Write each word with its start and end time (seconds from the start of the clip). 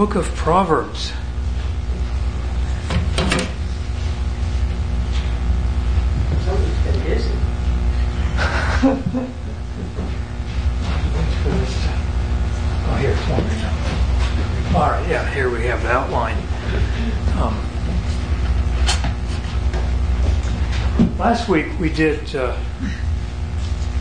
Book 0.00 0.14
of 0.14 0.34
Proverbs. 0.34 1.12
Oh, 12.82 12.96
here, 12.98 13.10
it's 13.10 13.28
one 13.28 13.44
now. 13.58 14.80
All 14.80 14.90
right, 14.90 15.06
yeah, 15.06 15.30
here 15.34 15.50
we 15.50 15.66
have 15.66 15.82
the 15.82 15.90
outline. 15.90 16.38
Um, 17.36 17.58
last 21.18 21.50
week 21.50 21.78
we 21.78 21.92
did 21.92 22.34
uh, 22.34 22.58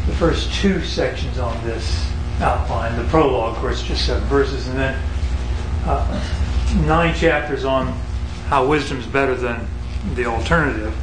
the 0.05 0.13
first 0.13 0.53
two 0.53 0.81
sections 0.81 1.39
on 1.39 1.61
this 1.65 2.09
outline. 2.39 2.95
The 2.95 3.03
prologue, 3.09 3.55
of 3.55 3.61
course, 3.61 3.83
just 3.83 4.05
seven 4.05 4.23
verses, 4.29 4.69
and 4.69 4.79
then 4.79 4.97
uh, 5.89 6.23
nine 6.85 7.15
chapters 7.15 7.65
on 7.65 7.87
how 8.47 8.67
wisdom 8.67 8.99
is 8.99 9.07
better 9.07 9.35
than 9.35 9.67
the 10.13 10.25
alternative. 10.25 10.95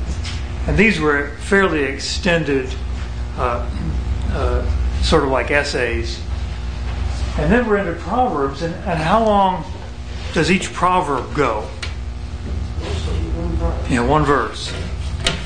And 0.68 0.76
these 0.76 1.00
were 1.00 1.30
fairly 1.38 1.82
extended, 1.82 2.72
uh, 3.36 3.68
uh, 4.30 5.02
sort 5.02 5.24
of 5.24 5.30
like 5.30 5.50
essays. 5.50 6.22
And 7.36 7.52
then 7.52 7.68
we're 7.68 7.78
into 7.78 7.94
Proverbs, 8.00 8.62
and, 8.62 8.74
and 8.74 8.98
how 8.98 9.24
long 9.24 9.64
does 10.32 10.50
each 10.50 10.72
proverb 10.72 11.34
go? 11.34 11.68
Yeah, 13.90 14.06
one 14.06 14.24
verse. 14.24 14.72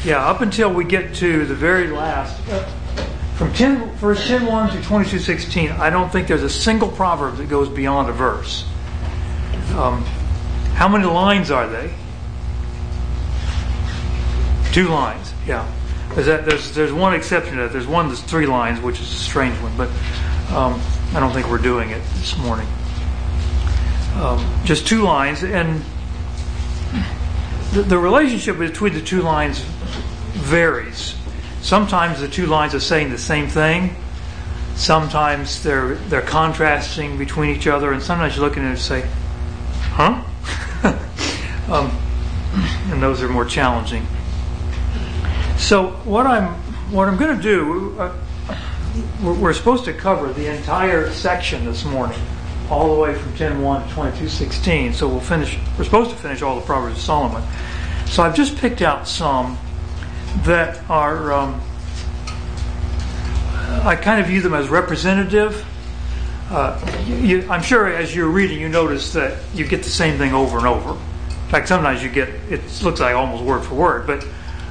Yeah, 0.05 0.27
up 0.27 0.43
until 0.43 0.73
we 0.73 0.85
get 0.85 1.15
to 1.17 1.47
the 1.47 1.55
very 1.55 1.89
last. 1.89 2.41
From 3.37 3.53
10, 3.55 3.91
verse 3.93 4.27
10 4.27 4.45
1 4.45 4.71
to 4.77 4.83
22 4.83 5.19
16, 5.19 5.71
I 5.71 5.89
don't 5.89 6.13
think 6.13 6.29
there's 6.29 6.43
a 6.43 6.51
single 6.51 6.89
proverb 6.89 7.37
that 7.37 7.49
goes 7.49 7.71
beyond 7.71 8.11
a 8.11 8.13
verse. 8.13 8.67
Um, 9.81 10.05
how 10.75 10.89
many 10.89 11.07
lines 11.07 11.51
are 11.51 11.67
they? 11.67 11.91
Two 14.73 14.89
lines, 14.89 15.33
yeah. 15.47 15.67
There's, 16.11 16.27
that, 16.27 16.45
there's, 16.45 16.73
there's 16.73 16.93
one 16.93 17.15
exception 17.15 17.57
to 17.57 17.63
that. 17.63 17.73
There's 17.73 17.87
one 17.87 18.09
that's 18.09 18.21
three 18.21 18.45
lines, 18.47 18.79
which 18.83 19.01
is 19.01 19.11
a 19.11 19.17
strange 19.17 19.57
one, 19.63 19.75
but 19.79 19.89
um, 20.53 20.79
I 21.15 21.21
don't 21.21 21.33
think 21.33 21.49
we're 21.49 21.57
doing 21.57 21.91
it 21.91 22.03
this 22.17 22.37
morning. 22.37 22.67
Um, 24.17 24.47
just 24.65 24.87
two 24.87 25.01
lines, 25.01 25.43
and 25.45 25.83
the, 27.73 27.81
the 27.81 27.99
relationship 27.99 28.59
between 28.59 28.93
the 28.93 29.01
two 29.01 29.23
lines 29.23 29.61
varies. 30.33 31.17
Sometimes 31.63 32.21
the 32.21 32.29
two 32.29 32.45
lines 32.45 32.75
are 32.75 32.81
saying 32.81 33.11
the 33.11 33.19
same 33.19 33.49
thing. 33.49 33.97
Sometimes 34.75 35.63
they're 35.63 35.95
they're 35.95 36.21
contrasting 36.21 37.17
between 37.17 37.57
each 37.57 37.67
other, 37.67 37.93
and 37.93 38.03
sometimes 38.03 38.37
you 38.37 38.43
look 38.43 38.59
at 38.59 38.63
it 38.63 38.67
and 38.67 38.79
say, 38.79 39.09
"Huh?" 40.01 40.93
um, 41.73 41.91
and 42.91 43.03
those 43.03 43.23
are 43.23 43.29
more 43.29 43.45
challenging. 43.45 44.07
So 45.59 45.91
what 46.05 46.27
I'm 46.27 46.55
what 46.91 47.07
I'm 47.09 47.17
going 47.17 47.37
to 47.37 47.43
do, 47.43 47.97
uh, 48.01 48.13
we're, 49.23 49.53
supposed 49.53 49.85
to 49.85 49.93
cover 49.93 50.33
the 50.33 50.53
entire 50.53 51.11
section 51.13 51.65
this 51.65 51.85
morning, 51.85 52.19
all 52.69 52.93
the 52.95 53.01
way 53.01 53.15
from 53.15 53.33
10:1 53.35 53.89
to 53.89 53.95
22:16. 53.95 54.95
So 54.95 55.07
we'll 55.07 55.21
finish. 55.21 55.59
We're 55.79 55.85
supposed 55.85 56.11
to 56.11 56.17
finish 56.17 56.43
all 56.43 56.57
the 56.57 56.67
Proverbs 56.67 56.97
of 56.97 57.03
Solomon. 57.03 57.43
So 58.07 58.23
I've 58.23 58.35
just 58.35 58.57
picked 58.57 58.83
out 58.83 59.07
some 59.07 59.59
that 60.45 60.81
are. 60.91 61.33
Um, 61.33 61.61
I 63.85 63.97
kind 63.97 64.21
of 64.21 64.27
view 64.27 64.41
them 64.41 64.55
as 64.55 64.69
representative. 64.69 65.65
Uh, 66.51 66.77
I'm 67.49 67.63
sure 67.63 67.87
as 67.87 68.15
you're 68.15 68.29
reading, 68.29 68.61
you 68.61 68.69
notice 68.69 69.13
that 69.13 69.39
you 69.55 69.65
get 69.65 69.85
the 69.85 69.91
same 69.91 70.19
thing 70.19 70.35
over 70.35 70.59
and 70.59 70.67
over. 70.67 70.91
In 70.91 71.49
fact, 71.49 71.69
sometimes 71.69 72.03
you 72.03 72.11
get 72.11 72.29
it 72.51 72.61
looks 72.83 72.99
like 72.99 73.15
almost 73.15 73.45
word 73.45 73.65
for 73.65 73.75
word, 73.75 74.07
but 74.07 74.27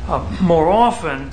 uh, 0.10 0.38
more 0.42 0.68
often 0.68 1.32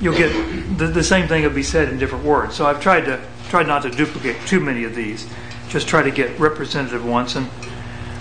you'll 0.00 0.16
get 0.16 0.32
the, 0.78 1.04
same 1.04 1.28
thing 1.28 1.42
will 1.42 1.50
be 1.50 1.62
said 1.62 1.90
in 1.90 1.98
different 1.98 2.24
words. 2.24 2.54
So 2.54 2.64
I've 2.64 2.80
tried 2.80 3.02
to 3.02 3.22
tried 3.48 3.66
not 3.66 3.82
to 3.82 3.90
duplicate 3.90 4.36
too 4.46 4.60
many 4.60 4.84
of 4.84 4.94
these. 4.94 5.28
Just 5.68 5.88
try 5.88 6.02
to 6.02 6.10
get 6.10 6.38
representative 6.38 7.04
ones 7.04 7.36
and 7.36 7.50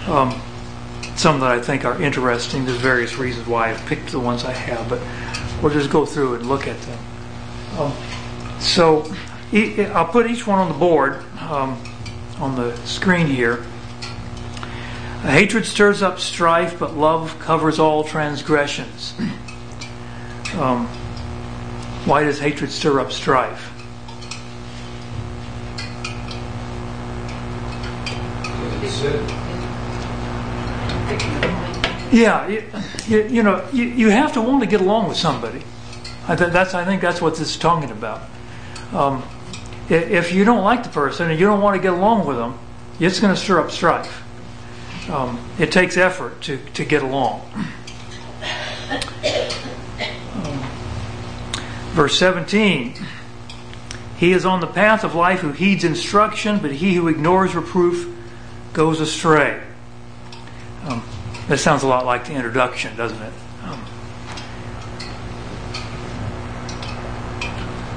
um, 0.08 0.42
some 1.16 1.40
that 1.40 1.52
I 1.52 1.62
think 1.62 1.86
are 1.86 2.02
interesting. 2.02 2.66
There's 2.66 2.78
various 2.80 3.18
reasons 3.18 3.48
why 3.48 3.72
I've 3.72 3.86
picked 3.86 4.12
the 4.12 4.20
ones 4.20 4.44
I 4.44 4.52
have, 4.52 4.90
but 4.90 5.02
we'll 5.64 5.72
just 5.72 5.90
go 5.90 6.06
through 6.06 6.36
and 6.36 6.50
look 6.50 6.68
at 6.68 6.80
them. 6.82 7.00
Um, 7.78 7.94
so 8.60 9.10
I'll 9.54 10.06
put 10.06 10.30
each 10.32 10.48
one 10.48 10.60
on 10.60 10.70
the 10.70 10.78
board 10.78 11.16
um, 11.40 11.82
on 12.40 12.56
the 12.56 12.76
screen 12.86 13.28
here. 13.28 13.66
Hatred 15.24 15.66
stirs 15.66 16.02
up 16.02 16.20
strife, 16.20 16.80
but 16.80 16.96
love 16.96 17.38
covers 17.40 17.78
all 17.78 18.04
transgressions. 18.04 19.14
Um, 20.56 20.88
why 22.06 22.24
does 22.24 22.40
hatred 22.40 22.72
stir 22.72 23.00
up 23.00 23.12
strife? 23.12 23.72
Yeah, 32.12 32.48
you, 32.48 32.64
you, 33.30 33.44
know, 33.44 33.66
you, 33.72 33.84
you 33.84 34.10
have 34.10 34.34
to 34.34 34.42
want 34.42 34.62
to 34.62 34.68
get 34.68 34.82
along 34.82 35.08
with 35.08 35.18
somebody. 35.18 35.64
I 36.28 36.36
th- 36.36 36.52
that's 36.52 36.74
I 36.74 36.84
think 36.84 37.02
that's 37.02 37.22
what 37.22 37.36
this 37.36 37.52
is 37.52 37.58
talking 37.58 37.92
about. 37.92 38.22
Um, 38.92 39.24
if 39.92 40.32
you 40.32 40.46
don't 40.46 40.64
like 40.64 40.84
the 40.84 40.90
person 40.90 41.30
and 41.30 41.40
you 41.40 41.46
don't 41.46 41.62
want 41.62 41.76
to 41.76 41.82
get 41.82 41.94
along 41.94 42.26
with 42.26 42.38
them, 42.38 42.58
it's 43.00 43.20
going 43.20 43.34
to 43.34 43.40
stir 43.40 43.60
up 43.60 43.72
strife. 43.72 44.24
Um, 45.10 45.40
it 45.60 45.72
takes 45.72 45.98
effort 45.98 46.42
to, 46.42 46.58
to 46.74 46.86
get 46.86 47.04
along. 47.04 47.42
Um, 50.34 50.60
verse 51.92 52.18
17 52.18 52.96
He 54.18 54.32
is 54.32 54.46
on 54.46 54.62
the 54.62 54.68
path 54.68 55.04
of 55.04 55.16
life 55.16 55.42
who 55.42 55.52
heeds 55.52 55.84
instruction, 55.84 56.60
but 56.60 56.72
he 56.72 56.94
who 56.94 57.08
ignores 57.08 57.56
reproof 57.56 58.08
goes 58.74 59.02
astray. 59.02 59.62
Um, 60.86 61.04
that 61.48 61.58
sounds 61.58 61.84
a 61.84 61.88
lot 61.88 62.06
like 62.06 62.26
the 62.26 62.34
introduction, 62.34 62.96
doesn't 62.96 63.22
it? 63.22 63.34
Um, 63.64 63.86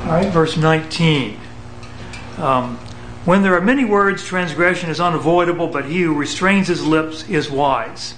all 0.04 0.12
right, 0.12 0.32
verse 0.32 0.56
19. 0.56 1.40
Um, 2.38 2.76
when 3.24 3.42
there 3.42 3.54
are 3.54 3.60
many 3.60 3.84
words, 3.84 4.24
transgression 4.24 4.90
is 4.90 5.00
unavoidable, 5.00 5.68
but 5.68 5.86
he 5.86 6.02
who 6.02 6.14
restrains 6.14 6.68
his 6.68 6.84
lips 6.84 7.28
is 7.28 7.50
wise. 7.50 8.14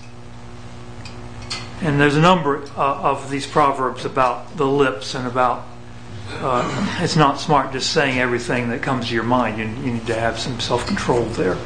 And 1.81 2.01
there's 2.01 2.17
a 2.17 2.21
number 2.21 2.63
uh, 2.77 3.11
of 3.11 3.31
these 3.31 3.47
proverbs 3.47 4.05
about 4.05 4.57
the 4.57 4.67
lips 4.67 5.15
and 5.15 5.27
about 5.27 5.67
uh, 6.29 6.99
it's 7.01 7.17
not 7.17 7.39
smart 7.39 7.73
just 7.73 7.93
saying 7.93 8.19
everything 8.19 8.71
that 8.71 8.83
comes 8.83 9.09
to 9.09 9.15
your 9.15 9.23
mind. 9.23 9.59
You, 9.59 9.67
you 9.85 9.95
need 9.95 10.07
to 10.07 10.19
have 10.19 10.39
some 10.39 10.59
self 10.59 10.87
control 10.87 11.25
there. 11.27 11.57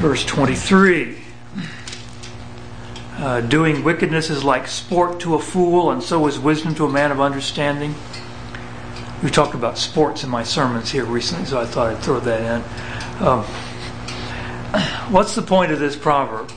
Verse 0.00 0.24
23 0.24 1.18
uh, 3.16 3.40
Doing 3.42 3.84
wickedness 3.84 4.30
is 4.30 4.44
like 4.44 4.66
sport 4.66 5.20
to 5.20 5.34
a 5.34 5.38
fool, 5.38 5.90
and 5.90 6.02
so 6.02 6.26
is 6.26 6.38
wisdom 6.38 6.74
to 6.76 6.84
a 6.84 6.90
man 6.90 7.10
of 7.10 7.20
understanding. 7.20 7.94
We 9.22 9.30
talked 9.30 9.54
about 9.54 9.78
sports 9.78 10.22
in 10.22 10.30
my 10.30 10.44
sermons 10.44 10.90
here 10.92 11.04
recently, 11.04 11.44
so 11.46 11.60
I 11.60 11.66
thought 11.66 11.88
I'd 11.88 11.98
throw 11.98 12.20
that 12.20 12.40
in. 12.40 13.26
Um, 13.26 13.42
what's 15.12 15.34
the 15.34 15.42
point 15.42 15.72
of 15.72 15.80
this 15.80 15.96
proverb? 15.96 16.52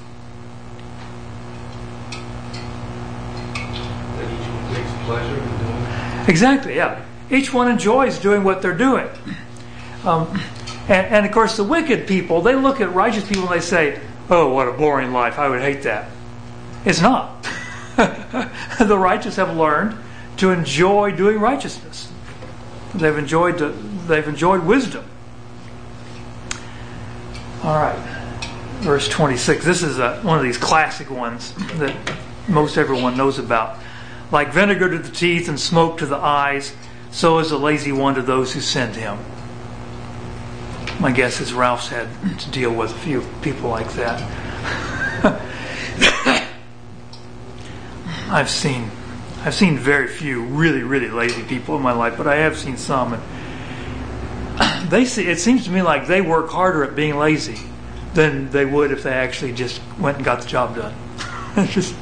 that 4.22 4.32
each 4.32 4.48
one 4.48 4.76
takes 4.76 4.92
pleasure 5.06 5.42
in 5.42 5.58
doing. 5.58 6.30
Exactly, 6.30 6.76
yeah. 6.76 7.04
Each 7.32 7.52
one 7.52 7.68
enjoys 7.68 8.20
doing 8.20 8.44
what 8.44 8.62
they're 8.62 8.78
doing. 8.78 9.10
Um, 10.04 10.40
and, 10.88 11.08
and 11.08 11.26
of 11.26 11.32
course, 11.32 11.58
the 11.58 11.64
wicked 11.64 12.08
people, 12.08 12.42
they 12.42 12.56
look 12.56 12.80
at 12.80 12.94
righteous 12.94 13.28
people 13.28 13.44
and 13.44 13.54
they 13.54 13.62
say, 13.66 14.00
oh, 14.30 14.54
what 14.54 14.68
a 14.68 14.72
boring 14.72 15.14
life. 15.14 15.40
I 15.40 15.50
would 15.50 15.62
hate 15.62 15.84
that. 15.84 16.12
It's 16.86 17.02
not. 17.02 17.42
the 17.96 18.98
righteous 19.00 19.38
have 19.38 19.56
learned 19.56 19.98
to 20.38 20.52
enjoy 20.52 21.12
doing 21.12 21.40
righteousness. 21.40 22.11
They've 22.94 23.18
enjoyed, 23.18 23.58
the, 23.58 23.70
they've 24.08 24.28
enjoyed 24.28 24.64
wisdom. 24.64 25.06
All 27.64 27.76
right, 27.76 28.00
verse 28.80 29.08
26. 29.08 29.64
This 29.64 29.84
is 29.84 30.00
a, 30.00 30.20
one 30.22 30.38
of 30.38 30.44
these 30.44 30.58
classic 30.58 31.10
ones 31.12 31.54
that 31.76 31.96
most 32.48 32.78
everyone 32.78 33.16
knows 33.16 33.40
about. 33.40 33.78
Like 34.32 34.52
vinegar 34.52 34.90
to 34.90 34.98
the 34.98 35.12
teeth 35.12 35.48
and 35.48 35.60
smoke 35.60 36.00
to 36.00 36.06
the 36.06 36.18
eyes, 36.18 36.74
so 37.12 37.40
is 37.40 37.50
the 37.50 37.60
lazy 37.60 37.92
one 37.92 38.16
to 38.16 38.22
those 38.22 38.54
who 38.54 38.62
send 38.62 38.96
him. 38.96 39.20
My 41.00 41.12
guess 41.12 41.42
is 41.42 41.54
Ralph's 41.54 41.88
had 41.88 42.08
to 42.40 42.52
deal 42.52 42.74
with 42.74 42.92
a 42.92 42.98
few 43.00 43.22
people 43.42 43.70
like 43.70 43.92
that. 43.94 44.22
I've 48.30 48.50
seen 48.50 48.90
I've 49.44 49.56
seen 49.56 49.78
very 49.78 50.08
few 50.08 50.44
really, 50.44 50.84
really 50.84 51.10
lazy 51.10 51.42
people 51.42 51.76
in 51.76 51.82
my 51.82 51.94
life, 51.94 52.16
but 52.16 52.28
I 52.28 52.36
have 52.36 52.58
seen 52.58 52.78
some. 52.78 53.14
And 53.14 54.90
they 54.92 55.06
see. 55.06 55.28
It 55.28 55.40
seems 55.40 55.66
to 55.66 55.72
me 55.72 55.82
like 55.82 56.06
they 56.06 56.22
work 56.22 56.50
harder 56.50 56.84
at 56.84 56.96
being 56.96 57.18
lazy 57.18 57.60
than 58.14 58.52
they 58.52 58.66
would 58.66 58.92
if 58.92 59.02
they 59.02 59.14
actually 59.14 59.54
just 59.54 59.82
went 60.00 60.18
and 60.18 60.26
got 60.26 60.42
the 60.42 60.48
job 60.48 60.76
done. 60.76 60.94
it's 61.58 61.74
just 61.74 61.96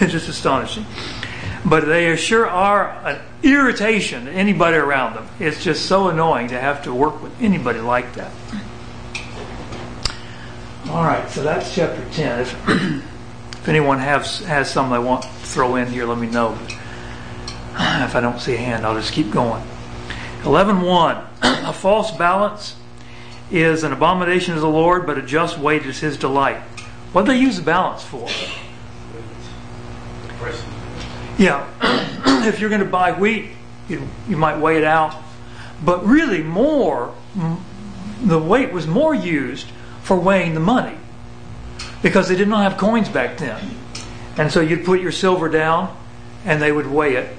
it's 0.00 0.12
just 0.12 0.28
astonishing. 0.28 0.86
But 1.66 1.86
they 1.86 2.16
sure 2.16 2.46
are 2.46 2.90
an 3.06 3.20
irritation 3.42 4.24
to 4.24 4.30
anybody 4.30 4.78
around 4.78 5.14
them. 5.14 5.28
It's 5.38 5.62
just 5.62 5.84
so 5.84 6.08
annoying 6.08 6.48
to 6.48 6.60
have 6.60 6.84
to 6.84 6.94
work 6.94 7.22
with 7.22 7.32
anybody 7.42 7.80
like 7.80 8.14
that. 8.14 8.32
All 10.88 11.04
right, 11.04 11.28
so 11.30 11.42
that's 11.42 11.74
chapter 11.74 12.04
10. 12.12 13.02
If, 13.64 13.68
anyone 13.70 13.98
has, 13.98 14.40
has 14.40 14.70
some 14.70 14.90
they 14.90 14.98
want 14.98 15.22
to 15.22 15.28
throw 15.28 15.76
in 15.76 15.88
here, 15.88 16.04
let 16.04 16.18
me 16.18 16.26
know. 16.26 16.52
If 17.72 18.14
I 18.14 18.20
don't 18.20 18.38
see 18.38 18.52
a 18.52 18.58
hand, 18.58 18.84
I'll 18.84 18.94
just 18.94 19.14
keep 19.14 19.30
going. 19.30 19.64
11.1 20.42 21.24
A 21.70 21.72
false 21.72 22.10
balance 22.10 22.76
is 23.50 23.82
an 23.82 23.94
abomination 23.94 24.52
to 24.52 24.60
the 24.60 24.68
Lord, 24.68 25.06
but 25.06 25.16
a 25.16 25.22
just 25.22 25.58
weight 25.58 25.86
is 25.86 25.98
his 25.98 26.18
delight. 26.18 26.58
What 27.14 27.24
do 27.24 27.32
they 27.32 27.38
use 27.38 27.56
the 27.56 27.62
balance 27.62 28.02
for? 28.02 28.28
Yeah, 31.38 31.66
if 32.46 32.60
you're 32.60 32.68
going 32.68 32.84
to 32.84 32.86
buy 32.86 33.12
wheat, 33.12 33.46
you, 33.88 34.06
you 34.28 34.36
might 34.36 34.58
weigh 34.58 34.76
it 34.76 34.84
out. 34.84 35.16
But 35.82 36.04
really, 36.04 36.42
more, 36.42 37.14
the 38.22 38.38
weight 38.38 38.74
was 38.74 38.86
more 38.86 39.14
used 39.14 39.68
for 40.02 40.20
weighing 40.20 40.52
the 40.52 40.60
money 40.60 40.98
because 42.04 42.28
they 42.28 42.36
did 42.36 42.48
not 42.48 42.70
have 42.70 42.78
coins 42.78 43.08
back 43.08 43.38
then. 43.38 43.58
And 44.36 44.52
so 44.52 44.60
you'd 44.60 44.84
put 44.84 45.00
your 45.00 45.10
silver 45.10 45.48
down 45.48 45.96
and 46.44 46.60
they 46.60 46.70
would 46.70 46.86
weigh 46.86 47.14
it. 47.14 47.34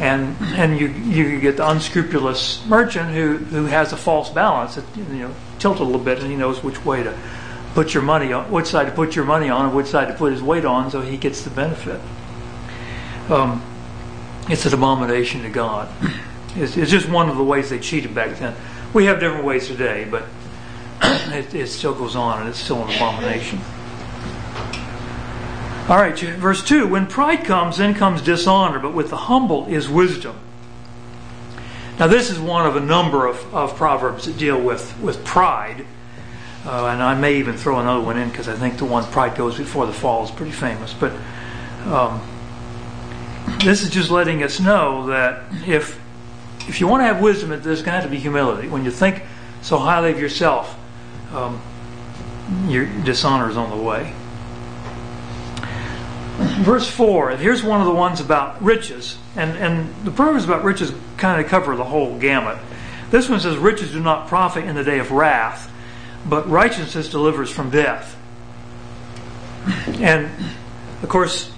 And, 0.00 0.36
and 0.56 0.76
you, 0.76 0.88
you 0.88 1.38
get 1.38 1.58
the 1.58 1.70
unscrupulous 1.70 2.66
merchant 2.66 3.14
who, 3.14 3.36
who 3.36 3.66
has 3.66 3.92
a 3.92 3.96
false 3.96 4.30
balance, 4.30 4.74
that, 4.74 4.84
you 4.96 5.04
know, 5.04 5.34
tilt 5.60 5.78
a 5.78 5.84
little 5.84 6.00
bit 6.00 6.18
and 6.18 6.28
he 6.28 6.34
knows 6.34 6.60
which 6.64 6.84
way 6.84 7.04
to 7.04 7.16
put 7.74 7.94
your 7.94 8.02
money 8.02 8.32
on, 8.32 8.50
which 8.50 8.66
side 8.66 8.86
to 8.86 8.92
put 8.92 9.14
your 9.14 9.24
money 9.24 9.48
on 9.48 9.66
and 9.66 9.76
which 9.76 9.86
side 9.86 10.08
to 10.08 10.14
put 10.14 10.32
his 10.32 10.42
weight 10.42 10.64
on 10.64 10.90
so 10.90 11.00
he 11.00 11.16
gets 11.16 11.42
the 11.42 11.50
benefit. 11.50 12.00
Um, 13.30 13.62
it's 14.48 14.66
an 14.66 14.74
abomination 14.74 15.42
to 15.42 15.50
God. 15.50 15.88
It's, 16.56 16.76
it's 16.76 16.90
just 16.90 17.08
one 17.08 17.28
of 17.28 17.36
the 17.36 17.44
ways 17.44 17.70
they 17.70 17.78
cheated 17.78 18.12
back 18.12 18.36
then. 18.38 18.56
We 18.92 19.04
have 19.04 19.20
different 19.20 19.44
ways 19.44 19.68
today, 19.68 20.04
but 20.10 20.24
it, 21.02 21.54
it 21.54 21.68
still 21.68 21.94
goes 21.94 22.16
on 22.16 22.40
and 22.40 22.48
it's 22.48 22.58
still 22.58 22.82
an 22.82 22.94
abomination. 22.94 23.60
All 25.86 25.96
right, 25.96 26.18
verse 26.18 26.64
2 26.64 26.86
When 26.86 27.06
pride 27.06 27.44
comes, 27.44 27.76
then 27.76 27.94
comes 27.94 28.22
dishonor, 28.22 28.78
but 28.78 28.94
with 28.94 29.10
the 29.10 29.16
humble 29.16 29.66
is 29.66 29.88
wisdom. 29.88 30.38
Now, 31.98 32.06
this 32.06 32.30
is 32.30 32.38
one 32.38 32.66
of 32.66 32.74
a 32.74 32.80
number 32.80 33.26
of, 33.26 33.54
of 33.54 33.76
proverbs 33.76 34.24
that 34.24 34.38
deal 34.38 34.60
with, 34.60 34.98
with 35.00 35.24
pride. 35.24 35.84
Uh, 36.64 36.86
and 36.86 37.02
I 37.02 37.14
may 37.14 37.36
even 37.36 37.56
throw 37.56 37.78
another 37.78 38.00
one 38.00 38.16
in 38.16 38.30
because 38.30 38.48
I 38.48 38.54
think 38.54 38.78
the 38.78 38.86
one 38.86 39.04
pride 39.04 39.36
goes 39.36 39.58
before 39.58 39.86
the 39.86 39.92
fall 39.92 40.24
is 40.24 40.30
pretty 40.30 40.52
famous. 40.52 40.94
But 40.94 41.12
um, 41.84 42.26
this 43.62 43.82
is 43.82 43.90
just 43.90 44.10
letting 44.10 44.42
us 44.42 44.60
know 44.60 45.06
that 45.08 45.42
if 45.66 46.00
if 46.66 46.80
you 46.80 46.88
want 46.88 47.02
to 47.02 47.04
have 47.04 47.20
wisdom, 47.20 47.50
there's 47.50 47.82
going 47.82 47.84
to 47.84 47.90
have 47.90 48.04
to 48.04 48.08
be 48.08 48.18
humility. 48.18 48.68
When 48.68 48.86
you 48.86 48.90
think 48.90 49.22
so 49.60 49.76
highly 49.76 50.10
of 50.10 50.18
yourself, 50.18 50.74
um, 51.34 51.60
your 52.66 52.86
dishonor 53.04 53.50
is 53.50 53.58
on 53.58 53.68
the 53.68 53.76
way. 53.76 54.14
Verse 56.62 56.88
4, 56.88 57.30
and 57.30 57.40
here's 57.40 57.62
one 57.62 57.80
of 57.80 57.86
the 57.86 57.92
ones 57.92 58.20
about 58.20 58.62
riches. 58.62 59.18
And, 59.36 59.56
and 59.56 60.04
the 60.04 60.10
proverbs 60.10 60.44
about 60.44 60.62
riches 60.62 60.92
kind 61.16 61.40
of 61.42 61.50
cover 61.50 61.74
the 61.74 61.84
whole 61.84 62.18
gamut. 62.18 62.58
This 63.10 63.28
one 63.28 63.40
says, 63.40 63.56
Riches 63.56 63.92
do 63.92 64.00
not 64.00 64.28
profit 64.28 64.64
in 64.64 64.74
the 64.76 64.84
day 64.84 64.98
of 64.98 65.10
wrath, 65.10 65.70
but 66.26 66.48
righteousness 66.48 67.08
delivers 67.08 67.50
from 67.50 67.70
death. 67.70 68.16
And, 69.86 70.30
of 71.02 71.08
course, 71.08 71.50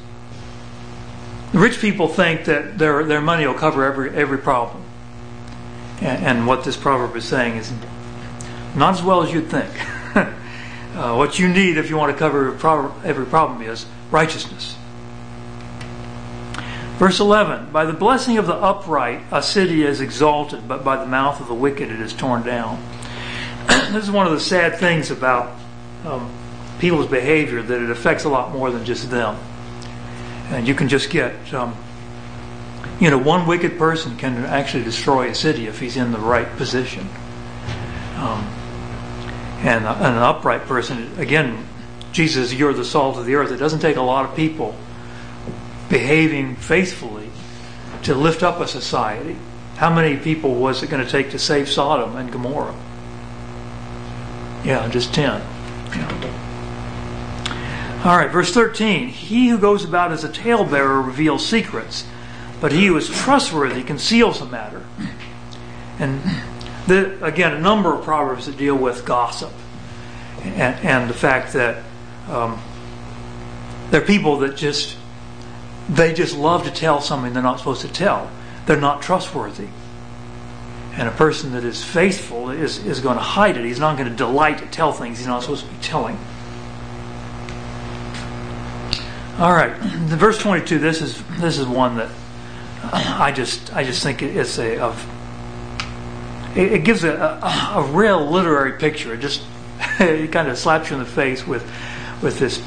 rich 1.53 1.81
people 1.81 2.09
think 2.09 2.47
that 2.47 2.79
their, 2.79 3.05
their 3.05 3.21
money 3.21 3.47
will 3.47 3.55
cover 3.55 3.85
every, 3.85 4.11
every 4.15 4.39
problem. 4.39 4.83
And, 6.01 6.25
and 6.25 6.47
what 6.47 6.65
this 6.65 6.77
proverb 6.77 7.17
is 7.17 7.25
saying 7.25 7.57
is 7.57 7.73
not 8.75 8.95
as 8.95 9.03
well 9.03 9.23
as 9.23 9.33
you'd 9.33 9.49
think. 9.49 9.71
uh, 10.97 11.15
what 11.15 11.39
you 11.39 11.49
need 11.49 11.77
if 11.77 11.91
you 11.91 11.97
want 11.97 12.13
to 12.13 12.19
cover 12.19 12.47
every 12.47 12.59
problem, 12.59 13.01
every 13.05 13.27
problem 13.27 13.63
is 13.63 13.87
righteousness. 14.11 14.77
Verse 16.97 17.21
11 17.21 17.73
By 17.73 17.85
the 17.85 17.93
blessing 17.93 18.39
of 18.39 18.47
the 18.47 18.55
upright, 18.55 19.23
a 19.31 19.43
city 19.43 19.85
is 19.85 20.01
exalted, 20.01 20.67
but 20.67 20.85
by 20.85 20.97
the 20.97 21.07
mouth 21.07 21.41
of 21.41 21.49
the 21.49 21.55
wicked 21.55 21.91
it 21.91 22.01
is 22.01 22.13
torn 22.13 22.43
down. 22.43 22.83
this 23.69 24.05
is 24.05 24.11
one 24.11 24.27
of 24.27 24.33
the 24.33 24.41
sad 24.41 24.79
things 24.79 25.11
about 25.11 25.59
um, 26.05 26.33
people's 26.79 27.07
behavior 27.07 27.63
that 27.63 27.83
it 27.83 27.91
affects 27.91 28.25
a 28.25 28.29
lot 28.29 28.53
more 28.53 28.71
than 28.71 28.85
just 28.85 29.11
them. 29.11 29.37
And 30.49 30.67
you 30.67 30.75
can 30.75 30.89
just 30.89 31.11
get, 31.11 31.53
um, 31.53 31.77
you 33.01 33.11
know, 33.11 33.19
one 33.19 33.47
wicked 33.47 33.77
person 33.77 34.17
can 34.17 34.45
actually 34.45 34.85
destroy 34.85 35.29
a 35.29 35.35
city 35.35 35.67
if 35.67 35.81
he's 35.81 35.97
in 35.97 36.13
the 36.13 36.19
right 36.19 36.49
position. 36.57 37.09
Um, 38.17 38.45
and 39.61 39.85
an 39.85 40.19
upright 40.19 40.63
person, 40.63 41.19
again, 41.19 41.67
Jesus, 42.13 42.55
you're 42.55 42.73
the 42.73 42.85
salt 42.85 43.19
of 43.19 43.27
the 43.27 43.35
earth. 43.35 43.51
It 43.51 43.57
doesn't 43.57 43.81
take 43.81 43.97
a 43.97 44.03
lot 44.03 44.25
of 44.25 44.37
people 44.37 44.77
behaving 45.89 46.57
faithfully 46.57 47.31
to 48.03 48.15
lift 48.15 48.43
up 48.43 48.61
a 48.61 48.69
society. 48.69 49.37
How 49.77 49.95
many 49.95 50.17
people 50.17 50.55
was 50.55 50.83
it 50.83 50.91
going 50.91 51.05
to 51.05 51.11
take 51.11 51.31
to 51.31 51.39
save 51.39 51.69
Sodom 51.69 52.17
and 52.17 52.33
Gomorrah? 52.33 52.75
Yeah, 54.65 54.89
just 54.89 55.15
10. 55.15 55.41
Yeah. 55.95 56.43
All 58.05 58.17
right, 58.17 58.31
verse 58.31 58.53
13. 58.53 59.09
He 59.09 59.49
who 59.49 59.59
goes 59.59 59.85
about 59.85 60.13
as 60.13 60.25
a 60.25 60.29
talebearer 60.29 61.01
reveals 61.03 61.47
secrets, 61.47 62.07
but 62.61 62.73
he 62.73 62.87
who 62.87 62.97
is 62.97 63.09
trustworthy 63.09 63.83
conceals 63.83 64.41
a 64.41 64.47
matter. 64.47 64.85
And 65.99 66.21
the, 66.87 67.25
again, 67.25 67.55
a 67.55 67.61
number 67.61 67.95
of 67.95 68.05
proverbs 68.05 68.47
that 68.47 68.57
deal 68.57 68.77
with 68.77 69.05
gossip 69.05 69.53
and, 70.43 70.85
and 70.85 71.11
the 71.11 71.15
fact 71.15 71.53
that 71.55 71.83
um, 72.29 72.61
there 73.91 74.03
are 74.03 74.05
people 74.05 74.39
that 74.39 74.57
just 74.57 74.97
they 75.89 76.13
just 76.13 76.37
love 76.37 76.65
to 76.65 76.71
tell 76.71 77.01
something 77.01 77.33
they're 77.33 77.43
not 77.43 77.59
supposed 77.59 77.83
to 77.83 77.93
tell. 77.93 78.31
They're 78.67 78.81
not 78.81 79.03
trustworthy. 79.03 79.69
And 80.95 81.09
a 81.09 81.13
person 81.13 81.53
that 81.53 81.65
is 81.65 81.85
faithful 81.85 82.51
is, 82.51 82.85
is 82.85 83.01
going 83.01 83.17
to 83.17 83.23
hide 83.23 83.57
it. 83.57 83.65
He's 83.65 83.79
not 83.79 83.99
going 83.99 84.09
to 84.09 84.17
delight 84.17 84.59
to 84.59 84.67
tell 84.67 84.93
things 84.93 85.19
he's 85.19 85.27
not 85.27 85.43
supposed 85.43 85.65
to 85.65 85.71
be 85.71 85.77
telling. 85.83 86.19
All 89.39 89.53
right, 89.53 89.77
the 90.09 90.17
verse 90.17 90.39
22. 90.39 90.79
This 90.79 91.03
is 91.03 91.23
this 91.39 91.59
is 91.59 91.67
one 91.67 91.97
that 91.97 92.11
I 92.93 93.33
just 93.33 93.75
I 93.77 93.85
just 93.85 94.03
think 94.03 94.23
it's 94.23 94.59
a 94.59 94.79
of 94.79 95.07
it, 96.57 96.73
it 96.73 96.85
gives 96.85 97.05
a, 97.05 97.13
a, 97.13 97.81
a 97.81 97.83
real 97.93 98.31
literary 98.31 98.79
picture. 98.79 99.13
It 99.13 99.21
just 99.21 99.43
it 100.01 100.33
kind 100.33 100.49
of 100.49 100.57
slaps 100.57 100.89
you 100.89 100.97
in 100.97 101.03
the 101.03 101.09
face 101.09 101.47
with 101.47 101.63
with 102.23 102.39
this 102.39 102.63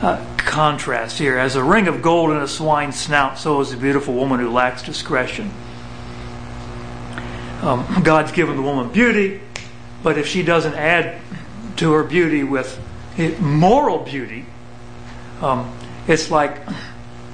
uh, 0.00 0.33
contrast 0.54 1.18
here. 1.18 1.36
As 1.36 1.56
a 1.56 1.64
ring 1.64 1.88
of 1.88 2.00
gold 2.00 2.30
in 2.30 2.36
a 2.36 2.46
swine's 2.46 2.96
snout, 2.96 3.38
so 3.38 3.60
is 3.60 3.72
a 3.72 3.76
beautiful 3.76 4.14
woman 4.14 4.38
who 4.38 4.50
lacks 4.50 4.84
discretion. 4.84 5.50
Um, 7.60 7.84
God's 8.04 8.30
given 8.30 8.54
the 8.54 8.62
woman 8.62 8.92
beauty, 8.92 9.40
but 10.04 10.16
if 10.16 10.28
she 10.28 10.44
doesn't 10.44 10.74
add 10.74 11.20
to 11.78 11.92
her 11.94 12.04
beauty 12.04 12.44
with 12.44 12.80
moral 13.40 14.04
beauty, 14.04 14.46
um, 15.42 15.76
it's 16.06 16.30
like 16.30 16.60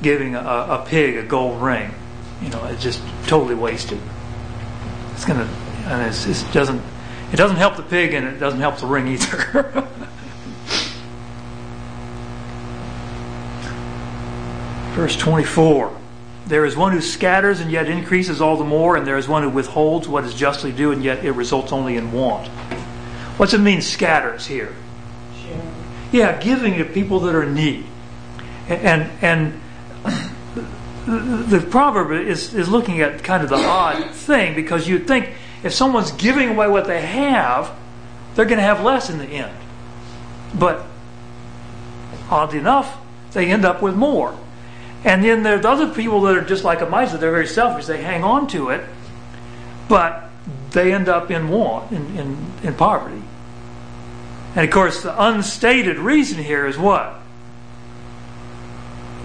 giving 0.00 0.34
a, 0.34 0.40
a, 0.40 0.84
pig 0.86 1.16
a 1.16 1.22
gold 1.22 1.60
ring. 1.60 1.92
You 2.40 2.48
know, 2.48 2.64
it's 2.68 2.82
just 2.82 3.02
totally 3.26 3.54
wasted. 3.54 4.00
It's 5.12 5.26
gonna, 5.26 5.44
and 5.84 6.08
it's, 6.08 6.24
it 6.24 6.52
doesn't, 6.54 6.80
it 7.34 7.36
doesn't 7.36 7.58
help 7.58 7.76
the 7.76 7.82
pig, 7.82 8.14
and 8.14 8.26
it 8.26 8.38
doesn't 8.38 8.60
help 8.60 8.78
the 8.78 8.86
ring 8.86 9.08
either. 9.08 9.86
Verse 15.00 15.16
24 15.16 15.96
There 16.46 16.66
is 16.66 16.76
one 16.76 16.92
who 16.92 17.00
scatters 17.00 17.60
and 17.60 17.72
yet 17.72 17.88
increases 17.88 18.42
all 18.42 18.58
the 18.58 18.64
more, 18.64 18.96
and 18.96 19.06
there 19.06 19.16
is 19.16 19.26
one 19.26 19.42
who 19.42 19.48
withholds 19.48 20.06
what 20.06 20.24
is 20.24 20.34
justly 20.34 20.72
due, 20.72 20.92
and 20.92 21.02
yet 21.02 21.24
it 21.24 21.32
results 21.32 21.72
only 21.72 21.96
in 21.96 22.12
want. 22.12 22.48
What's 23.38 23.54
it 23.54 23.60
mean, 23.60 23.80
scatters 23.80 24.46
here? 24.46 24.76
Sharing. 25.42 25.74
Yeah, 26.12 26.38
giving 26.38 26.76
to 26.76 26.84
people 26.84 27.20
that 27.20 27.34
are 27.34 27.44
in 27.44 27.54
need. 27.54 27.86
And, 28.68 29.10
and, 29.22 29.60
the 31.06 31.66
proverb 31.70 32.12
is, 32.12 32.52
is 32.52 32.68
looking 32.68 33.00
at 33.00 33.24
kind 33.24 33.42
of 33.42 33.48
the 33.48 33.56
odd 33.56 34.10
thing 34.10 34.54
because 34.54 34.86
you'd 34.86 35.06
think 35.06 35.30
if 35.62 35.72
someone's 35.72 36.12
giving 36.12 36.50
away 36.50 36.68
what 36.68 36.86
they 36.86 37.00
have, 37.00 37.74
they're 38.34 38.44
going 38.44 38.58
to 38.58 38.62
have 38.62 38.82
less 38.82 39.08
in 39.08 39.16
the 39.16 39.24
end. 39.24 39.56
But 40.54 40.84
oddly 42.28 42.58
enough, 42.58 42.98
they 43.32 43.46
end 43.46 43.64
up 43.64 43.80
with 43.80 43.96
more. 43.96 44.36
And 45.04 45.24
then 45.24 45.42
there's 45.42 45.64
other 45.64 45.92
people 45.92 46.20
that 46.22 46.36
are 46.36 46.44
just 46.44 46.64
like 46.64 46.80
a 46.80 46.86
miser. 46.86 47.16
They're 47.16 47.30
very 47.30 47.46
selfish. 47.46 47.86
They 47.86 48.02
hang 48.02 48.22
on 48.22 48.46
to 48.48 48.70
it. 48.70 48.84
But 49.88 50.30
they 50.72 50.92
end 50.92 51.08
up 51.08 51.30
in 51.30 51.48
want, 51.48 51.90
in, 51.90 52.16
in, 52.16 52.52
in 52.62 52.74
poverty. 52.74 53.22
And 54.54 54.64
of 54.66 54.70
course, 54.70 55.02
the 55.02 55.22
unstated 55.22 55.98
reason 55.98 56.42
here 56.42 56.66
is 56.66 56.76
what? 56.76 57.16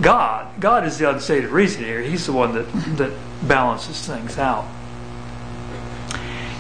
God. 0.02 0.60
God 0.60 0.86
is 0.86 0.98
the 0.98 1.10
unstated 1.10 1.50
reason 1.50 1.84
here. 1.84 2.02
He's 2.02 2.26
the 2.26 2.34
one 2.34 2.54
that, 2.54 2.72
that 2.98 3.14
balances 3.48 4.06
things 4.06 4.38
out. 4.38 4.66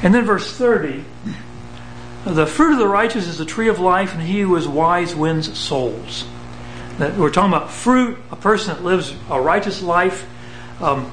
And 0.03 0.13
then 0.13 0.25
verse 0.25 0.55
30 0.55 1.05
the 2.25 2.47
fruit 2.47 2.73
of 2.73 2.79
the 2.79 2.87
righteous 2.87 3.27
is 3.27 3.37
the 3.37 3.45
tree 3.45 3.67
of 3.67 3.79
life, 3.79 4.13
and 4.13 4.23
he 4.23 4.41
who 4.41 4.55
is 4.55 4.67
wise 4.67 5.15
wins 5.15 5.55
souls. 5.57 6.25
That 6.99 7.17
we're 7.17 7.29
talking 7.29 7.53
about 7.53 7.71
fruit, 7.71 8.17
a 8.31 8.35
person 8.35 8.73
that 8.73 8.83
lives 8.83 9.13
a 9.29 9.41
righteous 9.41 9.81
life. 9.81 10.27
Um, 10.81 11.11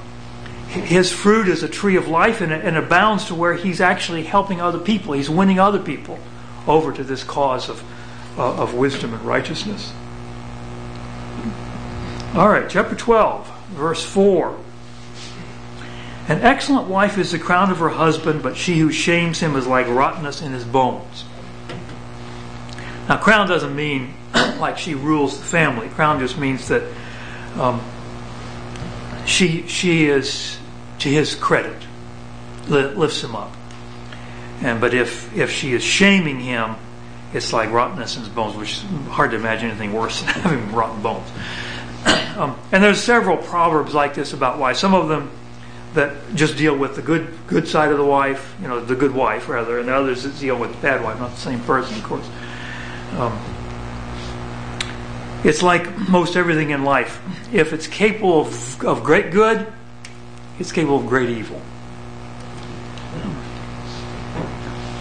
his 0.67 1.11
fruit 1.11 1.47
is 1.47 1.61
a 1.61 1.67
tree 1.67 1.97
of 1.97 2.07
life 2.07 2.41
and 2.41 2.51
it, 2.51 2.65
and 2.65 2.77
abounds 2.77 3.25
to 3.25 3.35
where 3.35 3.53
he's 3.53 3.79
actually 3.79 4.23
helping 4.23 4.59
other 4.59 4.79
people. 4.79 5.13
He's 5.13 5.29
winning 5.29 5.59
other 5.59 5.79
people 5.79 6.17
over 6.65 6.91
to 6.93 7.03
this 7.03 7.23
cause 7.23 7.69
of, 7.69 7.83
uh, 8.37 8.55
of 8.55 8.73
wisdom 8.73 9.13
and 9.13 9.23
righteousness. 9.23 9.93
All 12.33 12.49
right, 12.49 12.67
chapter 12.67 12.95
12, 12.95 13.47
verse 13.73 14.03
4. 14.03 14.57
An 16.27 16.41
excellent 16.41 16.87
wife 16.87 17.17
is 17.17 17.31
the 17.31 17.39
crown 17.39 17.69
of 17.69 17.77
her 17.77 17.89
husband, 17.89 18.41
but 18.41 18.55
she 18.55 18.79
who 18.79 18.91
shames 18.91 19.39
him 19.39 19.55
is 19.55 19.67
like 19.67 19.87
rottenness 19.87 20.41
in 20.41 20.53
his 20.53 20.63
bones. 20.63 21.25
Now, 23.09 23.17
crown 23.17 23.47
doesn't 23.47 23.75
mean 23.75 24.13
like 24.33 24.77
she 24.77 24.95
rules 24.95 25.37
the 25.37 25.45
family. 25.45 25.89
Crown 25.89 26.19
just 26.19 26.37
means 26.37 26.67
that 26.69 26.83
um, 27.57 27.81
she 29.25 29.67
she 29.67 30.05
is 30.05 30.57
to 30.99 31.09
his 31.09 31.35
credit, 31.35 31.81
lifts 32.67 33.23
him 33.23 33.35
up. 33.35 33.51
And 34.61 34.79
but 34.79 34.93
if 34.93 35.35
if 35.35 35.51
she 35.51 35.73
is 35.73 35.83
shaming 35.83 36.39
him, 36.39 36.75
it's 37.33 37.53
like 37.53 37.71
rottenness 37.71 38.15
in 38.15 38.23
his 38.23 38.29
bones, 38.29 38.55
which 38.55 38.71
is 38.71 38.81
hard 39.09 39.31
to 39.31 39.37
imagine 39.37 39.69
anything 39.69 39.93
worse 39.93 40.21
than 40.21 40.29
having 40.41 40.71
rotten 40.71 41.01
bones. 41.01 41.29
um, 42.37 42.57
and 42.71 42.83
there's 42.83 43.01
several 43.01 43.37
proverbs 43.37 43.93
like 43.93 44.13
this 44.13 44.33
about 44.33 44.59
why 44.59 44.73
some 44.73 44.93
of 44.93 45.09
them 45.09 45.29
that 45.93 46.15
just 46.33 46.57
deal 46.57 46.75
with 46.75 46.95
the 46.95 47.01
good 47.01 47.27
good 47.47 47.67
side 47.67 47.91
of 47.91 47.97
the 47.97 48.05
wife, 48.05 48.55
you 48.61 48.67
know, 48.67 48.83
the 48.83 48.95
good 48.95 49.13
wife 49.13 49.47
rather, 49.47 49.79
and 49.79 49.89
others 49.89 50.23
that 50.23 50.37
deal 50.39 50.57
with 50.57 50.71
the 50.71 50.81
bad 50.81 51.03
wife, 51.03 51.19
not 51.19 51.31
the 51.31 51.37
same 51.37 51.59
person, 51.61 51.95
of 51.95 52.03
course. 52.03 52.27
Um, 53.17 53.39
it's 55.43 55.61
like 55.61 56.09
most 56.09 56.35
everything 56.35 56.69
in 56.69 56.83
life. 56.83 57.21
If 57.51 57.73
it's 57.73 57.87
capable 57.87 58.41
of, 58.41 58.85
of 58.85 59.03
great 59.03 59.31
good, 59.31 59.71
it's 60.59 60.71
capable 60.71 60.99
of 60.99 61.07
great 61.07 61.29
evil. 61.29 61.61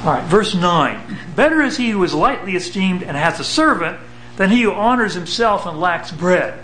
All 0.05 0.13
right, 0.13 0.25
verse 0.25 0.55
9. 0.55 1.19
Better 1.37 1.63
is 1.63 1.77
he 1.77 1.91
who 1.91 2.03
is 2.03 2.13
lightly 2.13 2.57
esteemed 2.57 3.05
and 3.05 3.17
has 3.17 3.39
a 3.39 3.45
servant 3.45 4.01
than 4.37 4.51
he 4.51 4.63
who 4.63 4.73
honors 4.73 5.15
himself 5.15 5.65
and 5.65 5.81
lacks 5.81 6.11
bread. 6.11 6.59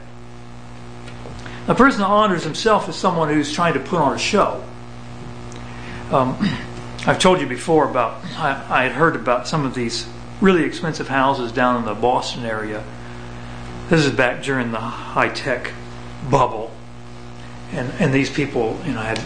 A 1.68 1.74
person 1.74 2.00
who 2.00 2.06
honors 2.06 2.42
himself 2.42 2.88
is 2.88 2.96
someone 2.96 3.28
who's 3.28 3.52
trying 3.52 3.74
to 3.74 3.80
put 3.80 4.00
on 4.00 4.14
a 4.14 4.18
show. 4.18 4.64
Um, 6.10 6.36
I've 7.06 7.20
told 7.20 7.40
you 7.40 7.46
before 7.46 7.88
about, 7.88 8.24
I, 8.36 8.64
I 8.68 8.82
had 8.82 8.92
heard 8.92 9.14
about 9.14 9.46
some 9.46 9.64
of 9.64 9.72
these 9.72 10.06
really 10.40 10.64
expensive 10.64 11.06
houses 11.06 11.52
down 11.52 11.76
in 11.76 11.84
the 11.84 11.94
Boston 11.94 12.44
area. 12.44 12.82
This 13.88 14.04
is 14.04 14.10
back 14.10 14.42
during 14.42 14.70
the 14.70 14.80
high 14.80 15.30
tech 15.30 15.72
bubble. 16.30 16.70
And, 17.72 17.90
and 17.98 18.12
these 18.12 18.30
people, 18.30 18.78
you 18.84 18.92
know, 18.92 19.00
had, 19.00 19.18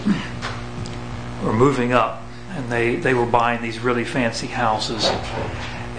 were 1.45 1.52
moving 1.52 1.92
up 1.92 2.23
and 2.50 2.71
they, 2.71 2.97
they 2.97 3.14
were 3.14 3.26
buying 3.26 3.61
these 3.62 3.81
really 3.81 4.04
fancy 4.04 4.47
houses. 4.47 5.11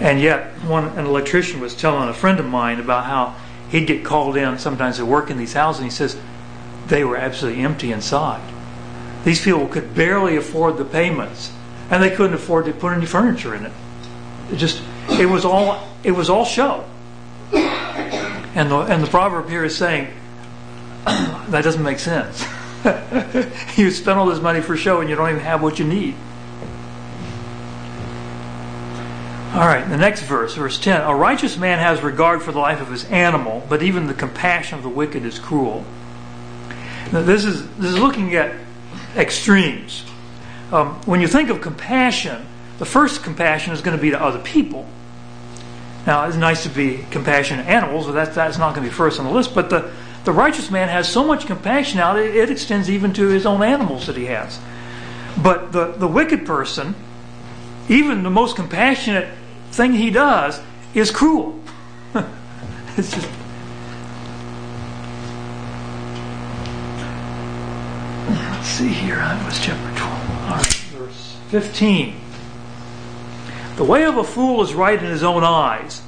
And 0.00 0.20
yet, 0.20 0.52
one 0.62 0.86
an 0.98 1.04
electrician 1.04 1.60
was 1.60 1.74
telling 1.74 2.08
a 2.08 2.14
friend 2.14 2.40
of 2.40 2.46
mine 2.46 2.80
about 2.80 3.04
how 3.04 3.34
he'd 3.70 3.86
get 3.86 4.04
called 4.04 4.36
in 4.36 4.58
sometimes 4.58 4.96
to 4.96 5.06
work 5.06 5.30
in 5.30 5.36
these 5.36 5.52
houses, 5.52 5.80
and 5.80 5.90
he 5.90 5.94
says, 5.94 6.16
they 6.86 7.04
were 7.04 7.16
absolutely 7.16 7.62
empty 7.62 7.92
inside. 7.92 8.42
These 9.24 9.42
people 9.42 9.66
could 9.66 9.94
barely 9.94 10.36
afford 10.36 10.76
the 10.76 10.84
payments, 10.84 11.52
and 11.90 12.02
they 12.02 12.10
couldn't 12.10 12.34
afford 12.34 12.66
to 12.66 12.72
put 12.72 12.92
any 12.92 13.06
furniture 13.06 13.54
in 13.54 13.66
it. 13.66 13.72
It 14.52 14.56
just 14.56 14.82
it 15.10 15.26
was 15.26 15.44
all 15.44 15.88
it 16.02 16.12
was 16.12 16.28
all 16.28 16.44
show. 16.44 16.84
And 18.54 18.70
the 18.70 18.78
and 18.80 19.02
the 19.02 19.08
proverb 19.08 19.48
here 19.48 19.64
is 19.64 19.76
saying 19.76 20.08
that 21.04 21.62
doesn't 21.64 21.82
make 21.82 21.98
sense. 21.98 22.44
you 23.76 23.90
spend 23.90 24.18
all 24.18 24.26
this 24.26 24.40
money 24.40 24.60
for 24.60 24.76
show 24.76 25.00
and 25.00 25.08
you 25.08 25.16
don't 25.16 25.30
even 25.30 25.40
have 25.40 25.62
what 25.62 25.78
you 25.78 25.84
need. 25.84 26.14
All 29.54 29.60
right, 29.60 29.88
the 29.88 29.96
next 29.96 30.22
verse, 30.22 30.54
verse 30.54 30.80
10. 30.80 31.02
A 31.02 31.14
righteous 31.14 31.56
man 31.56 31.78
has 31.78 32.02
regard 32.02 32.42
for 32.42 32.50
the 32.50 32.58
life 32.58 32.80
of 32.80 32.90
his 32.90 33.04
animal, 33.04 33.64
but 33.68 33.84
even 33.84 34.08
the 34.08 34.14
compassion 34.14 34.76
of 34.76 34.82
the 34.82 34.88
wicked 34.88 35.24
is 35.24 35.38
cruel. 35.38 35.84
Now, 37.12 37.22
this 37.22 37.44
is 37.44 37.64
this 37.76 37.92
is 37.92 37.98
looking 37.98 38.34
at 38.34 38.54
extremes. 39.16 40.04
Um, 40.72 40.94
when 41.06 41.20
you 41.20 41.28
think 41.28 41.50
of 41.50 41.60
compassion, 41.60 42.44
the 42.78 42.84
first 42.84 43.22
compassion 43.22 43.72
is 43.72 43.80
going 43.80 43.96
to 43.96 44.02
be 44.02 44.10
to 44.10 44.20
other 44.20 44.40
people. 44.40 44.88
Now, 46.06 46.26
it's 46.26 46.36
nice 46.36 46.64
to 46.64 46.68
be 46.68 47.04
compassionate 47.10 47.66
animals, 47.66 48.06
but 48.06 48.12
that's, 48.12 48.34
that's 48.34 48.58
not 48.58 48.74
going 48.74 48.84
to 48.84 48.90
be 48.90 48.94
first 48.94 49.18
on 49.18 49.24
the 49.24 49.32
list. 49.32 49.54
But 49.54 49.70
the, 49.70 49.90
the 50.24 50.32
righteous 50.32 50.70
man 50.70 50.88
has 50.88 51.10
so 51.10 51.24
much 51.24 51.46
compassion 51.46 51.98
now, 51.98 52.16
it, 52.16 52.36
it 52.36 52.50
extends 52.50 52.90
even 52.90 53.12
to 53.14 53.28
his 53.28 53.46
own 53.46 53.62
animals 53.62 54.06
that 54.06 54.16
he 54.16 54.26
has. 54.26 54.58
But 55.42 55.72
the, 55.72 55.92
the 55.92 56.06
wicked 56.06 56.44
person, 56.44 56.94
even 57.88 58.22
the 58.22 58.30
most 58.30 58.54
compassionate 58.54 59.28
thing 59.70 59.94
he 59.94 60.10
does, 60.10 60.60
is 60.94 61.10
cruel. 61.10 61.58
it's 62.96 63.12
just 63.12 63.28
Let's 68.64 68.66
see 68.68 68.88
here. 68.88 69.16
That 69.16 69.44
was 69.44 69.60
chapter 69.60 69.98
12. 69.98 70.30
All 70.44 70.56
right, 70.56 70.74
verse 70.74 71.36
15. 71.48 72.23
The 73.76 73.84
way 73.84 74.04
of 74.04 74.16
a 74.16 74.24
fool 74.24 74.62
is 74.62 74.72
right 74.72 74.98
in 74.98 75.10
his 75.10 75.24
own 75.24 75.42
eyes, 75.42 76.00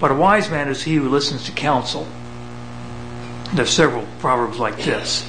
but 0.00 0.10
a 0.10 0.14
wise 0.14 0.50
man 0.50 0.68
is 0.68 0.82
he 0.82 0.96
who 0.96 1.08
listens 1.08 1.44
to 1.44 1.52
counsel. 1.52 2.06
There's 3.54 3.70
several 3.70 4.04
proverbs 4.18 4.58
like 4.58 4.76
this. 4.78 5.24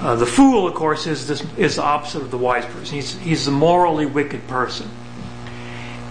Uh, 0.00 0.14
the 0.14 0.26
fool, 0.26 0.68
of 0.68 0.74
course, 0.74 1.08
is 1.08 1.26
this 1.26 1.44
is 1.56 1.76
the 1.76 1.82
opposite 1.82 2.22
of 2.22 2.30
the 2.30 2.38
wise 2.38 2.64
person. 2.66 2.94
He's 2.94 3.18
he's 3.18 3.44
the 3.46 3.50
morally 3.50 4.06
wicked 4.06 4.46
person, 4.46 4.88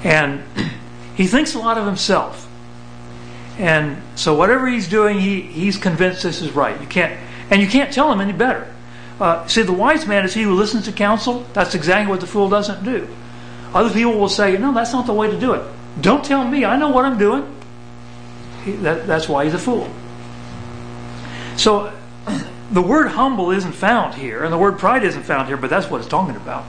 and 0.04 0.44
he 1.16 1.26
thinks 1.26 1.56
a 1.56 1.60
lot 1.60 1.78
of 1.78 1.86
himself. 1.86 2.46
And 3.58 4.02
so 4.16 4.36
whatever 4.36 4.68
he's 4.68 4.90
doing, 4.90 5.22
he 5.22 5.42
he's 5.42 5.78
convinced 5.78 6.24
this 6.24 6.42
is 6.42 6.52
right. 6.52 6.80
You 6.82 6.88
can't 6.88 7.18
and 7.50 7.62
you 7.62 7.68
can't 7.68 7.94
tell 7.94 8.12
him 8.12 8.20
any 8.20 8.34
better. 8.34 8.74
Uh, 9.22 9.48
see, 9.48 9.62
the 9.62 9.72
wise 9.72 10.06
man 10.06 10.26
is 10.26 10.34
he 10.34 10.44
who 10.44 10.54
listens 10.54 10.84
to 10.86 10.92
counsel. 10.92 11.46
That's 11.54 11.74
exactly 11.74 12.12
what 12.12 12.20
the 12.20 12.28
fool 12.28 12.50
doesn't 12.50 12.84
do. 12.84 13.08
Other 13.74 13.94
people 13.94 14.18
will 14.18 14.30
say, 14.30 14.58
no, 14.58 14.74
that's 14.74 14.94
not 14.94 15.06
the 15.06 15.14
way 15.14 15.30
to 15.30 15.40
do 15.40 15.54
it. 15.54 15.64
Don't 16.02 16.24
tell 16.24 16.48
me. 16.48 16.66
I 16.66 16.78
know 16.78 16.90
what 16.90 17.06
I'm 17.06 17.18
doing. 17.18 17.54
He, 18.64 18.72
that, 18.74 19.08
that's 19.08 19.28
why 19.28 19.46
he's 19.46 19.54
a 19.54 19.60
fool. 19.60 19.90
So 21.58 21.92
the 22.72 22.82
word 22.82 23.08
humble 23.08 23.52
isn't 23.52 23.74
found 23.74 24.16
here, 24.16 24.44
and 24.44 24.54
the 24.54 24.58
word 24.58 24.78
pride 24.78 25.04
isn't 25.04 25.24
found 25.24 25.48
here, 25.48 25.58
but 25.58 25.70
that's 25.70 25.90
what 25.90 26.00
it's 26.00 26.10
talking 26.10 26.36
about. 26.36 26.66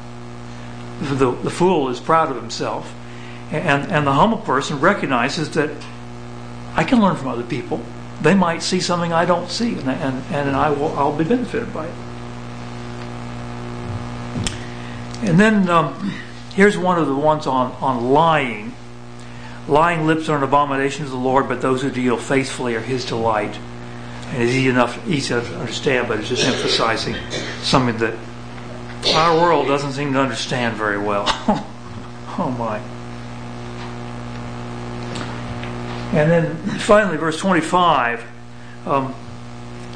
The, 1.00 1.30
the 1.30 1.50
fool 1.50 1.88
is 1.90 2.00
proud 2.00 2.30
of 2.30 2.36
himself, 2.36 2.92
and, 3.50 3.90
and 3.90 4.06
the 4.06 4.12
humble 4.12 4.38
person 4.38 4.80
recognizes 4.80 5.50
that 5.50 5.70
I 6.74 6.84
can 6.84 7.00
learn 7.00 7.16
from 7.16 7.28
other 7.28 7.42
people. 7.42 7.80
They 8.22 8.34
might 8.34 8.62
see 8.62 8.80
something 8.80 9.12
I 9.12 9.24
don't 9.24 9.48
see, 9.48 9.74
and, 9.78 9.88
and, 9.88 10.24
and 10.32 10.56
I 10.56 10.70
will, 10.70 10.96
I'll 10.98 11.16
be 11.16 11.24
benefited 11.24 11.72
by 11.72 11.86
it. 11.86 11.94
And 15.22 15.38
then 15.38 15.68
um, 15.68 16.14
here's 16.58 16.76
one 16.76 16.98
of 16.98 17.06
the 17.06 17.14
ones 17.14 17.46
on, 17.46 17.70
on 17.80 18.10
lying. 18.10 18.74
Lying 19.68 20.08
lips 20.08 20.28
are 20.28 20.38
an 20.38 20.42
abomination 20.42 21.04
to 21.04 21.10
the 21.10 21.16
Lord, 21.16 21.46
but 21.46 21.62
those 21.62 21.82
who 21.82 21.88
deal 21.88 22.16
faithfully 22.16 22.74
are 22.74 22.80
his 22.80 23.04
delight. 23.04 23.56
And 24.30 24.42
it's 24.42 24.50
easy 24.50 24.68
enough, 24.68 25.08
easy 25.08 25.28
to 25.28 25.40
understand, 25.56 26.08
but 26.08 26.18
it's 26.18 26.28
just 26.28 26.44
emphasizing 26.44 27.14
something 27.62 27.96
that 27.98 28.18
our 29.14 29.40
world 29.40 29.68
doesn't 29.68 29.92
seem 29.92 30.12
to 30.14 30.18
understand 30.18 30.76
very 30.76 30.98
well. 30.98 31.26
oh 31.28 32.52
my. 32.58 32.78
And 36.18 36.28
then 36.28 36.56
finally, 36.80 37.18
verse 37.18 37.38
25. 37.38 38.26
Um, 38.84 39.14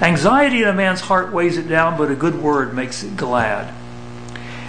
Anxiety 0.01 0.63
in 0.63 0.69
a 0.69 0.73
man's 0.73 1.01
heart 1.01 1.33
weighs 1.33 1.57
it 1.57 1.67
down, 1.69 1.99
but 1.99 2.09
a 2.09 2.15
good 2.15 2.41
word 2.41 2.73
makes 2.73 3.03
it 3.03 3.17
glad. 3.17 3.75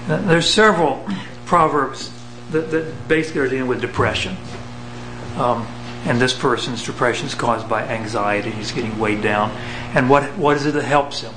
There's 0.08 0.50
several 0.50 1.08
proverbs 1.46 2.12
that, 2.52 2.72
that 2.72 3.08
basically 3.08 3.42
are 3.42 3.48
dealing 3.48 3.68
with 3.68 3.82
depression. 3.82 4.38
Um, 5.38 5.68
and 6.06 6.20
this 6.20 6.34
person's 6.34 6.86
depression 6.86 7.28
is 7.28 7.34
caused 7.34 7.70
by 7.70 7.84
anxiety. 7.84 8.52
He's 8.52 8.72
getting 8.72 9.00
weighed 9.00 9.22
down. 9.22 9.52
And 9.96 10.10
what 10.10 10.24
what 10.38 10.58
is 10.58 10.66
it 10.66 10.74
that 10.74 10.84
helps 10.84 11.22
him? 11.22 11.34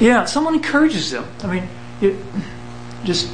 Yeah, 0.00 0.24
someone 0.24 0.54
encourages 0.54 1.12
him. 1.12 1.24
I 1.42 1.46
mean, 1.46 1.68
it, 2.00 2.16
just 3.04 3.30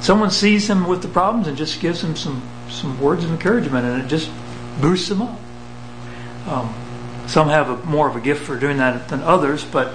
someone 0.00 0.30
sees 0.30 0.68
him 0.68 0.86
with 0.86 1.02
the 1.02 1.08
problems 1.08 1.48
and 1.48 1.56
just 1.56 1.80
gives 1.80 2.02
him 2.02 2.16
some 2.16 2.42
some 2.68 3.00
words 3.00 3.24
of 3.24 3.30
encouragement, 3.30 3.86
and 3.86 4.02
it 4.02 4.08
just 4.08 4.30
boosts 4.80 5.10
him 5.10 5.22
up. 5.22 5.38
Um, 6.46 6.74
some 7.26 7.48
have 7.48 7.68
a, 7.68 7.76
more 7.84 8.08
of 8.08 8.16
a 8.16 8.20
gift 8.20 8.44
for 8.44 8.58
doing 8.58 8.78
that 8.78 9.08
than 9.08 9.20
others, 9.22 9.64
but 9.64 9.94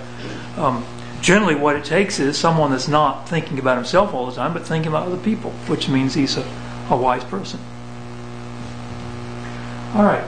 um, 0.58 0.86
generally, 1.24 1.56
what 1.56 1.78
it 1.78 1.86
takes 1.86 2.20
is 2.20 2.38
someone 2.38 2.72
that's 2.72 2.90
not 2.90 3.28
thinking 3.28 3.58
about 3.58 3.78
himself 3.78 4.14
all 4.14 4.26
the 4.26 4.36
time, 4.36 4.54
but 4.54 4.68
thinking 4.68 4.90
about 4.90 5.08
other 5.08 5.18
people, 5.18 5.52
which 5.68 5.88
means 5.88 6.14
he's 6.14 6.38
a, 6.38 6.46
a 6.90 6.98
wise 6.98 7.24
person. 7.24 7.60
All 9.96 10.04
right, 10.04 10.26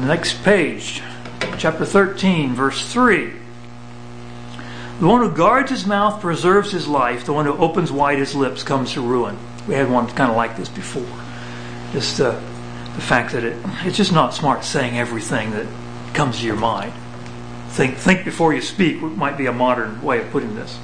next 0.00 0.42
page, 0.42 1.00
chapter 1.58 1.84
13, 1.84 2.54
verse 2.54 2.92
3. 2.92 3.32
The 4.98 5.06
one 5.06 5.20
who 5.20 5.30
guards 5.30 5.70
his 5.70 5.86
mouth 5.86 6.20
preserves 6.20 6.72
his 6.72 6.88
life. 6.88 7.26
The 7.26 7.32
one 7.32 7.44
who 7.44 7.56
opens 7.58 7.92
wide 7.92 8.18
his 8.18 8.34
lips 8.34 8.62
comes 8.62 8.94
to 8.94 9.02
ruin. 9.02 9.38
We 9.68 9.74
had 9.74 9.90
one 9.90 10.08
kind 10.08 10.30
of 10.30 10.36
like 10.36 10.56
this 10.56 10.70
before. 10.70 11.06
Just 11.92 12.20
uh, 12.20 12.30
the 12.30 13.02
fact 13.02 13.32
that 13.32 13.44
it, 13.44 13.56
it's 13.84 13.96
just 13.96 14.12
not 14.12 14.34
smart 14.34 14.64
saying 14.64 14.98
everything 14.98 15.50
that 15.50 15.66
comes 16.14 16.40
to 16.40 16.46
your 16.46 16.56
mind. 16.56 16.94
Think, 17.68 17.96
think 17.96 18.24
before 18.24 18.54
you 18.54 18.62
speak 18.62 19.00
might 19.02 19.36
be 19.36 19.46
a 19.46 19.52
modern 19.52 20.02
way 20.02 20.20
of 20.20 20.30
putting 20.30 20.54
this. 20.54 20.78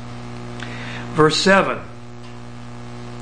Verse 1.13 1.37
7 1.37 1.81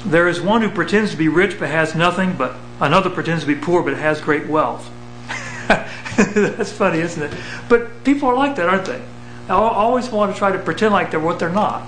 There 0.05 0.29
is 0.29 0.41
one 0.41 0.63
who 0.63 0.71
pretends 0.71 1.13
to 1.13 1.17
be 1.17 1.29
rich 1.29 1.59
but 1.59 1.69
has 1.69 1.95
nothing, 1.95 2.35
but 2.35 2.57
another 2.81 3.11
pretends 3.11 3.45
to 3.45 3.47
be 3.47 3.55
poor 3.55 3.83
but 3.83 3.95
has 3.95 4.21
great 4.21 4.49
wealth. 4.49 4.91
That's 5.69 6.73
funny, 6.73 6.99
isn't 6.99 7.23
it? 7.23 7.33
But 7.69 8.05
people 8.05 8.29
are 8.29 8.35
like 8.35 8.57
that, 8.57 8.69
aren't 8.69 8.87
they? 8.87 9.03
They 9.47 9.55
always 9.55 10.11
want 10.11 10.33
to 10.33 10.39
try 10.39 10.53
to 10.53 10.59
pretend 10.59 10.93
like 10.93 11.11
they're 11.11 11.21
what 11.21 11.39
they're 11.39 11.49
not. 11.49 11.83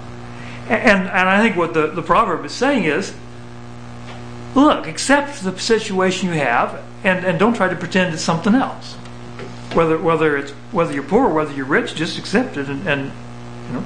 And, 0.69 1.09
and 1.09 1.29
I 1.29 1.43
think 1.43 1.57
what 1.57 1.75
the, 1.75 1.88
the 1.88 2.02
proverb 2.02 2.45
is 2.45 2.52
saying 2.52 2.85
is 2.85 3.14
look, 4.55 4.87
accept 4.87 5.43
the 5.43 5.59
situation 5.59 6.29
you 6.29 6.35
have 6.35 6.83
and, 7.05 7.25
and 7.25 7.38
don't 7.38 7.55
try 7.55 7.69
to 7.69 7.76
pretend 7.76 8.14
it's 8.14 8.23
something 8.23 8.55
else 8.55 8.97
whether 9.75 9.99
whether 9.99 10.37
it's 10.37 10.52
whether 10.71 10.93
you're 10.93 11.02
poor 11.02 11.26
or 11.26 11.35
whether 11.35 11.52
you're 11.52 11.67
rich, 11.67 11.95
just 11.95 12.19
accept 12.19 12.57
it 12.57 12.69
and, 12.69 12.87
and 12.88 13.12
you 13.69 13.73
know. 13.75 13.85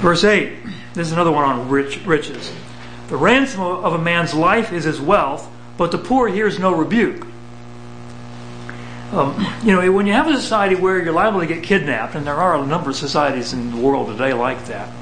Verse 0.00 0.24
eight. 0.24 0.58
This 0.94 1.08
is 1.08 1.12
another 1.12 1.32
one 1.32 1.44
on 1.44 1.68
rich 1.68 1.98
riches. 2.06 2.52
The 3.08 3.16
ransom 3.16 3.60
of 3.62 3.92
a 3.94 3.98
man's 3.98 4.32
life 4.32 4.72
is 4.72 4.84
his 4.84 5.00
wealth, 5.00 5.48
but 5.76 5.90
the 5.90 5.98
poor 5.98 6.28
hears 6.28 6.58
no 6.58 6.74
rebuke. 6.74 7.26
Um, 9.12 9.46
you 9.62 9.72
know, 9.72 9.92
when 9.92 10.06
you 10.06 10.12
have 10.12 10.26
a 10.26 10.34
society 10.34 10.74
where 10.74 11.02
you're 11.02 11.12
liable 11.12 11.40
to 11.40 11.46
get 11.46 11.62
kidnapped, 11.62 12.14
and 12.14 12.26
there 12.26 12.34
are 12.34 12.56
a 12.56 12.66
number 12.66 12.90
of 12.90 12.96
societies 12.96 13.52
in 13.52 13.70
the 13.70 13.76
world 13.76 14.08
today 14.08 14.32
like 14.32 14.64
that, 14.66 14.92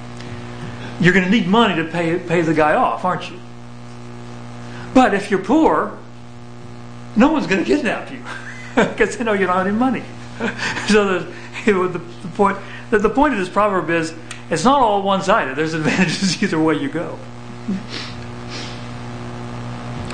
you're 1.01 1.15
going 1.15 1.25
to 1.25 1.31
need 1.31 1.47
money 1.47 1.77
to 1.77 1.91
pay 1.91 2.19
pay 2.19 2.43
the 2.43 2.55
guy 2.55 2.75
off, 2.75 3.05
aren't 3.05 3.31
you? 3.31 3.39
But 4.95 5.15
if 5.15 5.31
you're 5.31 5.43
poor, 5.43 5.99
no 7.16 7.33
one's 7.33 7.47
going 7.47 7.62
to 7.62 7.66
kidnap 7.66 8.11
you 8.11 8.23
because 8.75 9.16
they 9.16 9.25
know 9.25 9.33
you 9.33 9.47
don't 9.47 9.57
have 9.57 9.66
any 9.66 9.76
money. 9.76 10.02
so 10.88 11.21
the, 11.21 11.33
you 11.66 11.75
know, 11.75 11.88
the, 11.88 11.99
the, 11.99 12.28
point 12.28 12.59
the, 12.90 12.99
the 12.99 13.11
point 13.11 13.35
of 13.35 13.38
this 13.38 13.49
proverb 13.49 13.90
is 13.90 14.14
it's 14.50 14.64
not 14.64 14.81
all 14.81 15.02
one 15.02 15.23
sided. 15.23 15.57
There's 15.57 15.75
advantages 15.75 16.42
either 16.42 16.61
way 16.61 16.75
you 16.75 16.88
go. 16.88 17.18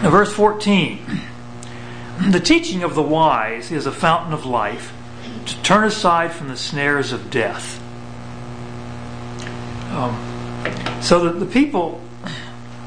Verse 0.01 0.33
14 0.33 1.01
The 2.31 2.41
teaching 2.41 2.83
of 2.83 2.95
the 2.95 3.03
wise 3.03 3.71
is 3.71 3.87
a 3.87 3.93
fountain 3.93 4.33
of 4.33 4.45
life 4.45 4.93
to 5.47 5.63
turn 5.63 5.85
aside 5.85 6.33
from 6.33 6.49
the 6.49 6.57
snares 6.57 7.13
of 7.13 7.31
death. 7.31 7.81
Um, 9.93 11.01
so 11.01 11.25
that 11.25 11.39
the 11.39 11.47
people, 11.47 12.01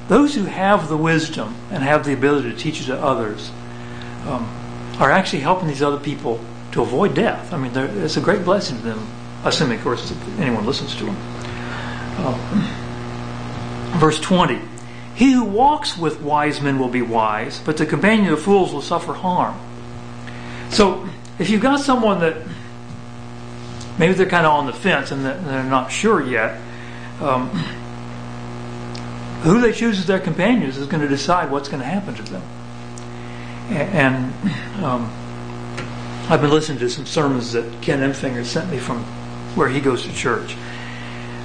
those 0.09 0.35
who 0.35 0.45
have 0.45 0.89
the 0.89 0.97
wisdom 0.97 1.55
and 1.71 1.81
have 1.81 2.05
the 2.05 2.13
ability 2.13 2.51
to 2.51 2.57
teach 2.57 2.81
it 2.81 2.85
to 2.85 2.97
others, 3.01 3.51
um, 4.27 4.43
are 4.99 5.11
actually 5.11 5.39
helping 5.39 5.67
these 5.67 5.81
other 5.81 5.99
people 5.99 6.39
to 6.71 6.81
avoid 6.81 7.15
death. 7.15 7.53
I 7.53 7.57
mean, 7.57 7.75
it's 7.75 8.17
a 8.17 8.21
great 8.21 8.45
blessing 8.45 8.77
to 8.77 8.83
them, 8.83 9.07
assuming, 9.43 9.77
of 9.77 9.83
course, 9.83 10.13
anyone 10.39 10.65
listens 10.65 10.95
to 10.95 11.05
them. 11.05 11.17
Uh, 12.17 12.77
verse 13.99 14.19
20 14.19 14.59
He 15.15 15.31
who 15.31 15.43
walks 15.43 15.97
with 15.97 16.21
wise 16.21 16.61
men 16.61 16.79
will 16.79 16.89
be 16.89 17.01
wise, 17.01 17.59
but 17.59 17.77
the 17.77 17.85
companion 17.85 18.31
of 18.31 18.41
fools 18.41 18.73
will 18.73 18.81
suffer 18.81 19.13
harm. 19.13 19.59
So, 20.69 21.07
if 21.39 21.49
you've 21.49 21.61
got 21.61 21.79
someone 21.79 22.19
that 22.21 22.37
maybe 23.97 24.13
they're 24.13 24.29
kind 24.29 24.45
of 24.45 24.53
on 24.53 24.67
the 24.67 24.73
fence 24.73 25.11
and 25.11 25.25
they're 25.25 25.63
not 25.63 25.91
sure 25.91 26.21
yet, 26.21 26.61
um, 27.19 27.49
who 29.41 29.59
they 29.59 29.73
choose 29.73 29.99
as 29.99 30.05
their 30.05 30.19
companions 30.19 30.77
is 30.77 30.87
going 30.87 31.01
to 31.01 31.09
decide 31.09 31.51
what's 31.51 31.67
going 31.67 31.81
to 31.81 31.87
happen 31.87 32.13
to 32.13 32.23
them. 32.23 32.43
And 33.71 34.33
um, 34.83 35.09
I've 36.29 36.41
been 36.41 36.49
listening 36.49 36.79
to 36.79 36.89
some 36.89 37.05
sermons 37.05 37.53
that 37.53 37.81
Ken 37.81 37.99
Empfinger 37.99 38.43
sent 38.43 38.69
me 38.69 38.77
from 38.77 39.03
where 39.55 39.69
he 39.69 39.79
goes 39.79 40.03
to 40.03 40.13
church. 40.13 40.57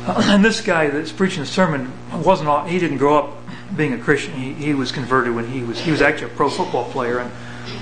Uh, 0.07 0.21
and 0.27 0.45
this 0.45 0.61
guy 0.61 0.89
that's 0.89 1.13
preaching 1.13 1.41
the 1.41 1.47
sermon 1.47 1.93
wasn't 2.25 2.49
all, 2.49 2.65
he 2.65 2.81
didn't 2.81 2.99
grow 2.99 3.19
up 3.19 3.37
being 3.77 3.93
a 3.93 3.99
Christian. 3.99 4.35
He, 4.35 4.53
he 4.55 4.75
was 4.75 4.91
converted 4.91 5.35
when 5.35 5.47
he 5.47 5.63
was 5.63 5.79
he 5.79 5.91
was 5.91 6.03
actually 6.03 6.33
a 6.33 6.35
pro 6.35 6.51
football 6.51 6.91
player, 6.91 7.19
and 7.19 7.31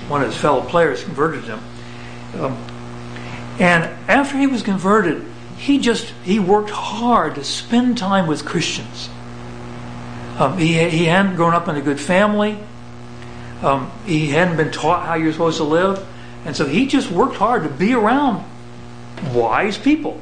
one 0.09 0.21
of 0.21 0.27
his 0.27 0.37
fellow 0.37 0.61
players 0.61 1.03
converted 1.03 1.43
him. 1.43 1.59
Um, 2.35 2.53
and 3.59 3.83
after 4.09 4.37
he 4.37 4.47
was 4.47 4.61
converted, 4.61 5.25
he 5.57 5.79
just 5.79 6.13
he 6.23 6.39
worked 6.39 6.69
hard 6.69 7.35
to 7.35 7.43
spend 7.43 7.97
time 7.97 8.27
with 8.27 8.45
Christians. 8.45 9.09
Um, 10.37 10.57
he 10.57 10.87
he 10.89 11.05
hadn't 11.05 11.35
grown 11.35 11.53
up 11.53 11.67
in 11.67 11.75
a 11.75 11.81
good 11.81 11.99
family. 11.99 12.59
Um, 13.65 13.91
he 14.05 14.27
hadn't 14.27 14.57
been 14.57 14.71
taught 14.71 15.07
how 15.07 15.15
you're 15.15 15.31
supposed 15.31 15.57
to 15.57 15.63
live. 15.63 16.05
And 16.45 16.55
so 16.55 16.67
he 16.67 16.85
just 16.85 17.09
worked 17.09 17.35
hard 17.35 17.63
to 17.63 17.69
be 17.69 17.93
around 17.93 18.45
wise 19.33 19.77
people. 19.77 20.21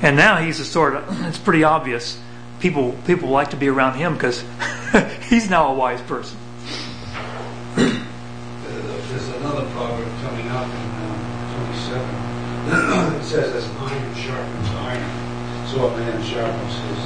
And 0.00 0.16
now 0.16 0.36
he's 0.36 0.60
a 0.60 0.64
sort 0.64 0.94
of, 0.94 1.26
it's 1.26 1.38
pretty 1.38 1.64
obvious. 1.64 2.20
People, 2.60 2.92
people 3.06 3.28
like 3.28 3.50
to 3.50 3.56
be 3.56 3.66
around 3.68 3.94
him 3.94 4.14
because 4.14 4.44
he's 5.28 5.50
now 5.50 5.72
a 5.72 5.74
wise 5.74 6.00
person. 6.02 6.38
There's 7.74 9.28
another 9.40 9.68
proverb 9.70 10.08
coming 10.22 10.46
up 10.48 10.68
in 10.68 10.88
uh, 11.02 11.16
27. 12.68 13.16
it 13.20 13.24
says, 13.24 13.52
as 13.54 13.66
iron 13.80 14.14
sharpens 14.14 14.68
iron, 14.70 15.66
so 15.66 15.86
a 15.86 15.96
man 15.96 16.22
sharpens 16.22 16.74
his, 16.74 17.02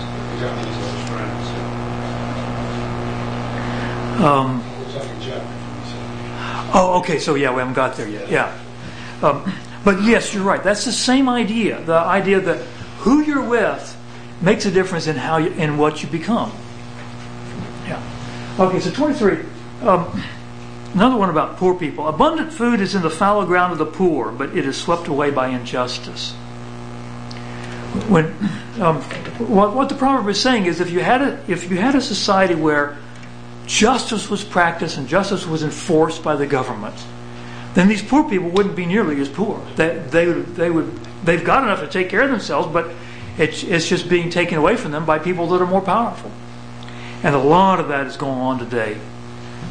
his 0.76 1.08
friends. 1.08 1.41
Um, 4.20 4.62
oh, 6.74 7.00
okay. 7.00 7.18
So 7.18 7.34
yeah, 7.34 7.52
we 7.52 7.58
haven't 7.58 7.74
got 7.74 7.96
there 7.96 8.08
yet. 8.08 8.28
Yeah. 8.28 8.58
Um, 9.22 9.52
but 9.84 10.02
yes, 10.02 10.34
you're 10.34 10.44
right. 10.44 10.62
That's 10.62 10.84
the 10.84 10.92
same 10.92 11.28
idea. 11.28 11.82
The 11.82 11.98
idea 11.98 12.40
that 12.40 12.58
who 12.98 13.22
you're 13.22 13.46
with 13.46 13.96
makes 14.40 14.66
a 14.66 14.70
difference 14.70 15.06
in 15.06 15.16
how 15.16 15.38
you, 15.38 15.50
in 15.52 15.78
what 15.78 16.02
you 16.02 16.08
become. 16.08 16.52
Yeah. 17.86 18.02
Okay. 18.58 18.80
So 18.80 18.90
23. 18.90 19.38
Um, 19.82 20.22
another 20.94 21.16
one 21.16 21.30
about 21.30 21.56
poor 21.56 21.74
people. 21.74 22.06
Abundant 22.06 22.52
food 22.52 22.80
is 22.80 22.94
in 22.94 23.02
the 23.02 23.10
fallow 23.10 23.46
ground 23.46 23.72
of 23.72 23.78
the 23.78 23.86
poor, 23.86 24.30
but 24.30 24.56
it 24.56 24.66
is 24.66 24.76
swept 24.76 25.08
away 25.08 25.30
by 25.30 25.48
injustice. 25.48 26.32
When 28.08 28.26
um, 28.80 29.02
what, 29.48 29.74
what 29.74 29.88
the 29.88 29.94
proverb 29.94 30.28
is 30.28 30.40
saying 30.40 30.66
is, 30.66 30.80
if 30.80 30.90
you 30.90 31.00
had 31.00 31.20
a 31.20 31.44
if 31.46 31.70
you 31.70 31.76
had 31.76 31.94
a 31.94 32.00
society 32.00 32.54
where 32.54 32.96
justice 33.72 34.28
was 34.28 34.44
practiced 34.44 34.98
and 34.98 35.08
justice 35.08 35.46
was 35.46 35.62
enforced 35.62 36.22
by 36.22 36.36
the 36.36 36.46
government, 36.46 36.94
then 37.72 37.88
these 37.88 38.02
poor 38.02 38.28
people 38.28 38.50
wouldn't 38.50 38.76
be 38.76 38.84
nearly 38.84 39.18
as 39.20 39.30
poor. 39.30 39.64
They, 39.76 39.98
they, 40.10 40.26
they 40.26 40.70
would, 40.70 40.94
they've 41.24 41.42
got 41.42 41.62
enough 41.62 41.80
to 41.80 41.88
take 41.88 42.10
care 42.10 42.20
of 42.20 42.30
themselves, 42.30 42.68
but 42.70 42.92
it's, 43.38 43.62
it's 43.62 43.88
just 43.88 44.10
being 44.10 44.28
taken 44.28 44.58
away 44.58 44.76
from 44.76 44.92
them 44.92 45.06
by 45.06 45.18
people 45.18 45.46
that 45.48 45.62
are 45.62 45.66
more 45.66 45.80
powerful. 45.80 46.30
And 47.22 47.34
a 47.34 47.38
lot 47.38 47.80
of 47.80 47.88
that 47.88 48.06
is 48.06 48.18
going 48.18 48.38
on 48.38 48.58
today. 48.58 49.00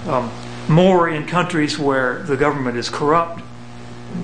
Um, 0.08 0.32
more 0.68 1.08
in 1.08 1.28
countries 1.28 1.78
where 1.78 2.24
the 2.24 2.38
government 2.38 2.78
is 2.78 2.90
corrupt, 2.90 3.44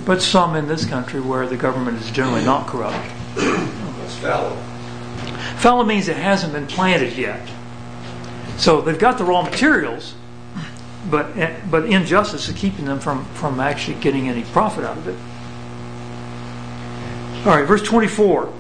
but 0.06 0.24
some 0.24 0.56
in 0.56 0.68
this 0.68 0.86
country 0.86 1.22
where 1.22 1.46
the 1.46 1.58
government 1.58 2.02
is 2.02 2.10
generally 2.10 2.44
not 2.44 2.66
corrupt. 2.66 2.98
That's 3.36 4.16
fallow. 4.16 4.56
Fallow 5.58 5.84
means 5.84 6.08
it 6.08 6.18
hasn't 6.18 6.54
been 6.54 6.66
planted 6.66 7.16
yet. 7.16 7.48
So 8.58 8.82
they've 8.82 8.98
got 8.98 9.18
the 9.18 9.24
raw 9.24 9.44
materials, 9.44 10.16
but 11.10 11.28
but 11.70 11.86
injustice 11.86 12.50
is 12.50 12.56
keeping 12.56 12.86
them 12.86 13.00
from 13.00 13.26
from 13.36 13.60
actually 13.60 14.00
getting 14.00 14.28
any 14.30 14.44
profit 14.44 14.84
out 14.84 14.98
of 14.98 15.08
it. 15.08 15.18
All 17.46 17.56
right, 17.56 17.66
verse 17.66 17.84
24. 17.84 18.52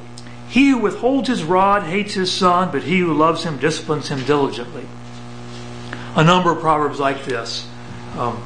He 0.49 0.69
who 0.69 0.77
withholds 0.77 1.27
his 1.27 1.43
rod 1.43 1.83
hates 1.83 2.13
his 2.13 2.31
son, 2.31 2.71
but 2.71 2.83
he 2.83 2.99
who 2.99 3.13
loves 3.13 3.43
him 3.43 3.57
disciplines 3.57 4.07
him 4.07 4.23
diligently. 4.23 4.85
A 6.15 6.23
number 6.23 6.51
of 6.51 6.59
proverbs 6.61 6.99
like 6.99 7.25
this, 7.25 7.67
um, 8.17 8.41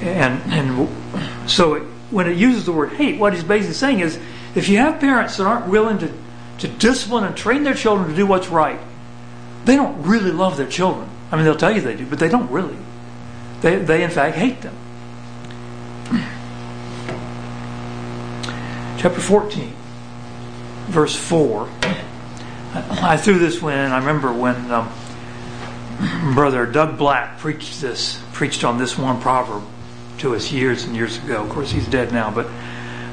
and 0.00 0.40
and 0.52 1.50
so 1.50 1.74
it, 1.74 1.82
when 2.10 2.28
it 2.28 2.36
uses 2.36 2.66
the 2.66 2.72
word 2.72 2.92
hate, 2.92 3.18
what 3.18 3.34
he's 3.34 3.42
basically 3.42 3.74
saying 3.74 4.00
is, 4.00 4.18
if 4.54 4.68
you 4.68 4.78
have 4.78 5.00
parents 5.00 5.38
that 5.38 5.44
aren't 5.44 5.66
willing 5.66 5.98
to 5.98 6.12
to 6.58 6.68
discipline 6.68 7.24
and 7.24 7.36
train 7.36 7.64
their 7.64 7.74
children 7.74 8.08
to 8.08 8.14
do 8.14 8.26
what's 8.26 8.48
right, 8.48 8.80
they 9.64 9.76
don't 9.76 10.02
really 10.02 10.32
love 10.32 10.56
their 10.56 10.68
children. 10.68 11.08
I 11.30 11.36
mean, 11.36 11.44
they'll 11.44 11.56
tell 11.56 11.72
you 11.72 11.80
they 11.80 11.96
do, 11.96 12.06
but 12.06 12.18
they 12.18 12.28
don't 12.28 12.50
really. 12.50 12.76
They, 13.60 13.76
they 13.76 14.02
in 14.02 14.10
fact, 14.10 14.36
hate 14.36 14.60
them. 14.62 14.74
Chapter 18.98 19.20
14, 19.20 19.72
verse 20.86 21.14
4. 21.14 21.68
I 22.74 23.16
threw 23.16 23.38
this 23.38 23.62
in. 23.62 23.68
I 23.68 23.98
remember 23.98 24.32
when 24.32 24.70
um, 24.70 24.92
Brother 26.34 26.66
Doug 26.66 26.98
Black 26.98 27.38
preached 27.38 27.80
this, 27.80 28.22
preached 28.32 28.64
on 28.64 28.78
this 28.78 28.96
one 28.96 29.20
proverb 29.20 29.64
to 30.18 30.34
us 30.34 30.52
years 30.52 30.84
and 30.84 30.94
years 30.94 31.18
ago. 31.18 31.42
Of 31.42 31.50
course, 31.50 31.70
he's 31.70 31.86
dead 31.86 32.12
now, 32.12 32.30
but 32.30 32.46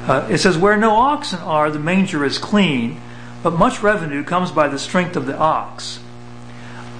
uh, 0.06 0.28
it 0.30 0.38
says, 0.38 0.56
Where 0.56 0.76
no 0.76 0.94
oxen 0.94 1.40
are, 1.40 1.70
the 1.70 1.78
manger 1.78 2.24
is 2.24 2.38
clean, 2.38 3.00
but 3.42 3.52
much 3.52 3.82
revenue 3.82 4.22
comes 4.22 4.50
by 4.50 4.68
the 4.68 4.78
strength 4.78 5.16
of 5.16 5.26
the 5.26 5.36
ox. 5.36 5.98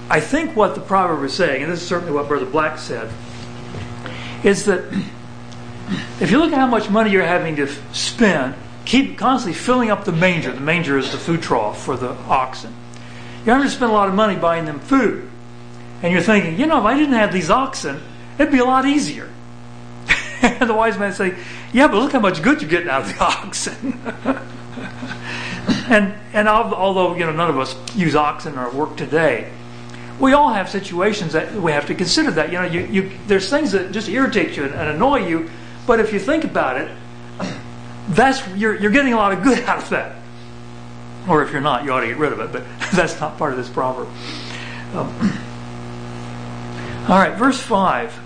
I 0.09 0.19
think 0.19 0.55
what 0.55 0.75
the 0.75 0.81
proverb 0.81 1.23
is 1.25 1.33
saying, 1.33 1.63
and 1.63 1.71
this 1.71 1.81
is 1.81 1.87
certainly 1.87 2.13
what 2.13 2.27
Brother 2.27 2.45
Black 2.45 2.77
said, 2.77 3.11
is 4.43 4.65
that 4.65 4.85
if 6.19 6.31
you 6.31 6.39
look 6.39 6.51
at 6.51 6.57
how 6.57 6.67
much 6.67 6.89
money 6.89 7.11
you're 7.11 7.23
having 7.23 7.57
to 7.57 7.67
spend, 7.93 8.55
keep 8.85 9.17
constantly 9.17 9.57
filling 9.57 9.89
up 9.89 10.05
the 10.05 10.11
manger. 10.11 10.53
The 10.53 10.61
manger 10.61 10.97
is 10.97 11.11
the 11.11 11.17
food 11.17 11.41
trough 11.41 11.83
for 11.83 11.97
the 11.97 12.11
oxen. 12.11 12.73
You're 13.45 13.55
having 13.55 13.69
to 13.69 13.75
spend 13.75 13.91
a 13.91 13.93
lot 13.93 14.07
of 14.07 14.15
money 14.15 14.35
buying 14.35 14.65
them 14.65 14.79
food. 14.79 15.29
And 16.01 16.13
you're 16.13 16.21
thinking, 16.21 16.59
you 16.59 16.67
know, 16.67 16.79
if 16.79 16.85
I 16.85 16.97
didn't 16.97 17.15
have 17.15 17.33
these 17.33 17.49
oxen, 17.49 18.01
it'd 18.37 18.51
be 18.51 18.59
a 18.59 18.65
lot 18.65 18.85
easier. 18.85 19.29
and 20.41 20.69
the 20.69 20.73
wise 20.73 20.97
man 20.97 21.11
say, 21.11 21.35
yeah, 21.73 21.87
but 21.87 21.97
look 21.97 22.13
how 22.13 22.19
much 22.19 22.41
good 22.41 22.61
you're 22.61 22.69
getting 22.69 22.89
out 22.89 23.01
of 23.01 23.09
the 23.09 23.23
oxen. 23.23 23.99
and 25.89 26.13
and 26.33 26.47
although 26.47 27.15
you 27.15 27.25
know 27.25 27.31
none 27.31 27.49
of 27.49 27.57
us 27.57 27.75
use 27.95 28.15
oxen 28.15 28.53
in 28.53 28.59
our 28.59 28.71
work 28.71 28.95
today, 28.95 29.51
we 30.19 30.33
all 30.33 30.49
have 30.49 30.69
situations 30.69 31.33
that 31.33 31.53
we 31.53 31.71
have 31.71 31.87
to 31.87 31.95
consider 31.95 32.31
that 32.31 32.51
you 32.51 32.57
know 32.57 32.65
you, 32.65 32.81
you 32.81 33.11
there's 33.27 33.49
things 33.49 33.71
that 33.71 33.91
just 33.91 34.09
irritate 34.09 34.57
you 34.57 34.63
and, 34.63 34.73
and 34.73 34.89
annoy 34.89 35.27
you, 35.27 35.49
but 35.85 35.99
if 35.99 36.11
you 36.11 36.19
think 36.19 36.43
about 36.43 36.77
it, 36.77 36.91
that's 38.09 38.45
you're 38.55 38.75
you're 38.75 38.91
getting 38.91 39.13
a 39.13 39.17
lot 39.17 39.31
of 39.31 39.43
good 39.43 39.59
out 39.65 39.83
of 39.83 39.89
that. 39.89 40.15
Or 41.27 41.43
if 41.43 41.51
you're 41.51 41.61
not, 41.61 41.83
you 41.83 41.91
ought 41.91 42.01
to 42.01 42.07
get 42.07 42.17
rid 42.17 42.31
of 42.31 42.39
it. 42.39 42.51
But 42.51 42.63
that's 42.93 43.19
not 43.19 43.37
part 43.37 43.51
of 43.51 43.57
this 43.57 43.69
proverb. 43.69 44.07
Um, 44.93 45.13
all 47.09 47.19
right, 47.19 47.35
verse 47.37 47.59
five. 47.59 48.17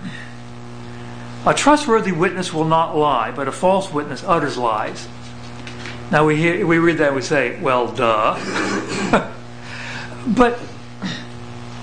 A 1.44 1.52
trustworthy 1.52 2.12
witness 2.12 2.52
will 2.52 2.64
not 2.64 2.96
lie, 2.96 3.32
but 3.32 3.48
a 3.48 3.52
false 3.52 3.92
witness 3.92 4.22
utters 4.22 4.56
lies. 4.56 5.08
Now 6.12 6.24
we 6.24 6.36
hear, 6.36 6.64
we 6.64 6.78
read 6.78 6.98
that 6.98 7.08
and 7.08 7.16
we 7.16 7.22
say, 7.22 7.60
well, 7.60 7.90
duh. 7.90 8.36
but 10.26 10.60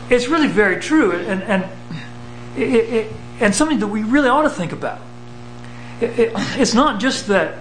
it's 0.09 0.27
really 0.27 0.47
very 0.47 0.79
true, 0.79 1.11
and 1.11 1.43
and 1.43 1.65
it, 2.55 2.93
it, 2.93 3.13
and 3.39 3.53
something 3.53 3.79
that 3.79 3.87
we 3.87 4.03
really 4.03 4.29
ought 4.29 4.43
to 4.43 4.49
think 4.49 4.71
about. 4.71 4.99
It, 6.01 6.31
it's 6.57 6.73
not 6.73 6.99
just 6.99 7.27
that 7.27 7.59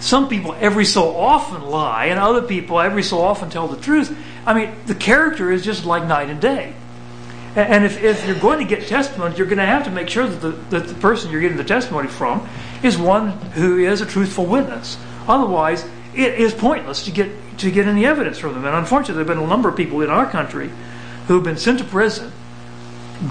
some 0.00 0.28
people 0.28 0.54
every 0.58 0.84
so 0.84 1.16
often 1.16 1.62
lie, 1.62 2.06
and 2.06 2.18
other 2.18 2.42
people 2.42 2.80
every 2.80 3.02
so 3.02 3.20
often 3.20 3.50
tell 3.50 3.68
the 3.68 3.80
truth. 3.80 4.16
I 4.46 4.54
mean, 4.54 4.74
the 4.86 4.94
character 4.94 5.52
is 5.52 5.62
just 5.62 5.84
like 5.84 6.06
night 6.06 6.30
and 6.30 6.40
day. 6.40 6.74
And 7.56 7.84
if, 7.84 8.02
if 8.02 8.24
you're 8.26 8.38
going 8.38 8.60
to 8.60 8.64
get 8.64 8.86
testimony, 8.86 9.34
you're 9.36 9.46
going 9.46 9.58
to 9.58 9.66
have 9.66 9.84
to 9.84 9.90
make 9.90 10.08
sure 10.08 10.26
that 10.26 10.40
the, 10.40 10.50
that 10.70 10.86
the 10.86 10.94
person 10.94 11.32
you're 11.32 11.40
getting 11.40 11.56
the 11.56 11.64
testimony 11.64 12.06
from 12.06 12.48
is 12.82 12.96
one 12.96 13.30
who 13.30 13.78
is 13.78 14.00
a 14.00 14.06
truthful 14.06 14.46
witness. 14.46 14.96
Otherwise, 15.26 15.84
it 16.14 16.34
is 16.34 16.54
pointless 16.54 17.04
to 17.04 17.10
get 17.10 17.30
to 17.58 17.70
get 17.70 17.86
any 17.86 18.06
evidence 18.06 18.38
from 18.38 18.54
them. 18.54 18.64
And 18.64 18.74
unfortunately, 18.74 19.22
there 19.22 19.34
have 19.34 19.36
been 19.36 19.44
a 19.44 19.48
number 19.48 19.68
of 19.68 19.76
people 19.76 20.00
in 20.00 20.10
our 20.10 20.30
country 20.30 20.70
who 21.30 21.36
have 21.36 21.44
been 21.44 21.56
sent 21.56 21.78
to 21.78 21.84
prison 21.84 22.32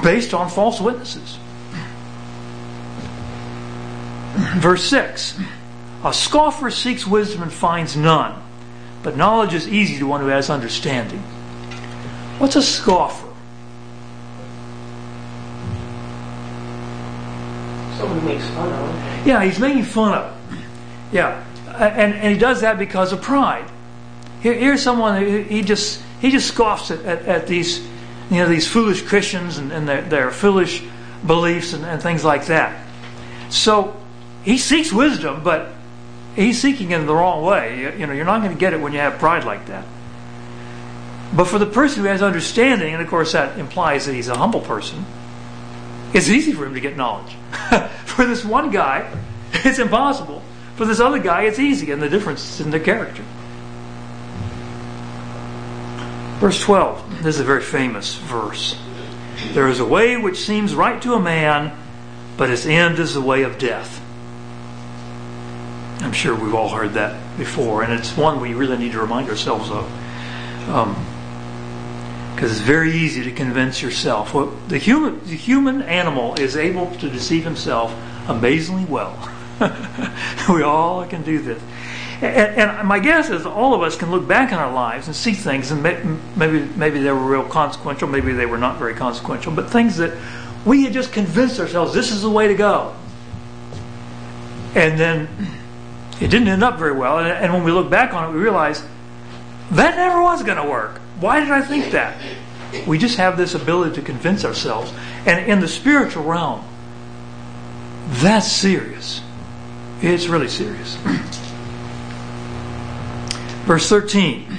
based 0.01 0.33
on 0.33 0.49
false 0.49 0.79
witnesses. 0.79 1.37
Verse 4.61 4.85
6 4.85 5.37
A 6.05 6.13
scoffer 6.13 6.71
seeks 6.71 7.05
wisdom 7.05 7.43
and 7.43 7.51
finds 7.51 7.97
none, 7.97 8.41
but 9.03 9.17
knowledge 9.17 9.53
is 9.53 9.67
easy 9.67 9.99
to 9.99 10.07
one 10.07 10.21
who 10.21 10.27
has 10.27 10.49
understanding. 10.49 11.19
What's 12.37 12.55
a 12.55 12.63
scoffer? 12.63 13.27
Someone 17.97 18.23
makes 18.23 18.47
fun 18.51 18.71
of 18.71 18.79
him. 18.79 19.27
Yeah, 19.27 19.43
he's 19.43 19.59
making 19.59 19.83
fun 19.83 20.13
of 20.13 20.53
it. 20.53 20.59
Yeah, 21.11 21.43
and 21.67 22.13
and 22.13 22.31
he 22.33 22.39
does 22.39 22.61
that 22.61 22.79
because 22.79 23.11
of 23.11 23.21
pride. 23.21 23.69
Here, 24.39 24.53
here's 24.53 24.81
someone 24.81 25.21
who 25.21 25.39
he 25.39 25.63
just 25.63 26.01
he 26.21 26.31
just 26.31 26.47
scoffs 26.47 26.91
at, 26.91 27.03
at, 27.05 27.25
at 27.25 27.47
these 27.47 27.79
you 28.29 28.37
know 28.37 28.47
these 28.47 28.67
foolish 28.67 29.01
Christians 29.01 29.57
and, 29.57 29.71
and 29.71 29.87
their, 29.87 30.01
their 30.01 30.31
foolish 30.31 30.83
beliefs 31.25 31.73
and, 31.73 31.85
and 31.85 32.01
things 32.01 32.23
like 32.23 32.45
that. 32.47 32.85
So 33.49 33.95
he 34.43 34.57
seeks 34.57 34.93
wisdom, 34.93 35.43
but 35.43 35.71
he's 36.35 36.61
seeking 36.61 36.91
it 36.91 36.99
in 36.99 37.07
the 37.07 37.15
wrong 37.15 37.43
way. 37.43 37.79
You, 37.81 37.91
you 37.91 38.07
know, 38.07 38.13
you're 38.13 38.25
not 38.25 38.41
going 38.41 38.53
to 38.53 38.59
get 38.59 38.73
it 38.73 38.79
when 38.79 38.93
you 38.93 38.99
have 38.99 39.19
pride 39.19 39.43
like 39.43 39.65
that. 39.67 39.85
But 41.35 41.45
for 41.45 41.59
the 41.59 41.65
person 41.65 42.03
who 42.03 42.09
has 42.09 42.21
understanding, 42.21 42.93
and 42.93 43.01
of 43.01 43.09
course 43.09 43.33
that 43.33 43.59
implies 43.59 44.05
that 44.05 44.13
he's 44.13 44.29
a 44.29 44.37
humble 44.37 44.61
person, 44.61 45.05
it's 46.13 46.29
easy 46.29 46.53
for 46.53 46.65
him 46.65 46.73
to 46.73 46.79
get 46.79 46.97
knowledge. 46.97 47.35
for 48.05 48.25
this 48.25 48.43
one 48.43 48.71
guy, 48.71 49.11
it's 49.53 49.79
impossible. 49.79 50.41
For 50.75 50.85
this 50.85 50.99
other 50.99 51.19
guy, 51.19 51.43
it's 51.43 51.59
easy, 51.59 51.91
and 51.91 52.01
the 52.01 52.09
difference 52.09 52.59
is 52.59 52.65
in 52.65 52.71
their 52.71 52.79
character. 52.79 53.23
Verse 56.39 56.61
12. 56.61 57.23
This 57.23 57.35
is 57.35 57.41
a 57.41 57.43
very 57.43 57.61
famous 57.61 58.15
verse. 58.15 58.79
There 59.51 59.67
is 59.67 59.81
a 59.81 59.85
way 59.85 60.15
which 60.15 60.39
seems 60.39 60.73
right 60.73 61.01
to 61.01 61.13
a 61.13 61.19
man, 61.19 61.77
but 62.37 62.49
its 62.49 62.65
end 62.65 62.97
is 62.99 63.13
the 63.13 63.21
way 63.21 63.43
of 63.43 63.57
death. 63.57 64.01
I'm 65.99 66.13
sure 66.13 66.33
we've 66.33 66.55
all 66.55 66.69
heard 66.69 66.93
that 66.93 67.37
before, 67.37 67.83
and 67.83 67.91
it's 67.91 68.15
one 68.15 68.39
we 68.39 68.53
really 68.53 68.77
need 68.77 68.93
to 68.93 69.01
remind 69.01 69.29
ourselves 69.29 69.69
of. 69.69 69.85
Because 70.65 70.85
um, 70.85 72.51
it's 72.51 72.59
very 72.59 72.93
easy 72.93 73.23
to 73.25 73.31
convince 73.31 73.81
yourself. 73.81 74.33
Well, 74.33 74.47
the 74.69 74.77
human, 74.77 75.19
the 75.25 75.35
human 75.35 75.81
animal 75.81 76.35
is 76.35 76.55
able 76.55 76.89
to 76.97 77.09
deceive 77.09 77.43
himself 77.43 77.93
amazingly 78.29 78.85
well. 78.85 79.29
we 80.49 80.63
all 80.63 81.05
can 81.05 81.23
do 81.23 81.41
this. 81.41 81.61
And, 82.21 82.87
my 82.87 82.99
guess 82.99 83.29
is 83.29 83.45
all 83.45 83.73
of 83.73 83.81
us 83.81 83.95
can 83.95 84.11
look 84.11 84.27
back 84.27 84.51
in 84.51 84.57
our 84.57 84.73
lives 84.73 85.07
and 85.07 85.15
see 85.15 85.33
things, 85.33 85.71
and 85.71 85.81
maybe 85.81 86.59
maybe 86.75 86.99
they 86.99 87.11
were 87.11 87.19
real 87.19 87.45
consequential, 87.45 88.09
maybe 88.09 88.33
they 88.33 88.45
were 88.45 88.57
not 88.57 88.77
very 88.77 88.93
consequential, 88.93 89.53
but 89.53 89.69
things 89.69 89.95
that 89.97 90.17
we 90.65 90.83
had 90.83 90.91
just 90.91 91.13
convinced 91.13 91.59
ourselves 91.59 91.93
this 91.93 92.11
is 92.11 92.21
the 92.21 92.29
way 92.29 92.47
to 92.47 92.55
go. 92.55 92.93
And 94.75 94.99
then 94.99 95.29
it 96.19 96.27
didn't 96.27 96.49
end 96.49 96.63
up 96.63 96.77
very 96.77 96.91
well. 96.91 97.19
And 97.19 97.53
when 97.53 97.63
we 97.63 97.71
look 97.71 97.89
back 97.89 98.13
on 98.13 98.29
it, 98.29 98.33
we 98.33 98.41
realize 98.41 98.83
that 99.71 99.95
never 99.95 100.21
was 100.21 100.43
going 100.43 100.57
to 100.57 100.69
work. 100.69 100.99
Why 101.19 101.39
did 101.39 101.51
I 101.51 101.61
think 101.61 101.91
that? 101.91 102.21
We 102.85 102.97
just 102.97 103.17
have 103.17 103.37
this 103.37 103.55
ability 103.55 103.95
to 103.95 104.01
convince 104.01 104.45
ourselves. 104.45 104.93
And 105.25 105.49
in 105.49 105.59
the 105.59 105.67
spiritual 105.67 106.23
realm, 106.23 106.63
that's 108.09 108.51
serious. 108.51 109.21
It's 110.01 110.27
really 110.27 110.49
serious. 110.49 110.97
Verse 113.65 113.87
13 113.87 114.57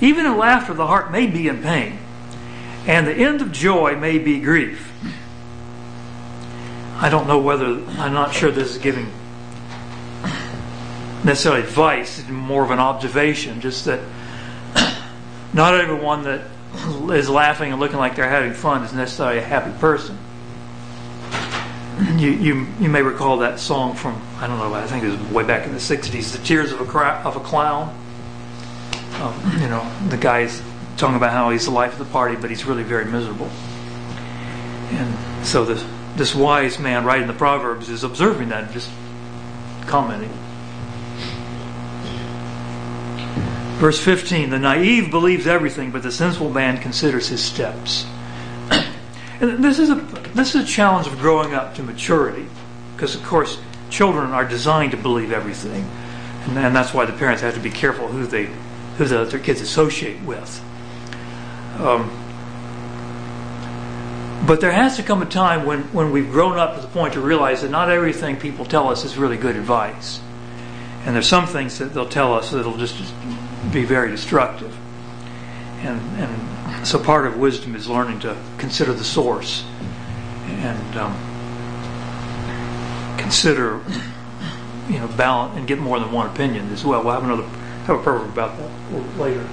Even 0.00 0.26
in 0.26 0.36
laughter, 0.36 0.74
the 0.74 0.86
heart 0.86 1.10
may 1.10 1.26
be 1.26 1.48
in 1.48 1.62
pain, 1.62 1.98
and 2.86 3.06
the 3.06 3.14
end 3.14 3.40
of 3.42 3.52
joy 3.52 3.96
may 3.96 4.18
be 4.18 4.40
grief. 4.40 4.92
I 6.96 7.08
don't 7.08 7.26
know 7.26 7.38
whether, 7.38 7.66
I'm 7.98 8.12
not 8.12 8.34
sure 8.34 8.50
this 8.50 8.72
is 8.72 8.78
giving 8.78 9.10
necessarily 11.24 11.62
advice, 11.62 12.18
it's 12.18 12.28
more 12.28 12.64
of 12.64 12.70
an 12.70 12.78
observation, 12.78 13.60
just 13.60 13.84
that 13.84 14.00
not 15.52 15.74
everyone 15.74 16.24
that 16.24 16.42
is 17.14 17.28
laughing 17.28 17.72
and 17.72 17.80
looking 17.80 17.98
like 17.98 18.16
they're 18.16 18.28
having 18.28 18.52
fun 18.52 18.82
is 18.84 18.92
necessarily 18.92 19.38
a 19.38 19.42
happy 19.42 19.76
person. 19.78 20.16
You, 22.16 22.30
you, 22.30 22.66
you 22.80 22.88
may 22.88 23.02
recall 23.02 23.38
that 23.38 23.60
song 23.60 23.94
from, 23.94 24.20
I 24.38 24.46
don't 24.46 24.58
know, 24.58 24.72
I 24.72 24.86
think 24.86 25.04
it 25.04 25.08
was 25.08 25.20
way 25.30 25.44
back 25.44 25.66
in 25.66 25.72
the 25.72 25.78
60s, 25.78 26.32
The 26.32 26.38
Tears 26.38 26.72
of 26.72 26.80
a, 26.80 26.86
Cra- 26.86 27.22
of 27.24 27.36
a 27.36 27.40
Clown. 27.40 27.94
Um, 29.20 29.38
you 29.60 29.68
know, 29.68 29.86
the 30.08 30.16
guy's 30.16 30.62
talking 30.96 31.16
about 31.16 31.32
how 31.32 31.50
he's 31.50 31.66
the 31.66 31.70
life 31.70 31.92
of 31.92 31.98
the 31.98 32.12
party, 32.12 32.36
but 32.36 32.48
he's 32.48 32.64
really 32.64 32.82
very 32.82 33.04
miserable. 33.04 33.50
And 34.90 35.46
so 35.46 35.64
this, 35.64 35.84
this 36.16 36.34
wise 36.34 36.78
man 36.78 37.04
writing 37.04 37.26
the 37.26 37.34
Proverbs 37.34 37.90
is 37.90 38.02
observing 38.02 38.48
that 38.48 38.64
and 38.64 38.72
just 38.72 38.90
commenting. 39.86 40.30
Verse 43.78 43.98
15 43.98 44.50
The 44.50 44.58
naive 44.58 45.10
believes 45.10 45.46
everything, 45.46 45.90
but 45.90 46.02
the 46.02 46.12
sensible 46.12 46.50
man 46.50 46.78
considers 46.78 47.28
his 47.28 47.42
steps. 47.42 48.04
and 48.70 49.64
this 49.64 49.78
is, 49.78 49.90
a, 49.90 49.94
this 50.34 50.54
is 50.54 50.64
a 50.64 50.66
challenge 50.66 51.06
of 51.06 51.18
growing 51.18 51.54
up 51.54 51.74
to 51.74 51.82
maturity, 51.82 52.46
because, 52.94 53.14
of 53.14 53.22
course, 53.24 53.58
children 53.88 54.32
are 54.32 54.44
designed 54.44 54.90
to 54.90 54.96
believe 54.96 55.32
everything. 55.32 55.90
And, 56.44 56.58
and 56.58 56.76
that's 56.76 56.92
why 56.92 57.04
the 57.04 57.12
parents 57.12 57.42
have 57.42 57.54
to 57.54 57.60
be 57.60 57.70
careful 57.70 58.08
who 58.08 58.26
they, 58.26 58.50
who 59.00 59.06
the 59.06 59.18
other 59.18 59.38
kids 59.38 59.62
associate 59.62 60.20
with. 60.22 60.62
Um, 61.78 62.10
but 64.46 64.60
there 64.60 64.72
has 64.72 64.96
to 64.96 65.02
come 65.02 65.22
a 65.22 65.26
time 65.26 65.64
when, 65.64 65.84
when 65.94 66.12
we've 66.12 66.30
grown 66.30 66.58
up 66.58 66.74
to 66.74 66.82
the 66.82 66.88
point 66.88 67.14
to 67.14 67.20
realize 67.20 67.62
that 67.62 67.70
not 67.70 67.90
everything 67.90 68.36
people 68.36 68.66
tell 68.66 68.88
us 68.88 69.04
is 69.04 69.16
really 69.16 69.38
good 69.38 69.56
advice. 69.56 70.20
And 71.06 71.14
there's 71.14 71.28
some 71.28 71.46
things 71.46 71.78
that 71.78 71.94
they'll 71.94 72.08
tell 72.08 72.34
us 72.34 72.50
that'll 72.50 72.76
just 72.76 72.96
be 73.72 73.84
very 73.84 74.10
destructive. 74.10 74.76
And, 75.78 75.98
and 76.20 76.86
so 76.86 76.98
part 76.98 77.26
of 77.26 77.38
wisdom 77.38 77.74
is 77.74 77.88
learning 77.88 78.20
to 78.20 78.36
consider 78.58 78.92
the 78.92 79.04
source 79.04 79.64
and 80.46 80.96
um, 80.98 81.14
consider, 83.18 83.80
you 84.90 84.98
know, 84.98 85.08
balance 85.16 85.56
and 85.56 85.66
get 85.66 85.78
more 85.78 85.98
than 85.98 86.12
one 86.12 86.28
opinion 86.28 86.70
as 86.70 86.84
well. 86.84 87.02
We'll 87.02 87.14
have 87.14 87.24
another 87.24 87.48
a 87.94 88.02
proverb 88.02 88.30
about 88.30 88.56
that 88.56 89.18
later. 89.18 89.46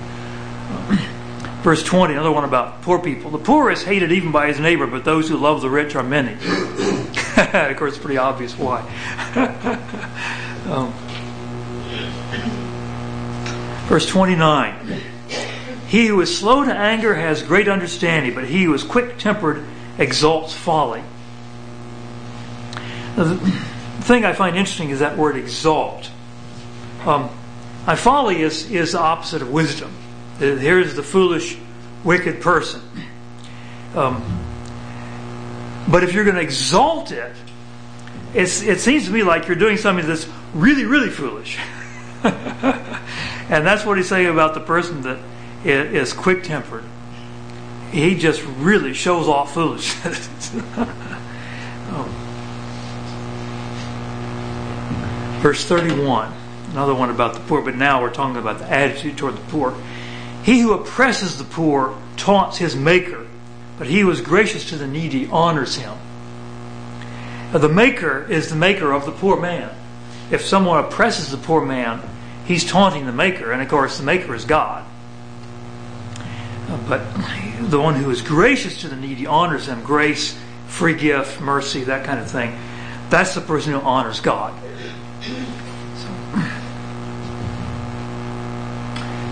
Verse 1.62 1.84
20, 1.84 2.14
another 2.14 2.32
one 2.32 2.44
about 2.44 2.82
poor 2.82 3.00
people. 3.00 3.32
The 3.32 3.40
poor 3.40 3.70
is 3.72 3.84
hated 3.84 4.12
even 4.12 4.32
by 4.32 4.48
his 4.48 4.60
neighbor, 4.60 4.88
but 4.88 5.04
those 5.04 5.28
who 5.28 5.38
love 5.38 5.62
the 5.62 5.70
rich 5.70 5.96
are 5.96 6.04
many. 6.04 6.34
of 7.38 7.78
course, 7.78 7.94
it's 7.94 7.98
pretty 7.98 8.18
obvious 8.18 8.58
why. 8.58 8.82
um, 10.70 10.94
verse 13.88 14.06
29 14.06 15.02
He 15.88 16.08
who 16.08 16.22
is 16.22 16.38
slow 16.38 16.64
to 16.64 16.74
anger 16.74 17.16
has 17.16 17.42
great 17.42 17.68
understanding, 17.68 18.34
but 18.34 18.46
he 18.46 18.64
who 18.64 18.74
is 18.74 18.84
quick 18.84 19.18
tempered 19.18 19.66
exalts 19.98 20.54
folly. 20.54 21.04
The 23.16 23.36
thing 24.02 24.26
I 24.26 24.34
find 24.34 24.56
interesting 24.56 24.92
is 24.92 25.00
that 25.00 25.18
word 25.18 25.36
exalt. 25.36 26.12
Um, 27.04 27.30
folly 27.96 28.42
is, 28.42 28.70
is 28.70 28.92
the 28.92 29.00
opposite 29.00 29.42
of 29.42 29.52
wisdom. 29.52 29.92
Here's 30.40 30.96
the 30.96 31.04
foolish, 31.04 31.58
wicked 32.04 32.42
person. 32.42 32.82
Um, 33.96 34.44
but 35.90 36.04
if 36.04 36.14
you're 36.14 36.26
going 36.26 36.36
to 36.36 36.42
exalt 36.42 37.12
it, 37.12 37.34
it 38.34 38.80
seems 38.80 39.06
to 39.06 39.12
me 39.12 39.24
like 39.24 39.48
you're 39.48 39.56
doing 39.56 39.78
something 39.78 40.06
that's 40.06 40.28
really, 40.54 40.86
really 40.86 41.10
foolish. 41.10 41.58
and 42.24 43.66
that's 43.66 43.86
what 43.86 43.98
he's 43.98 44.10
saying 44.10 44.28
about 44.28 44.54
the 44.54 44.60
person 44.60 45.02
that 45.02 45.18
is 45.66 46.14
quick 46.14 46.44
tempered. 46.44 46.84
He 47.92 48.16
just 48.18 48.44
really 48.44 48.94
shows 48.94 49.28
off 49.28 49.54
foolishness. 49.54 50.52
oh. 51.90 52.24
Verse 55.42 55.64
31, 55.66 56.34
another 56.78 56.94
one 56.94 57.10
about 57.10 57.34
the 57.34 57.40
poor, 57.40 57.60
but 57.60 57.76
now 57.76 58.00
we're 58.00 58.14
talking 58.14 58.38
about 58.38 58.60
the 58.60 58.72
attitude 58.72 59.18
toward 59.18 59.36
the 59.36 59.42
poor. 59.50 59.76
He 60.44 60.60
who 60.60 60.74
oppresses 60.74 61.40
the 61.40 61.44
poor 61.44 61.98
taunts 62.18 62.60
his 62.60 62.76
maker, 62.76 63.26
but 63.80 63.88
he 63.88 64.02
who 64.02 64.12
is 64.12 64.22
gracious 64.22 64.70
to 64.70 64.76
the 64.76 64.86
needy 64.86 65.26
honors 65.26 65.78
him. 65.78 65.98
Now, 67.52 67.58
the 67.58 67.68
maker 67.68 68.28
is 68.30 68.52
the 68.52 68.56
maker 68.56 68.92
of 68.92 69.08
the 69.08 69.12
poor 69.12 69.42
man. 69.42 69.76
If 70.30 70.46
someone 70.46 70.86
oppresses 70.86 71.32
the 71.32 71.38
poor 71.38 71.66
man, 71.66 72.00
he's 72.46 72.64
taunting 72.64 73.08
the 73.08 73.12
maker, 73.12 73.52
and 73.52 73.60
of 73.60 73.68
course, 73.70 73.98
the 73.98 74.04
maker 74.04 74.36
is 74.36 74.46
God. 74.46 74.86
But 76.88 77.02
the 77.72 77.80
one 77.80 77.96
who 77.96 78.12
is 78.12 78.22
gracious 78.22 78.82
to 78.82 78.88
the 78.88 78.96
needy 78.96 79.26
honors 79.26 79.66
him. 79.66 79.82
Grace, 79.82 80.38
free 80.68 80.94
gift, 80.94 81.42
mercy, 81.42 81.86
that 81.86 82.06
kind 82.06 82.20
of 82.20 82.30
thing. 82.30 82.56
That's 83.10 83.34
the 83.34 83.42
person 83.42 83.74
who 83.74 83.80
honors 83.80 84.20
God. 84.20 84.54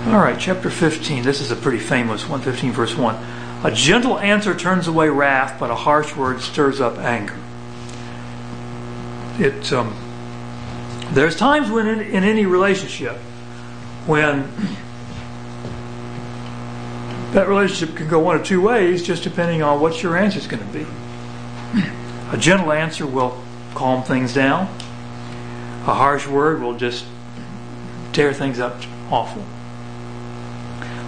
All 0.08 0.20
right, 0.20 0.40
chapter 0.40 0.70
15. 0.70 1.24
This 1.24 1.42
is 1.42 1.50
a 1.50 1.56
pretty 1.56 1.80
famous 1.80 2.30
one, 2.30 2.40
15 2.40 2.74
verse 2.74 2.96
1. 2.96 3.16
A 3.64 3.72
gentle 3.72 4.20
answer 4.20 4.56
turns 4.56 4.88
away 4.88 5.10
wrath, 5.10 5.60
but 5.60 5.72
a 5.72 5.76
harsh 5.76 6.16
word 6.16 6.42
stirs 6.42 6.80
up 6.80 7.00
anger. 7.00 7.36
It 9.40 9.74
um, 9.74 9.96
there's 11.12 11.36
times 11.36 11.72
when 11.72 11.88
in, 11.88 12.02
in 12.02 12.24
any 12.24 12.46
relationship 12.46 13.16
when 14.06 14.48
that 17.34 17.48
relationship 17.48 17.98
can 17.98 18.08
go 18.08 18.20
one 18.20 18.36
of 18.36 18.46
two 18.46 18.62
ways, 18.62 19.02
just 19.02 19.24
depending 19.24 19.64
on 19.64 19.82
what 19.82 20.04
your 20.04 20.16
answer 20.16 20.38
is 20.38 20.46
going 20.46 20.64
to 20.64 20.72
be. 20.72 20.86
A 22.32 22.38
gentle 22.38 22.72
answer 22.72 23.08
will 23.08 23.44
calm 23.74 24.04
things 24.04 24.36
down. 24.36 24.68
A 25.88 25.96
harsh 25.96 26.28
word 26.28 26.62
will 26.62 26.78
just 26.78 27.06
tear 28.14 28.34
things 28.34 28.60
up 28.60 28.80
awful. 29.10 29.44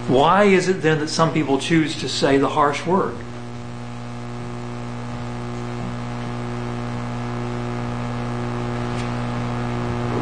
Why 0.08 0.44
is 0.44 0.68
it 0.68 0.80
then 0.80 1.00
that 1.00 1.08
some 1.08 1.34
people 1.34 1.58
choose 1.58 2.00
to 2.00 2.08
say 2.08 2.38
the 2.38 2.48
harsh 2.48 2.86
word? 2.86 3.12
For 3.12 3.18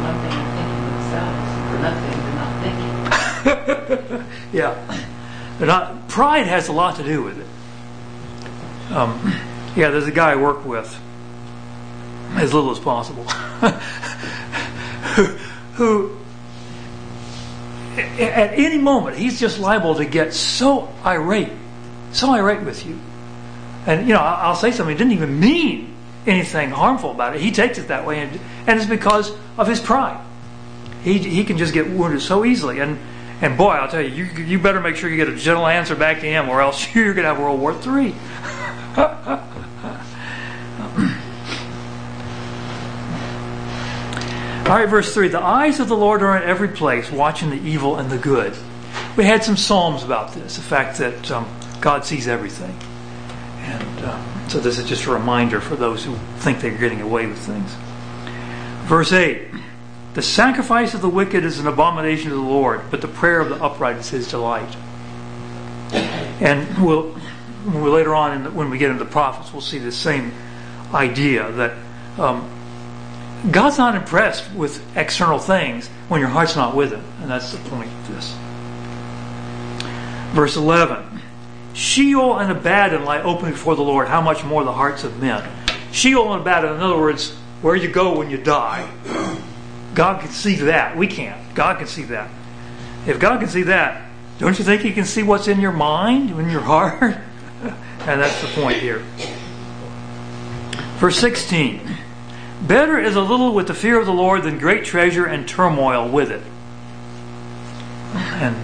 one 0.02 0.18
thing, 0.22 0.32
thinking 0.56 0.84
themselves. 0.90 1.70
For 1.70 1.78
nothing, 1.78 2.18
they're 2.24 2.34
not 2.34 2.50
thinking. 4.10 4.26
yeah. 4.58 4.74
They're 5.58 5.68
not, 5.68 6.08
pride 6.08 6.48
has 6.48 6.66
a 6.66 6.72
lot 6.72 6.96
to 6.96 7.04
do 7.04 7.22
with 7.22 7.38
it. 7.38 7.46
Um, 8.92 9.32
yeah, 9.76 9.90
there's 9.90 10.08
a 10.08 10.12
guy 10.12 10.32
I 10.32 10.36
work 10.36 10.64
with, 10.64 10.98
as 12.34 12.52
little 12.52 12.72
as 12.72 12.80
possible, 12.80 13.22
who, 15.14 15.26
who 15.74 16.16
at 17.98 18.58
any 18.58 18.78
moment, 18.78 19.16
he's 19.16 19.40
just 19.40 19.58
liable 19.58 19.94
to 19.96 20.04
get 20.04 20.32
so 20.32 20.92
irate, 21.04 21.52
so 22.12 22.30
irate 22.30 22.62
with 22.62 22.86
you. 22.86 22.98
And, 23.86 24.06
you 24.08 24.14
know, 24.14 24.20
I'll 24.20 24.56
say 24.56 24.72
something, 24.72 24.96
he 24.96 24.98
didn't 24.98 25.12
even 25.12 25.38
mean 25.38 25.94
anything 26.26 26.70
harmful 26.70 27.12
about 27.12 27.36
it. 27.36 27.40
He 27.40 27.52
takes 27.52 27.78
it 27.78 27.88
that 27.88 28.04
way, 28.04 28.20
and, 28.20 28.40
and 28.66 28.78
it's 28.78 28.88
because 28.88 29.32
of 29.56 29.68
his 29.68 29.80
pride. 29.80 30.20
He, 31.02 31.18
he 31.18 31.44
can 31.44 31.56
just 31.56 31.72
get 31.72 31.88
wounded 31.88 32.20
so 32.20 32.44
easily. 32.44 32.80
And, 32.80 32.98
and 33.40 33.56
boy, 33.56 33.70
I'll 33.70 33.88
tell 33.88 34.02
you, 34.02 34.24
you, 34.24 34.44
you 34.44 34.58
better 34.58 34.80
make 34.80 34.96
sure 34.96 35.08
you 35.08 35.16
get 35.16 35.28
a 35.28 35.36
gentle 35.36 35.66
answer 35.66 35.94
back 35.94 36.20
to 36.20 36.26
him, 36.26 36.48
or 36.48 36.60
else 36.60 36.94
you're 36.94 37.14
going 37.14 37.24
to 37.24 37.34
have 37.34 37.38
World 37.38 37.60
War 37.60 37.72
III. 37.72 38.14
All 44.66 44.72
right, 44.72 44.88
verse 44.88 45.14
3 45.14 45.28
The 45.28 45.40
eyes 45.40 45.78
of 45.78 45.86
the 45.86 45.96
Lord 45.96 46.24
are 46.24 46.36
in 46.36 46.42
every 46.42 46.66
place, 46.66 47.08
watching 47.08 47.50
the 47.50 47.62
evil 47.62 47.98
and 47.98 48.10
the 48.10 48.18
good. 48.18 48.52
We 49.16 49.24
had 49.24 49.44
some 49.44 49.56
Psalms 49.56 50.02
about 50.02 50.34
this, 50.34 50.56
the 50.56 50.62
fact 50.62 50.98
that 50.98 51.30
um, 51.30 51.48
God 51.80 52.04
sees 52.04 52.26
everything. 52.26 52.76
And 53.60 54.04
uh, 54.04 54.48
so 54.48 54.58
this 54.58 54.80
is 54.80 54.88
just 54.88 55.04
a 55.06 55.12
reminder 55.12 55.60
for 55.60 55.76
those 55.76 56.04
who 56.04 56.16
think 56.38 56.60
they're 56.60 56.76
getting 56.76 57.00
away 57.00 57.26
with 57.26 57.38
things. 57.38 57.72
Verse 58.88 59.12
8 59.12 59.52
The 60.14 60.22
sacrifice 60.22 60.94
of 60.94 61.00
the 61.00 61.08
wicked 61.08 61.44
is 61.44 61.60
an 61.60 61.68
abomination 61.68 62.30
to 62.30 62.34
the 62.34 62.42
Lord, 62.42 62.90
but 62.90 63.00
the 63.00 63.08
prayer 63.08 63.38
of 63.38 63.50
the 63.50 63.62
upright 63.62 63.98
is 63.98 64.10
his 64.10 64.28
delight. 64.28 64.76
And 66.40 66.84
we'll, 66.84 67.16
we'll 67.64 67.92
later 67.92 68.16
on, 68.16 68.42
the, 68.42 68.50
when 68.50 68.70
we 68.70 68.78
get 68.78 68.90
into 68.90 69.04
the 69.04 69.10
prophets, 69.12 69.52
we'll 69.52 69.62
see 69.62 69.78
the 69.78 69.92
same 69.92 70.32
idea 70.92 71.52
that 71.52 71.76
um, 72.18 72.50
God's 73.50 73.78
not 73.78 73.94
impressed 73.94 74.52
with 74.54 74.82
external 74.96 75.38
things 75.38 75.88
when 76.08 76.20
your 76.20 76.28
heart's 76.28 76.56
not 76.56 76.74
with 76.74 76.92
Him. 76.92 77.04
And 77.20 77.30
that's 77.30 77.52
the 77.52 77.58
point 77.70 77.90
of 77.90 78.08
this. 78.08 78.34
Verse 80.34 80.56
11 80.56 81.20
Sheol 81.72 82.38
and 82.38 82.50
Abaddon 82.50 83.04
lie 83.04 83.22
open 83.22 83.50
before 83.50 83.76
the 83.76 83.82
Lord. 83.82 84.08
How 84.08 84.20
much 84.20 84.42
more 84.44 84.64
the 84.64 84.72
hearts 84.72 85.04
of 85.04 85.20
men? 85.20 85.48
Sheol 85.92 86.32
and 86.32 86.40
Abaddon, 86.40 86.74
in 86.74 86.80
other 86.80 86.98
words, 86.98 87.34
where 87.62 87.76
you 87.76 87.88
go 87.88 88.18
when 88.18 88.30
you 88.30 88.38
die. 88.38 88.90
God 89.94 90.20
can 90.20 90.30
see 90.30 90.56
that. 90.56 90.96
We 90.96 91.06
can't. 91.06 91.54
God 91.54 91.78
can 91.78 91.86
see 91.86 92.04
that. 92.04 92.30
If 93.06 93.20
God 93.20 93.40
can 93.40 93.48
see 93.48 93.62
that, 93.64 94.10
don't 94.38 94.58
you 94.58 94.64
think 94.64 94.82
He 94.82 94.92
can 94.92 95.04
see 95.04 95.22
what's 95.22 95.48
in 95.48 95.60
your 95.60 95.72
mind, 95.72 96.30
in 96.30 96.50
your 96.50 96.60
heart? 96.60 97.00
and 97.62 98.20
that's 98.20 98.40
the 98.40 98.48
point 98.60 98.78
here. 98.78 98.98
Verse 100.98 101.18
16 101.18 102.05
Better 102.62 102.98
is 102.98 103.16
a 103.16 103.20
little 103.20 103.54
with 103.54 103.66
the 103.66 103.74
fear 103.74 103.98
of 103.98 104.06
the 104.06 104.12
Lord 104.12 104.42
than 104.42 104.58
great 104.58 104.84
treasure 104.84 105.26
and 105.26 105.46
turmoil 105.46 106.08
with 106.08 106.30
it. 106.30 106.42
And 108.14 108.56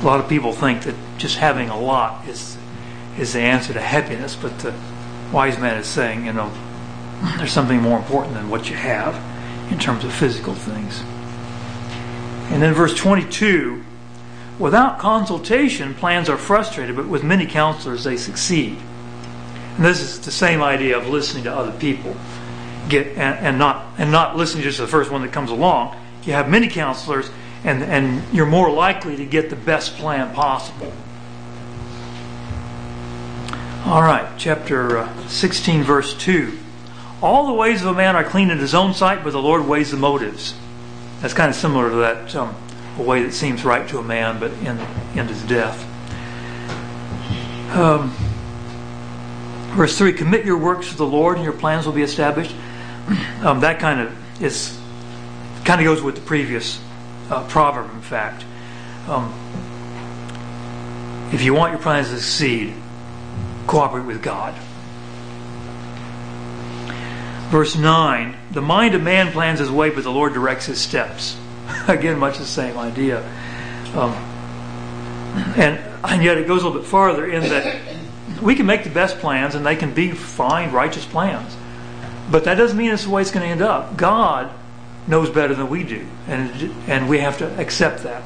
a 0.00 0.06
lot 0.06 0.20
of 0.20 0.28
people 0.28 0.52
think 0.52 0.82
that 0.82 0.94
just 1.18 1.36
having 1.36 1.68
a 1.68 1.80
lot 1.80 2.26
is 2.28 2.56
is 3.18 3.34
the 3.34 3.40
answer 3.40 3.72
to 3.74 3.80
happiness, 3.80 4.36
but 4.36 4.58
the 4.60 4.74
wise 5.32 5.58
man 5.58 5.76
is 5.76 5.86
saying, 5.86 6.24
you 6.24 6.32
know, 6.32 6.50
there's 7.36 7.52
something 7.52 7.80
more 7.80 7.98
important 7.98 8.34
than 8.34 8.48
what 8.48 8.70
you 8.70 8.76
have 8.76 9.14
in 9.70 9.78
terms 9.78 10.04
of 10.04 10.12
physical 10.12 10.54
things. 10.54 11.02
And 12.50 12.62
then 12.62 12.72
verse 12.72 12.94
22 12.94 13.84
without 14.58 14.98
consultation, 14.98 15.94
plans 15.94 16.28
are 16.28 16.36
frustrated, 16.36 16.96
but 16.96 17.08
with 17.08 17.24
many 17.24 17.46
counselors, 17.46 18.04
they 18.04 18.16
succeed. 18.16 18.78
And 19.76 19.84
this 19.84 20.00
is 20.00 20.20
the 20.20 20.30
same 20.30 20.62
idea 20.62 20.96
of 20.96 21.08
listening 21.08 21.44
to 21.44 21.54
other 21.54 21.72
people 21.78 22.16
and, 22.90 23.58
not 23.58 23.94
and 23.98 24.10
not 24.10 24.36
listening 24.36 24.62
just 24.62 24.76
to 24.76 24.82
the 24.82 24.88
first 24.88 25.10
one 25.10 25.22
that 25.22 25.32
comes 25.32 25.50
along. 25.50 25.96
You 26.24 26.32
have 26.34 26.48
many 26.48 26.68
counselors, 26.68 27.30
and, 27.64 27.82
and 27.82 28.22
you're 28.34 28.46
more 28.46 28.70
likely 28.70 29.16
to 29.16 29.24
get 29.24 29.50
the 29.50 29.56
best 29.56 29.96
plan 29.96 30.34
possible. 30.34 30.92
All 33.84 34.02
right, 34.02 34.28
chapter 34.38 34.98
uh, 34.98 35.28
16, 35.28 35.82
verse 35.82 36.14
2. 36.14 36.56
All 37.20 37.46
the 37.46 37.52
ways 37.52 37.82
of 37.82 37.88
a 37.88 37.94
man 37.94 38.14
are 38.14 38.24
clean 38.24 38.50
in 38.50 38.58
his 38.58 38.74
own 38.74 38.94
sight, 38.94 39.24
but 39.24 39.32
the 39.32 39.42
Lord 39.42 39.66
weighs 39.66 39.90
the 39.90 39.96
motives. 39.96 40.54
That's 41.20 41.34
kind 41.34 41.50
of 41.50 41.56
similar 41.56 41.90
to 41.90 41.96
that 41.96 42.34
um, 42.34 42.54
a 42.98 43.02
way 43.02 43.22
that 43.22 43.32
seems 43.32 43.64
right 43.64 43.88
to 43.88 43.98
a 43.98 44.02
man, 44.02 44.38
but 44.38 44.52
in, 44.52 44.78
in 45.18 45.28
his 45.28 45.42
death. 45.42 45.84
Um, 47.74 48.10
verse 49.74 49.96
3 49.96 50.12
Commit 50.12 50.44
your 50.44 50.58
works 50.58 50.90
to 50.90 50.96
the 50.96 51.06
Lord, 51.06 51.36
and 51.36 51.44
your 51.44 51.52
plans 51.52 51.86
will 51.86 51.92
be 51.92 52.02
established. 52.02 52.54
Um, 53.42 53.60
that 53.60 53.78
kind 53.80 54.00
of 54.00 54.42
is 54.42 54.78
kind 55.64 55.80
of 55.80 55.84
goes 55.84 56.02
with 56.02 56.14
the 56.14 56.20
previous 56.20 56.80
uh, 57.30 57.46
proverb, 57.48 57.90
in 57.92 58.00
fact. 58.00 58.44
Um, 59.08 59.32
if 61.32 61.42
you 61.42 61.54
want 61.54 61.72
your 61.72 61.80
plans 61.80 62.08
to 62.08 62.16
succeed, 62.16 62.74
cooperate 63.66 64.04
with 64.04 64.22
God. 64.22 64.54
Verse 67.50 67.76
9 67.76 68.36
The 68.50 68.62
mind 68.62 68.94
of 68.94 69.02
man 69.02 69.32
plans 69.32 69.58
his 69.58 69.70
way, 69.70 69.90
but 69.90 70.04
the 70.04 70.12
Lord 70.12 70.34
directs 70.34 70.66
his 70.66 70.80
steps. 70.80 71.38
Again, 71.88 72.18
much 72.18 72.38
the 72.38 72.44
same 72.44 72.76
idea. 72.78 73.22
Um, 73.94 74.12
and, 75.56 75.78
and 76.04 76.22
yet 76.22 76.38
it 76.38 76.46
goes 76.46 76.62
a 76.62 76.66
little 76.66 76.80
bit 76.80 76.88
farther 76.88 77.30
in 77.30 77.42
that 77.42 77.80
we 78.42 78.54
can 78.54 78.66
make 78.66 78.84
the 78.84 78.90
best 78.90 79.18
plans 79.18 79.54
and 79.54 79.64
they 79.64 79.76
can 79.76 79.94
be 79.94 80.10
fine, 80.10 80.72
righteous 80.72 81.04
plans. 81.04 81.56
But 82.30 82.44
that 82.44 82.54
doesn't 82.54 82.76
mean 82.76 82.90
it's 82.90 83.04
the 83.04 83.10
way 83.10 83.22
it's 83.22 83.30
going 83.30 83.44
to 83.44 83.50
end 83.50 83.62
up. 83.62 83.96
God 83.96 84.50
knows 85.06 85.30
better 85.30 85.54
than 85.54 85.68
we 85.68 85.82
do, 85.82 86.06
and, 86.28 86.50
and 86.88 87.08
we 87.08 87.18
have 87.18 87.38
to 87.38 87.60
accept 87.60 88.04
that. 88.04 88.22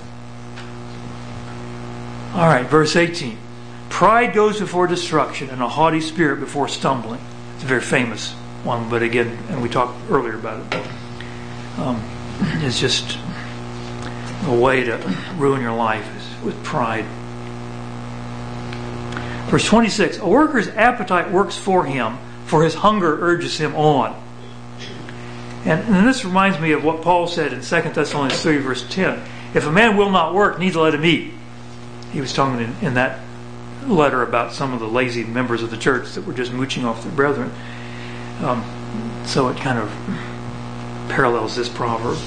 All 2.34 2.46
right, 2.46 2.66
verse 2.66 2.96
18. 2.96 3.38
Pride 3.88 4.34
goes 4.34 4.60
before 4.60 4.86
destruction, 4.86 5.48
and 5.48 5.62
a 5.62 5.68
haughty 5.68 6.00
spirit 6.00 6.38
before 6.38 6.68
stumbling. 6.68 7.20
It's 7.54 7.64
a 7.64 7.66
very 7.66 7.80
famous 7.80 8.32
one, 8.62 8.90
but 8.90 9.02
again, 9.02 9.38
and 9.48 9.62
we 9.62 9.68
talked 9.68 9.96
earlier 10.10 10.34
about 10.34 10.60
it, 10.74 10.86
um, 11.78 12.02
it's 12.62 12.78
just 12.78 13.18
a 14.46 14.54
way 14.54 14.84
to 14.84 14.98
ruin 15.36 15.62
your 15.62 15.74
life 15.74 16.06
is 16.16 16.44
with 16.44 16.62
pride. 16.62 17.04
Verse 19.48 19.64
26 19.64 20.18
A 20.18 20.26
worker's 20.26 20.68
appetite 20.68 21.30
works 21.30 21.56
for 21.56 21.84
him, 21.84 22.18
for 22.46 22.64
his 22.64 22.74
hunger 22.74 23.20
urges 23.20 23.58
him 23.58 23.74
on. 23.74 24.22
And, 25.64 25.82
and 25.94 26.06
this 26.06 26.24
reminds 26.24 26.60
me 26.60 26.72
of 26.72 26.84
what 26.84 27.02
Paul 27.02 27.26
said 27.26 27.52
in 27.52 27.60
2 27.60 27.90
Thessalonians 27.90 28.40
3, 28.40 28.58
verse 28.58 28.88
10. 28.88 29.20
If 29.52 29.66
a 29.66 29.72
man 29.72 29.96
will 29.96 30.10
not 30.10 30.32
work, 30.32 30.58
neither 30.58 30.80
let 30.80 30.94
him 30.94 31.04
eat. 31.04 31.32
He 32.12 32.20
was 32.20 32.32
talking 32.32 32.64
in, 32.64 32.86
in 32.86 32.94
that 32.94 33.20
letter 33.86 34.22
about 34.22 34.52
some 34.52 34.72
of 34.72 34.80
the 34.80 34.88
lazy 34.88 35.24
members 35.24 35.62
of 35.62 35.70
the 35.70 35.76
church 35.76 36.12
that 36.12 36.24
were 36.24 36.32
just 36.32 36.52
mooching 36.52 36.84
off 36.84 37.02
their 37.02 37.12
brethren. 37.12 37.50
Um, 38.42 38.64
so 39.26 39.48
it 39.48 39.56
kind 39.56 39.78
of 39.78 39.90
parallels 41.08 41.56
this 41.56 41.68
proverb. 41.68 42.18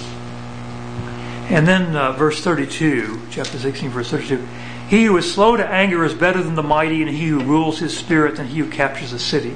And 1.49 1.67
then 1.67 1.95
uh, 1.95 2.11
verse 2.11 2.41
32, 2.43 3.21
chapter 3.31 3.57
16, 3.57 3.89
verse 3.89 4.11
32. 4.11 4.45
He 4.89 5.05
who 5.05 5.17
is 5.17 5.31
slow 5.31 5.55
to 5.55 5.65
anger 5.65 6.03
is 6.03 6.13
better 6.13 6.43
than 6.43 6.55
the 6.55 6.63
mighty, 6.63 7.01
and 7.01 7.09
he 7.09 7.27
who 7.27 7.43
rules 7.43 7.79
his 7.79 7.97
spirit 7.97 8.35
than 8.35 8.47
he 8.47 8.59
who 8.59 8.69
captures 8.69 9.13
a 9.13 9.19
city. 9.19 9.55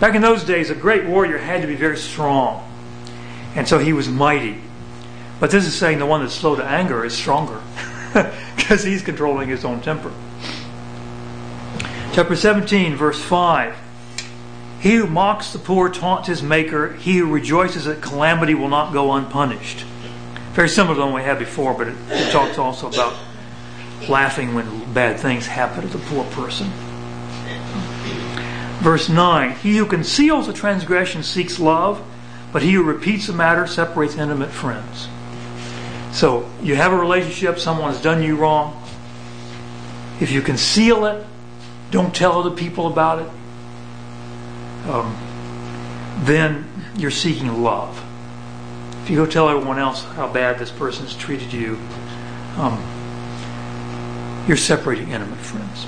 Back 0.00 0.14
in 0.14 0.22
those 0.22 0.44
days, 0.44 0.70
a 0.70 0.74
great 0.74 1.04
warrior 1.04 1.38
had 1.38 1.62
to 1.62 1.68
be 1.68 1.76
very 1.76 1.96
strong. 1.96 2.68
And 3.54 3.68
so 3.68 3.78
he 3.78 3.92
was 3.92 4.08
mighty. 4.08 4.60
But 5.40 5.50
this 5.50 5.66
is 5.66 5.74
saying 5.74 5.98
the 5.98 6.06
one 6.06 6.20
that's 6.20 6.34
slow 6.34 6.56
to 6.56 6.64
anger 6.64 7.04
is 7.04 7.14
stronger 7.14 7.60
because 8.56 8.82
he's 8.82 9.02
controlling 9.02 9.48
his 9.48 9.64
own 9.64 9.80
temper. 9.80 10.12
Chapter 12.12 12.36
17, 12.36 12.96
verse 12.96 13.22
5. 13.22 13.76
He 14.80 14.96
who 14.96 15.06
mocks 15.06 15.52
the 15.52 15.58
poor 15.58 15.88
taunts 15.88 16.28
his 16.28 16.42
maker. 16.42 16.92
He 16.92 17.16
who 17.16 17.32
rejoices 17.32 17.86
at 17.86 18.02
calamity 18.02 18.54
will 18.54 18.68
not 18.68 18.92
go 18.92 19.12
unpunished. 19.12 19.84
Very 20.52 20.68
similar 20.68 20.94
to 20.94 21.00
the 21.00 21.06
one 21.06 21.14
we 21.14 21.22
had 21.22 21.38
before, 21.38 21.74
but 21.74 21.88
it, 21.88 21.96
it 22.10 22.30
talks 22.30 22.58
also 22.58 22.88
about 22.88 23.16
laughing 24.08 24.54
when 24.54 24.92
bad 24.92 25.18
things 25.18 25.46
happen 25.46 25.82
to 25.82 25.88
the 25.88 26.04
poor 26.06 26.24
person. 26.26 26.70
Verse 28.84 29.08
9 29.08 29.52
He 29.56 29.78
who 29.78 29.86
conceals 29.86 30.46
a 30.46 30.52
transgression 30.52 31.22
seeks 31.22 31.58
love, 31.58 32.06
but 32.52 32.60
he 32.60 32.72
who 32.72 32.82
repeats 32.82 33.30
a 33.30 33.32
matter 33.32 33.66
separates 33.66 34.16
intimate 34.16 34.50
friends. 34.50 35.08
So 36.12 36.50
you 36.62 36.74
have 36.74 36.92
a 36.92 36.96
relationship, 36.96 37.58
someone 37.58 37.90
has 37.90 38.02
done 38.02 38.22
you 38.22 38.36
wrong. 38.36 38.78
If 40.20 40.30
you 40.30 40.42
conceal 40.42 41.06
it, 41.06 41.26
don't 41.90 42.14
tell 42.14 42.38
other 42.38 42.54
people 42.54 42.86
about 42.86 43.20
it, 43.20 43.28
um, 44.90 45.16
then 46.24 46.70
you're 46.94 47.10
seeking 47.10 47.62
love. 47.62 48.04
If 49.02 49.08
you 49.08 49.16
go 49.16 49.24
tell 49.24 49.48
everyone 49.48 49.78
else 49.78 50.04
how 50.04 50.30
bad 50.30 50.58
this 50.58 50.70
person's 50.70 51.16
treated 51.16 51.54
you, 51.54 51.78
um, 52.58 52.78
you're 54.46 54.58
separating 54.58 55.08
intimate 55.08 55.38
friends. 55.38 55.86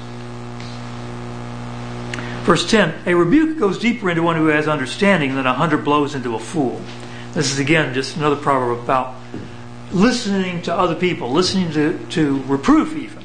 Verse 2.47 2.65
10 2.71 2.95
A 3.07 3.15
rebuke 3.15 3.59
goes 3.59 3.77
deeper 3.77 4.09
into 4.09 4.23
one 4.23 4.37
who 4.37 4.47
has 4.47 4.69
understanding 4.69 5.35
than 5.35 5.47
a 5.47 5.53
hundred 5.53 5.85
blows 5.85 6.15
into 6.15 6.37
a 6.37 6.39
fool. 6.39 6.81
This 7.33 7.51
is 7.51 7.59
again 7.59 7.93
just 7.93 8.17
another 8.17 8.37
proverb 8.37 8.79
about 8.79 9.17
listening 9.91 10.63
to 10.63 10.73
other 10.73 10.95
people, 10.95 11.33
listening 11.33 11.73
to, 11.73 11.99
to 12.11 12.41
reproof, 12.45 12.95
even. 12.97 13.25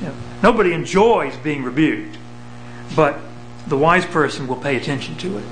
You 0.00 0.06
know, 0.06 0.14
nobody 0.44 0.72
enjoys 0.72 1.36
being 1.38 1.64
rebuked, 1.64 2.16
but 2.94 3.18
the 3.66 3.76
wise 3.76 4.06
person 4.06 4.46
will 4.46 4.56
pay 4.56 4.76
attention 4.76 5.16
to 5.16 5.38
it. 5.38 5.44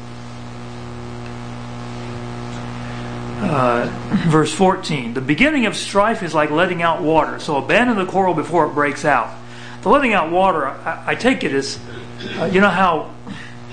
Uh, 3.40 3.86
verse 4.28 4.52
14 4.52 5.14
The 5.14 5.20
beginning 5.20 5.66
of 5.66 5.76
strife 5.76 6.22
is 6.22 6.32
like 6.32 6.52
letting 6.52 6.80
out 6.82 7.02
water, 7.02 7.40
so 7.40 7.56
abandon 7.56 7.96
the 7.96 8.06
quarrel 8.06 8.34
before 8.34 8.66
it 8.66 8.74
breaks 8.74 9.04
out. 9.04 9.34
The 9.82 9.88
letting 9.88 10.12
out 10.12 10.30
water, 10.30 10.66
I, 10.68 11.02
I 11.08 11.14
take 11.16 11.42
it 11.42 11.52
as 11.52 11.80
uh, 12.38 12.44
you 12.46 12.60
know 12.60 12.68
how 12.68 13.14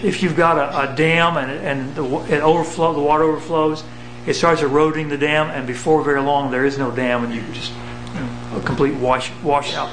if 0.04 0.22
you've 0.22 0.36
got 0.36 0.58
a, 0.58 0.92
a 0.92 0.96
dam 0.96 1.38
and, 1.38 1.52
and 1.52 1.96
the, 1.96 2.04
it 2.34 2.42
overflow, 2.42 2.94
the 2.94 3.02
water 3.02 3.24
overflows, 3.24 3.84
it 4.28 4.34
starts 4.34 4.62
eroding 4.62 5.10
the 5.10 5.18
dam, 5.18 5.50
and 5.50 5.68
before 5.68 6.04
very 6.04 6.22
long 6.22 6.52
there 6.52 6.66
is 6.66 6.78
no 6.78 6.92
dam, 6.92 7.24
and 7.24 7.34
you 7.34 7.42
just 7.54 7.72
you 8.14 8.20
know, 8.20 8.58
a 8.58 8.62
complete 8.62 8.96
wash 8.96 9.32
washout. 9.44 9.90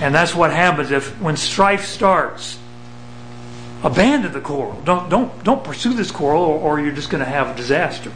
And 0.00 0.14
that's 0.14 0.34
what 0.34 0.50
happens 0.50 0.90
if 0.90 1.20
when 1.20 1.36
strife 1.36 1.84
starts. 1.84 2.58
Abandon 3.82 4.32
the 4.32 4.40
quarrel. 4.40 4.80
Don't 4.86 5.10
don't 5.10 5.44
don't 5.44 5.62
pursue 5.62 5.92
this 5.92 6.10
quarrel, 6.10 6.42
or, 6.42 6.58
or 6.58 6.80
you're 6.80 6.94
just 6.94 7.10
going 7.10 7.22
to 7.22 7.28
have 7.28 7.50
a 7.50 7.54
disaster. 7.54 8.10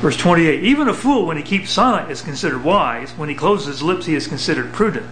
Verse 0.00 0.16
28 0.16 0.64
Even 0.64 0.88
a 0.88 0.94
fool, 0.94 1.26
when 1.26 1.36
he 1.36 1.42
keeps 1.42 1.70
silent, 1.70 2.10
is 2.10 2.22
considered 2.22 2.64
wise. 2.64 3.12
When 3.12 3.28
he 3.28 3.34
closes 3.34 3.66
his 3.66 3.82
lips, 3.82 4.06
he 4.06 4.14
is 4.14 4.26
considered 4.26 4.72
prudent. 4.72 5.06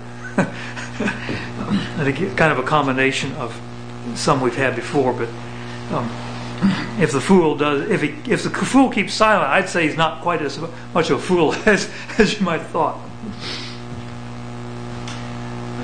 Kind 2.37 2.53
of 2.53 2.59
a 2.59 2.63
combination 2.63 3.33
of 3.35 3.61
some 4.15 4.41
we've 4.41 4.57
had 4.57 4.77
before, 4.77 5.13
but 5.13 5.29
um, 5.93 6.11
if 7.01 7.13
the 7.13 7.21
fool 7.21 7.57
does, 7.57 7.89
if 7.91 8.03
he, 8.03 8.09
if 8.31 8.43
the 8.43 8.51
fool 8.51 8.91
keeps 8.91 9.15
silent, 9.15 9.51
I'd 9.51 9.69
say 9.69 9.87
he's 9.87 9.97
not 9.97 10.23
quite 10.23 10.43
as 10.43 10.59
much 10.95 11.11
of 11.11 11.19
a 11.19 11.23
fool 11.23 11.55
as, 11.67 11.91
as 12.19 12.39
you 12.39 12.45
might 12.45 12.61
have 12.61 12.71
thought. 12.71 13.01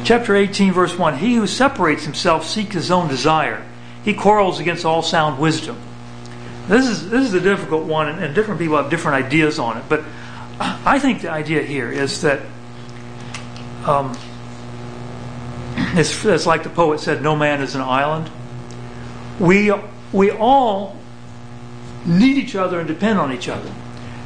Chapter 0.05 0.35
18, 0.35 0.73
verse 0.73 0.99
1 0.99 1.19
He 1.19 1.35
who 1.35 1.47
separates 1.47 2.05
himself 2.05 2.47
seeks 2.47 2.75
his 2.75 2.91
own 2.91 3.09
desire. 3.09 3.65
He 4.05 4.15
quarrels 4.15 4.61
against 4.61 4.85
all 4.85 5.03
sound 5.03 5.39
wisdom. 5.39 5.79
This 6.69 6.87
is, 6.87 7.11
this 7.11 7.27
is 7.27 7.35
a 7.35 7.41
difficult 7.41 7.85
one, 7.85 8.09
and, 8.09 8.23
and 8.23 8.35
different 8.35 8.61
people 8.61 8.77
have 8.77 8.91
different 8.91 9.25
ideas 9.25 9.59
on 9.59 9.77
it. 9.77 9.85
But 9.89 10.05
I 10.61 10.99
think 10.99 11.23
the 11.23 11.31
idea 11.31 11.63
here 11.63 11.91
is 11.91 12.23
that 12.23 12.41
um, 13.85 14.17
it's, 15.99 16.47
like 16.47 16.63
the 16.63 16.71
poet 16.71 17.01
said, 17.01 17.23
no 17.23 17.37
man 17.37 17.63
is 17.63 17.75
an 17.75 17.81
island. 17.81 18.31
We, 19.39 19.73
we 20.13 20.31
all 20.31 20.97
need 22.07 22.39
each 22.39 22.55
other 22.55 22.79
and 22.79 22.89
depend 22.89 23.19
on 23.19 23.33
each 23.33 23.49
other. 23.49 23.73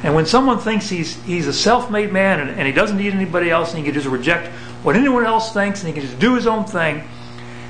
And 0.03 0.13
when 0.13 0.25
someone 0.25 0.59
thinks 0.59 0.89
he's, 0.89 1.21
he's 1.23 1.47
a 1.47 1.53
self 1.53 1.89
made 1.89 2.11
man 2.11 2.39
and, 2.39 2.51
and 2.51 2.67
he 2.67 2.73
doesn't 2.73 2.97
need 2.97 3.13
anybody 3.13 3.49
else 3.49 3.69
and 3.69 3.79
he 3.79 3.85
can 3.85 3.93
just 3.93 4.07
reject 4.07 4.47
what 4.83 4.95
anyone 4.95 5.25
else 5.25 5.51
thinks 5.51 5.79
and 5.83 5.87
he 5.87 5.93
can 5.99 6.07
just 6.07 6.19
do 6.19 6.35
his 6.35 6.45
own 6.45 6.65
thing, 6.65 7.03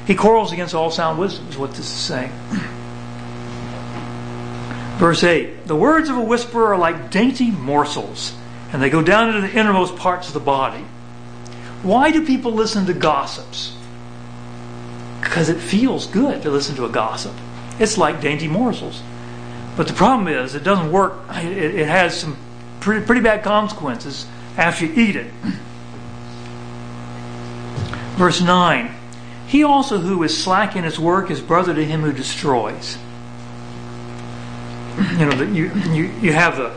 he 0.05 0.15
quarrels 0.15 0.51
against 0.51 0.75
all 0.75 0.91
sound 0.91 1.17
wisdom, 1.17 1.47
is 1.47 1.57
what 1.57 1.71
this 1.71 1.79
is 1.79 1.85
saying. 1.87 2.31
Verse 4.97 5.23
8 5.23 5.67
The 5.67 5.75
words 5.75 6.09
of 6.09 6.17
a 6.17 6.21
whisperer 6.21 6.73
are 6.73 6.77
like 6.77 7.11
dainty 7.11 7.51
morsels, 7.51 8.35
and 8.73 8.81
they 8.81 8.89
go 8.89 9.01
down 9.01 9.29
into 9.29 9.47
the 9.47 9.57
innermost 9.57 9.95
parts 9.95 10.27
of 10.27 10.33
the 10.33 10.39
body. 10.39 10.83
Why 11.83 12.11
do 12.11 12.25
people 12.25 12.51
listen 12.51 12.85
to 12.87 12.93
gossips? 12.93 13.75
Because 15.25 15.49
it 15.49 15.57
feels 15.57 16.07
good 16.07 16.43
to 16.43 16.49
listen 16.51 16.75
to 16.77 16.85
a 16.85 16.89
gossip. 16.89 17.33
It's 17.79 17.97
like 17.97 18.21
dainty 18.21 18.47
morsels. 18.47 19.01
But 19.75 19.87
the 19.87 19.93
problem 19.93 20.29
is, 20.29 20.55
it 20.55 20.63
doesn't 20.63 20.91
work. 20.91 21.15
It, 21.31 21.75
it 21.75 21.87
has 21.87 22.17
some 22.17 22.37
pretty, 22.79 23.05
pretty 23.05 23.21
bad 23.21 23.43
consequences 23.43 24.25
after 24.55 24.85
you 24.85 24.93
eat 24.93 25.15
it. 25.17 25.31
Verse 28.15 28.39
9 28.39 28.95
He 29.47 29.63
also 29.63 29.97
who 29.97 30.23
is 30.23 30.41
slack 30.41 30.75
in 30.75 30.83
his 30.85 30.97
work 30.97 31.29
is 31.29 31.41
brother 31.41 31.73
to 31.73 31.83
him 31.83 32.01
who 32.01 32.13
destroys. 32.13 32.97
You 34.97 35.25
know, 35.25 35.41
you, 35.41 35.73
you, 35.91 36.03
you 36.21 36.31
have 36.31 36.55
the, 36.55 36.73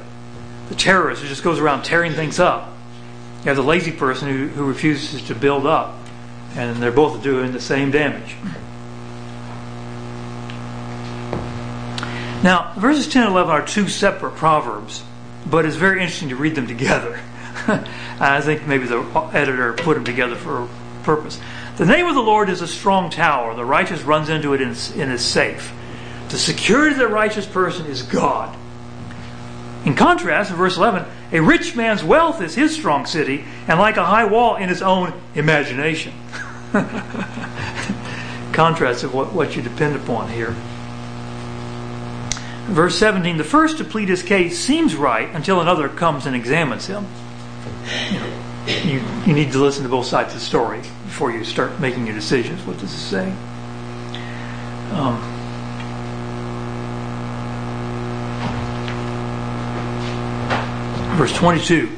the 0.71 0.75
terrorist 0.75 1.23
who 1.23 1.29
just 1.29 1.45
goes 1.45 1.61
around 1.61 1.85
tearing 1.85 2.15
things 2.15 2.41
up. 2.41 2.73
You 3.41 3.45
have 3.45 3.57
the 3.57 3.63
lazy 3.63 3.93
person 3.93 4.29
who, 4.29 4.49
who 4.49 4.65
refuses 4.65 5.23
to 5.29 5.37
build 5.37 5.67
up. 5.67 5.95
And 6.55 6.77
they're 6.83 6.93
both 6.93 7.23
doing 7.23 7.53
the 7.53 7.61
same 7.61 7.91
damage. 7.91 8.37
Now, 12.43 12.73
verses 12.77 13.09
10 13.09 13.25
and 13.25 13.33
11 13.33 13.51
are 13.51 13.67
two 13.67 13.89
separate 13.89 14.37
proverbs, 14.37 15.03
but 15.45 15.67
it's 15.67 15.77
very 15.77 16.01
interesting 16.01 16.29
to 16.29 16.37
read 16.37 16.55
them 16.55 16.69
together. 16.69 17.21
I 18.21 18.41
think 18.41 18.67
maybe 18.67 18.87
the 18.87 19.03
editor 19.33 19.73
put 19.73 19.95
them 19.95 20.05
together 20.05 20.37
for 20.37 20.63
a 20.63 20.69
purpose. 21.03 21.41
The 21.77 21.87
name 21.87 22.07
of 22.07 22.15
the 22.15 22.23
Lord 22.23 22.49
is 22.49 22.61
a 22.61 22.69
strong 22.69 23.11
tower. 23.11 23.55
The 23.55 23.65
righteous 23.65 24.03
runs 24.03 24.29
into 24.29 24.55
it 24.55 24.61
and 24.61 24.73
is 24.73 25.25
safe. 25.25 25.73
The 26.29 26.39
security 26.39 26.93
of 26.93 26.99
the 26.99 27.09
righteous 27.09 27.47
person 27.47 27.87
is 27.87 28.03
God. 28.03 28.57
In 29.85 29.95
contrast, 29.95 30.51
in 30.51 30.57
verse 30.57 30.77
11, 30.77 31.07
a 31.33 31.41
rich 31.41 31.77
man's 31.77 32.03
wealth 32.03 32.41
is 32.41 32.55
his 32.55 32.75
strong 32.75 33.07
city, 33.07 33.45
and 33.67 33.79
like 33.79 33.97
a 33.97 34.05
high 34.05 34.25
wall 34.25 34.57
in 34.57 34.69
his 34.69 34.83
own 34.83 35.13
imagination. 35.35 36.13
contrast 38.59 39.05
of 39.05 39.15
what, 39.15 39.33
what 39.33 39.55
you 39.55 39.63
depend 39.63 39.95
upon 39.95 40.29
here. 40.29 40.53
Verse 42.67 42.99
17 42.99 43.37
The 43.37 43.45
first 43.45 43.79
to 43.79 43.85
plead 43.85 44.09
his 44.09 44.25
case 44.25 44.59
seems 44.59 44.97
right 44.97 45.33
until 45.33 45.61
another 45.61 45.89
comes 45.89 46.27
and 46.27 46.35
examines 46.35 46.89
him. 46.89 47.07
You, 48.85 49.01
you 49.25 49.33
need 49.33 49.53
to 49.53 49.63
listen 49.63 49.85
to 49.85 49.89
both 49.89 50.07
sides 50.07 50.35
of 50.35 50.41
the 50.41 50.45
story 50.45 50.81
before 51.05 51.31
you 51.31 51.45
start 51.45 51.79
making 51.79 52.07
your 52.07 52.17
decisions. 52.17 52.61
What 52.67 52.79
does 52.79 52.93
it 52.93 52.99
say? 52.99 53.33
Um, 54.91 55.38
verse 61.19 61.33
22 61.33 61.89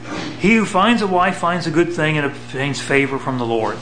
He 0.40 0.54
who 0.54 0.64
finds 0.64 1.02
a 1.02 1.06
wife 1.06 1.36
finds 1.36 1.66
a 1.66 1.70
good 1.70 1.92
thing 1.92 2.16
and 2.16 2.24
obtains 2.24 2.80
favor 2.80 3.18
from 3.18 3.36
the 3.36 3.44
Lord. 3.44 3.76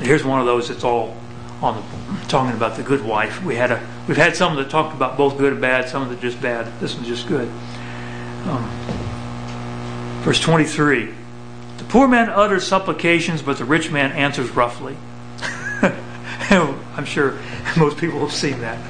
Here's 0.00 0.24
one 0.24 0.40
of 0.40 0.46
those 0.46 0.68
that's 0.68 0.82
all 0.82 1.14
on 1.60 1.76
the, 1.76 2.26
talking 2.26 2.56
about 2.56 2.76
the 2.76 2.82
good 2.82 3.04
wife. 3.04 3.44
We 3.44 3.54
had 3.54 3.70
a 3.70 3.86
we've 4.08 4.16
had 4.16 4.34
some 4.34 4.56
that 4.56 4.70
talked 4.70 4.96
about 4.96 5.18
both 5.18 5.36
good 5.36 5.52
and 5.52 5.60
bad, 5.60 5.90
some 5.90 6.08
that 6.08 6.20
just 6.22 6.40
bad. 6.40 6.72
This 6.80 6.94
one's 6.94 7.06
just 7.06 7.28
good. 7.28 7.48
Um, 8.46 8.66
verse 10.22 10.40
23 10.40 11.12
The 11.76 11.84
poor 11.84 12.08
man 12.08 12.30
utters 12.30 12.66
supplications, 12.66 13.42
but 13.42 13.58
the 13.58 13.66
rich 13.66 13.90
man 13.90 14.10
answers 14.12 14.48
roughly. 14.52 14.96
I'm 16.50 17.04
sure 17.04 17.38
most 17.76 17.98
people 17.98 18.20
have 18.20 18.32
seen 18.32 18.58
that. 18.62 18.80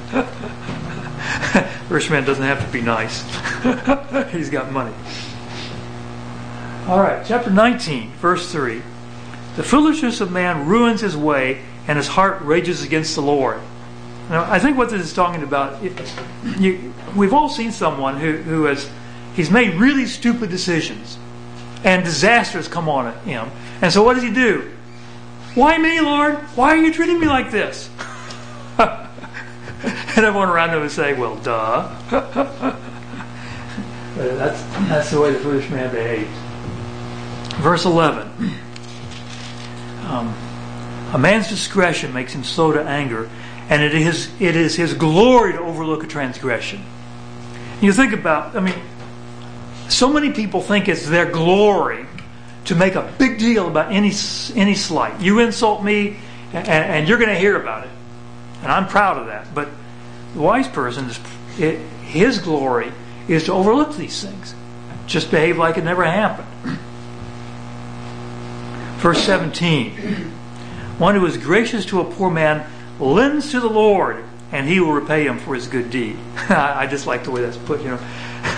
rich 1.89 2.09
man 2.09 2.23
doesn't 2.23 2.45
have 2.45 2.65
to 2.65 2.71
be 2.71 2.79
nice. 2.79 3.21
He's 4.31 4.49
got 4.49 4.71
money. 4.71 4.93
All 6.87 6.99
right, 6.99 7.25
chapter 7.25 7.49
19, 7.49 8.11
verse 8.15 8.51
3. 8.51 8.81
The 9.55 9.63
foolishness 9.63 10.19
of 10.19 10.33
man 10.33 10.67
ruins 10.67 10.99
his 10.99 11.15
way, 11.15 11.61
and 11.87 11.97
his 11.97 12.09
heart 12.09 12.41
rages 12.41 12.83
against 12.83 13.15
the 13.15 13.21
Lord. 13.21 13.61
Now, 14.29 14.43
I 14.51 14.59
think 14.59 14.77
what 14.77 14.89
this 14.89 15.01
is 15.01 15.13
talking 15.13 15.43
about, 15.43 15.81
you, 16.59 16.93
we've 17.15 17.33
all 17.33 17.47
seen 17.47 17.71
someone 17.71 18.19
who, 18.19 18.35
who 18.35 18.65
has 18.65 18.89
he's 19.33 19.49
made 19.49 19.75
really 19.75 20.05
stupid 20.05 20.49
decisions, 20.49 21.17
and 21.85 22.03
disasters 22.03 22.67
come 22.67 22.89
on 22.89 23.17
him. 23.19 23.49
And 23.81 23.93
so, 23.93 24.03
what 24.03 24.15
does 24.15 24.23
he 24.23 24.33
do? 24.33 24.69
Why 25.55 25.77
me, 25.77 26.01
Lord? 26.01 26.35
Why 26.55 26.71
are 26.71 26.83
you 26.83 26.91
treating 26.91 27.17
me 27.17 27.27
like 27.27 27.49
this? 27.49 27.89
and 28.77 29.07
everyone 30.17 30.49
around 30.49 30.71
him 30.71 30.83
is 30.83 30.91
saying, 30.91 31.17
"Well, 31.17 31.37
duh." 31.37 31.95
that's 34.17 34.63
that's 34.89 35.11
the 35.11 35.21
way 35.21 35.31
the 35.31 35.39
foolish 35.39 35.69
man 35.69 35.89
behaves. 35.89 36.42
Verse 37.61 37.85
eleven. 37.85 38.29
Um, 40.07 40.35
a 41.13 41.17
man's 41.17 41.47
discretion 41.47 42.13
makes 42.13 42.33
him 42.33 42.43
slow 42.43 42.73
to 42.73 42.83
anger, 42.83 43.29
and 43.69 43.81
it 43.81 43.93
is, 43.95 44.29
it 44.41 44.55
is 44.55 44.75
his 44.75 44.93
glory 44.93 45.53
to 45.53 45.59
overlook 45.59 46.03
a 46.03 46.07
transgression. 46.07 46.83
You 47.81 47.93
think 47.93 48.13
about, 48.13 48.55
I 48.55 48.59
mean, 48.59 48.75
so 49.89 50.11
many 50.11 50.31
people 50.31 50.61
think 50.61 50.87
it's 50.87 51.07
their 51.07 51.29
glory 51.31 52.05
to 52.65 52.75
make 52.75 52.95
a 52.95 53.13
big 53.17 53.39
deal 53.39 53.67
about 53.67 53.91
any, 53.91 54.11
any 54.55 54.75
slight. 54.75 55.21
You 55.21 55.39
insult 55.39 55.83
me, 55.83 56.17
and, 56.53 56.67
and 56.67 57.07
you're 57.07 57.17
going 57.17 57.29
to 57.29 57.39
hear 57.39 57.61
about 57.61 57.85
it. 57.85 57.91
And 58.61 58.71
I'm 58.71 58.87
proud 58.87 59.17
of 59.17 59.27
that. 59.27 59.53
But 59.53 59.69
the 60.33 60.41
wise 60.41 60.67
person, 60.67 61.05
is, 61.05 61.19
it, 61.59 61.79
his 62.01 62.39
glory 62.39 62.91
is 63.27 63.45
to 63.45 63.53
overlook 63.53 63.95
these 63.95 64.21
things. 64.23 64.53
Just 65.05 65.31
behave 65.31 65.57
like 65.57 65.77
it 65.77 65.83
never 65.83 66.03
happened. 66.03 66.79
Verse 69.03 69.21
17 69.25 70.31
one 70.97 71.15
who 71.15 71.25
is 71.25 71.35
gracious 71.37 71.85
to 71.87 71.99
a 71.99 72.05
poor 72.05 72.29
man 72.29 72.65
lends 72.99 73.51
to 73.51 73.59
the 73.59 73.67
Lord, 73.67 74.23
and 74.53 74.65
he 74.65 74.79
will 74.79 74.93
repay 74.93 75.25
him 75.25 75.39
for 75.39 75.55
his 75.55 75.67
good 75.67 75.89
deed. 75.89 76.17
I 76.49 76.87
just 76.87 77.05
like 77.05 77.25
the 77.25 77.31
way 77.31 77.41
that's 77.41 77.57
put. 77.57 77.81
You 77.81 77.89
know, 77.89 77.99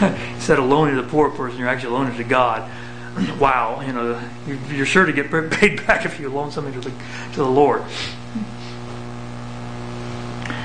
instead 0.33 0.59
of 0.59 0.65
loaning 0.65 0.97
to 0.97 1.01
the 1.01 1.07
poor 1.07 1.31
person, 1.31 1.57
you're 1.57 1.67
actually 1.67 1.93
loaning 1.93 2.15
to 2.17 2.23
God. 2.23 2.69
Wow, 3.39 3.81
you 3.81 3.93
know, 3.93 4.21
you're 4.69 4.85
sure 4.85 5.05
to 5.05 5.13
get 5.13 5.31
paid 5.51 5.87
back 5.87 6.05
if 6.05 6.19
you 6.19 6.29
loan 6.29 6.51
something 6.51 6.73
to 6.73 6.81
the 6.81 6.95
to 7.31 7.37
the 7.37 7.49
Lord. 7.49 7.81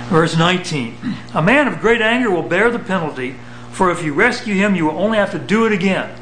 Verse 0.09 0.37
19: 0.37 0.99
A 1.33 1.41
man 1.41 1.69
of 1.69 1.81
great 1.81 2.03
anger 2.03 2.31
will 2.31 2.43
bear 2.43 2.71
the 2.71 2.79
penalty, 2.79 3.37
for 3.71 3.91
if 3.91 4.03
you 4.03 4.13
rescue 4.13 4.55
him, 4.55 4.75
you 4.75 4.85
will 4.85 4.99
only 4.99 5.17
have 5.17 5.31
to 5.31 5.39
do 5.39 5.65
it 5.65 5.73
again. 5.73 6.20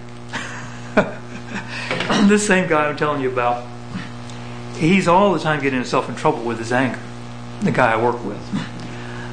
This 2.27 2.47
same 2.47 2.69
guy 2.69 2.87
I'm 2.89 2.97
telling 2.97 3.21
you 3.21 3.31
about 3.31 3.67
he's 4.77 5.09
all 5.09 5.33
the 5.33 5.41
time 5.41 5.61
getting 5.61 5.79
himself 5.79 6.09
in 6.09 6.15
trouble 6.15 6.43
with 6.43 6.59
his 6.59 6.73
anger. 6.73 6.99
The 7.63 7.73
guy 7.73 7.93
I 7.93 8.03
work 8.03 8.25
with. 8.25 8.39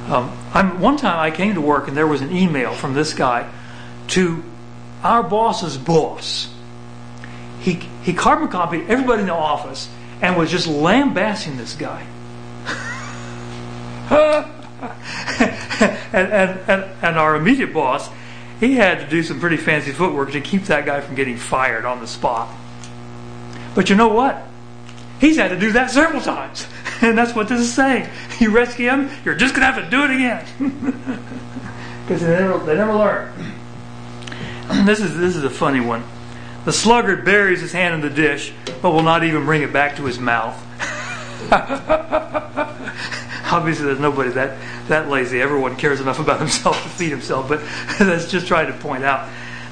Um, 0.10 0.36
I'm, 0.54 0.80
one 0.80 0.98
time 0.98 1.20
I 1.20 1.32
came 1.36 1.56
to 1.56 1.62
work 1.62 1.88
and 1.88 1.96
there 1.96 2.08
was 2.08 2.22
an 2.22 2.36
email 2.36 2.74
from 2.74 2.94
this 2.94 3.14
guy 3.14 3.50
to 4.10 4.44
our 5.04 5.24
boss's 5.24 5.78
boss. 5.78 6.54
He 7.62 7.74
he 8.04 8.14
carbon 8.14 8.48
copied 8.48 8.90
everybody 8.90 9.22
in 9.22 9.28
the 9.28 9.34
office 9.34 9.90
and 10.22 10.38
was 10.38 10.52
just 10.52 10.68
lambasting 10.68 11.58
this 11.58 11.74
guy. 11.76 12.06
and, 16.14 16.32
and, 16.32 16.60
and, 16.70 16.84
and 17.02 17.18
our 17.18 17.36
immediate 17.36 17.74
boss, 17.74 18.10
he 18.60 18.76
had 18.76 19.00
to 19.00 19.08
do 19.08 19.24
some 19.24 19.40
pretty 19.40 19.58
fancy 19.58 19.92
footwork 19.92 20.32
to 20.32 20.42
keep 20.42 20.64
that 20.64 20.86
guy 20.86 21.02
from 21.02 21.16
getting 21.16 21.38
fired 21.38 21.86
on 21.86 22.00
the 22.00 22.08
spot. 22.08 22.48
But 23.76 23.90
you 23.90 23.96
know 23.96 24.08
what? 24.08 24.42
He's 25.20 25.38
had 25.38 25.50
to 25.50 25.60
do 25.60 25.74
that 25.74 25.92
several 25.92 26.22
times. 26.22 26.68
And 27.02 27.18
that's 27.18 27.36
what 27.36 27.50
this 27.50 27.60
is 27.60 27.74
saying. 27.74 28.10
You 28.40 28.52
rescue 28.52 28.90
him, 28.90 29.10
you're 29.26 29.36
just 29.36 29.54
going 29.54 29.68
to 29.68 29.74
have 29.74 29.84
to 29.84 29.90
do 29.90 30.06
it 30.06 30.12
again. 30.12 31.20
Because 32.06 32.22
they 32.22 32.30
never, 32.30 32.60
they 32.60 32.76
never 32.76 32.94
learn. 32.94 33.34
this 34.86 35.00
is, 35.00 35.18
this 35.18 35.36
is 35.36 35.44
a 35.44 35.50
funny 35.50 35.80
one. 35.80 36.04
The 36.64 36.72
sluggard 36.72 37.26
buries 37.26 37.62
his 37.62 37.72
hand 37.72 37.96
in 37.96 38.02
the 38.02 38.16
dish, 38.16 38.54
but 38.82 38.92
will 38.92 39.02
not 39.02 39.24
even 39.24 39.44
bring 39.44 39.64
it 39.64 39.74
back 39.74 39.96
to 39.96 40.06
his 40.06 40.20
mouth. 40.20 40.56
Obviously, 43.52 43.86
there's 43.86 44.00
nobody 44.00 44.30
that, 44.32 44.60
that 44.88 45.10
lazy. 45.10 45.42
Everyone 45.42 45.76
cares 45.76 46.00
enough 46.00 46.20
about 46.20 46.40
himself 46.40 46.82
to 46.84 46.90
feed 46.90 47.10
himself, 47.10 47.50
but 47.50 47.62
that's 47.98 48.30
just 48.30 48.46
trying 48.48 48.68
to 48.68 48.78
point 48.78 49.04
out 49.04 49.28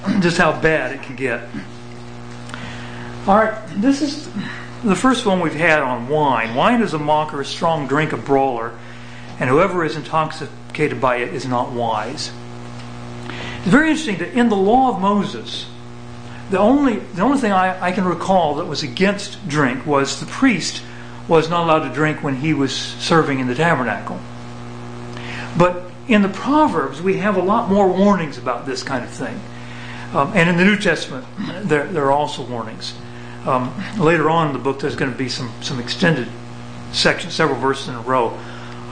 just 0.22 0.38
how 0.38 0.60
bad 0.60 0.92
it 0.92 1.04
can 1.04 1.16
get. 1.16 1.48
All 3.26 3.38
right, 3.38 3.58
this 3.78 4.02
is 4.02 4.30
the 4.84 4.98
first 4.98 5.26
one 5.26 5.40
we've 5.40 5.54
had 5.54 5.80
on 5.80 6.10
wine. 6.10 6.56
Wine 6.56 6.82
is 6.82 6.94
a 6.94 7.00
mocker, 7.00 7.40
a 7.40 7.46
strong 7.46 7.88
drink, 7.88 8.12
a 8.12 8.18
brawler, 8.18 8.78
and 9.40 9.50
whoever 9.50 9.86
is 9.86 9.96
intoxicated 9.96 11.00
by 11.00 11.18
it 11.18 11.34
is 11.34 11.46
not 11.46 11.72
wise. 11.72 12.34
It's 13.60 13.68
very 13.68 13.92
interesting 13.92 14.18
that 14.18 14.38
in 14.38 14.50
the 14.50 14.58
law 14.58 14.94
of 14.94 15.00
Moses, 15.00 15.68
the 16.50 16.60
only 16.60 16.98
the 17.00 17.22
only 17.22 17.38
thing 17.38 17.54
I, 17.54 17.82
I 17.82 17.92
can 17.94 18.04
recall 18.04 18.56
that 18.56 18.66
was 18.66 18.84
against 18.84 19.48
drink 19.48 19.86
was 19.86 20.20
the 20.20 20.26
priest 20.26 20.84
was 21.26 21.50
not 21.50 21.64
allowed 21.64 21.88
to 21.88 21.96
drink 21.96 22.24
when 22.24 22.36
he 22.36 22.54
was 22.54 22.76
serving 22.76 23.40
in 23.40 23.48
the 23.48 23.56
tabernacle. 23.56 24.20
But 25.58 25.90
in 26.10 26.24
the 26.24 26.30
Proverbs, 26.30 27.02
we 27.02 27.20
have 27.20 27.38
a 27.38 27.42
lot 27.42 27.70
more 27.70 27.88
warnings 27.88 28.38
about 28.38 28.66
this 28.66 28.84
kind 28.84 29.02
of 29.02 29.10
thing. 29.10 29.40
Um, 30.14 30.34
and 30.36 30.50
in 30.50 30.58
the 30.58 30.66
New 30.66 30.76
Testament, 30.76 31.26
there, 31.64 31.88
there 31.88 32.04
are 32.04 32.12
also 32.12 32.44
warnings. 32.44 32.94
Um, 33.46 33.74
later 34.00 34.30
on 34.30 34.48
in 34.48 34.54
the 34.54 34.60
book, 34.60 34.80
there's 34.80 34.96
going 34.96 35.12
to 35.12 35.18
be 35.18 35.28
some, 35.28 35.52
some 35.62 35.80
extended 35.80 36.30
sections, 36.94 37.34
several 37.34 37.60
verses 37.60 37.90
in 37.90 37.96
a 37.96 38.02
row, 38.02 38.38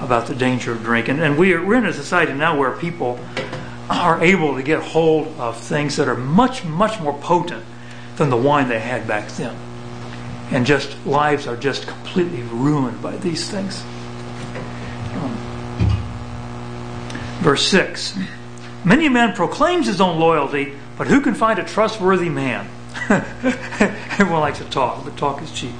about 0.01 0.27
the 0.27 0.35
danger 0.35 0.71
of 0.73 0.83
drink. 0.83 1.07
And, 1.07 1.37
we're 1.37 1.75
in 1.75 1.85
a 1.85 1.93
society 1.93 2.33
now 2.33 2.57
where 2.57 2.71
people 2.71 3.19
are 3.89 4.21
able 4.23 4.55
to 4.55 4.63
get 4.63 4.81
hold 4.81 5.27
of 5.39 5.57
things 5.57 5.95
that 5.97 6.07
are 6.07 6.17
much, 6.17 6.65
much 6.65 6.99
more 6.99 7.17
potent 7.19 7.63
than 8.17 8.29
the 8.29 8.37
wine 8.37 8.67
they 8.67 8.79
had 8.79 9.07
back 9.07 9.29
then. 9.29 9.55
And 10.51 10.65
just 10.65 11.05
lives 11.05 11.47
are 11.47 11.55
just 11.55 11.87
completely 11.87 12.41
ruined 12.43 13.01
by 13.01 13.15
these 13.17 13.49
things. 13.49 13.81
Um, 15.13 15.35
verse 17.41 17.65
6 17.67 18.17
Many 18.83 19.05
a 19.05 19.09
man 19.11 19.33
proclaims 19.33 19.85
his 19.87 20.01
own 20.01 20.19
loyalty, 20.19 20.73
but 20.97 21.07
who 21.07 21.21
can 21.21 21.35
find 21.35 21.59
a 21.59 21.63
trustworthy 21.63 22.29
man? 22.29 22.67
Everyone 23.09 24.41
likes 24.41 24.59
to 24.59 24.65
talk, 24.65 25.03
but 25.03 25.17
talk 25.17 25.41
is 25.41 25.51
cheap. 25.51 25.73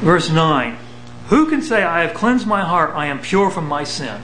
Verse 0.00 0.30
9 0.30 0.76
Who 1.26 1.48
can 1.48 1.62
say, 1.62 1.82
I 1.82 2.02
have 2.02 2.14
cleansed 2.14 2.46
my 2.46 2.62
heart, 2.62 2.94
I 2.94 3.06
am 3.06 3.20
pure 3.20 3.50
from 3.50 3.66
my 3.66 3.84
sin? 3.84 4.22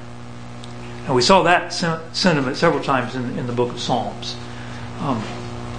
And 1.07 1.15
we 1.15 1.23
saw 1.23 1.43
that 1.43 1.73
sentiment 1.73 2.57
several 2.57 2.83
times 2.83 3.15
in, 3.15 3.39
in 3.39 3.47
the 3.47 3.53
book 3.53 3.73
of 3.73 3.81
Psalms. 3.81 4.37
Um, 5.01 5.21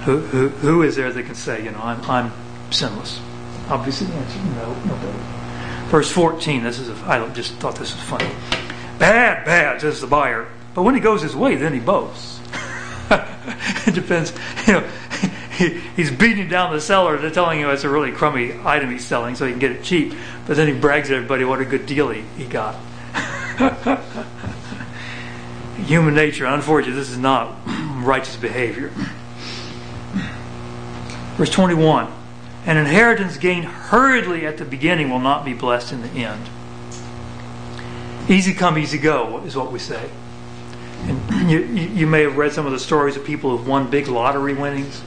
who, 0.04 0.18
who, 0.20 0.48
who 0.48 0.82
is 0.82 0.94
there 0.94 1.12
that 1.12 1.22
can 1.24 1.34
say, 1.34 1.64
you 1.64 1.72
know, 1.72 1.80
I'm, 1.80 2.00
I'm 2.08 2.32
sinless? 2.70 3.20
Obviously, 3.68 4.06
the 4.06 4.14
answer 4.14 4.38
no, 4.38 4.72
nobody. 4.84 5.18
Verse 5.88 6.10
14, 6.12 6.62
this 6.62 6.78
is, 6.78 6.88
a, 6.88 6.94
I 7.06 7.28
just 7.30 7.54
thought 7.54 7.74
this 7.74 7.92
was 7.92 8.04
funny. 8.04 8.30
Bad, 8.98 9.44
bad, 9.44 9.80
says 9.80 10.00
the 10.00 10.06
buyer. 10.06 10.46
But 10.74 10.82
when 10.82 10.94
he 10.94 11.00
goes 11.00 11.22
his 11.22 11.34
way, 11.34 11.56
then 11.56 11.72
he 11.72 11.80
boasts. 11.80 12.35
it 13.86 13.94
depends, 13.94 14.32
you 14.66 14.74
know, 14.74 14.88
he, 15.56 15.80
he's 15.96 16.10
beating 16.10 16.48
down 16.48 16.72
the 16.72 16.80
seller 16.80 17.20
to 17.20 17.30
telling 17.30 17.60
you 17.60 17.70
it's 17.70 17.84
a 17.84 17.88
really 17.88 18.12
crummy 18.12 18.54
item 18.64 18.90
he's 18.90 19.04
selling 19.04 19.34
so 19.34 19.46
he 19.46 19.52
can 19.52 19.58
get 19.58 19.72
it 19.72 19.82
cheap. 19.82 20.14
But 20.46 20.56
then 20.56 20.68
he 20.68 20.74
brags 20.74 21.08
to 21.08 21.16
everybody 21.16 21.44
what 21.44 21.60
a 21.60 21.64
good 21.64 21.86
deal 21.86 22.10
he, 22.10 22.22
he 22.36 22.44
got. 22.44 22.74
Human 25.76 26.14
nature, 26.14 26.46
unfortunately, 26.46 26.98
this 26.98 27.10
is 27.10 27.18
not 27.18 27.56
righteous 28.04 28.36
behavior. 28.36 28.90
Verse 31.36 31.50
21 31.50 32.12
An 32.66 32.76
inheritance 32.76 33.36
gained 33.36 33.64
hurriedly 33.64 34.46
at 34.46 34.58
the 34.58 34.64
beginning 34.64 35.10
will 35.10 35.20
not 35.20 35.44
be 35.44 35.54
blessed 35.54 35.92
in 35.92 36.02
the 36.02 36.08
end. 36.08 36.48
Easy 38.28 38.52
come, 38.52 38.76
easy 38.76 38.98
go 38.98 39.42
is 39.44 39.56
what 39.56 39.70
we 39.70 39.78
say. 39.78 40.10
And 41.02 41.20
you, 41.50 42.06
may 42.06 42.22
have 42.22 42.36
read 42.36 42.52
some 42.52 42.66
of 42.66 42.72
the 42.72 42.78
stories 42.78 43.16
of 43.16 43.24
people 43.24 43.56
who've 43.56 43.66
won 43.66 43.90
big 43.90 44.08
lottery 44.08 44.54
winnings. 44.54 45.02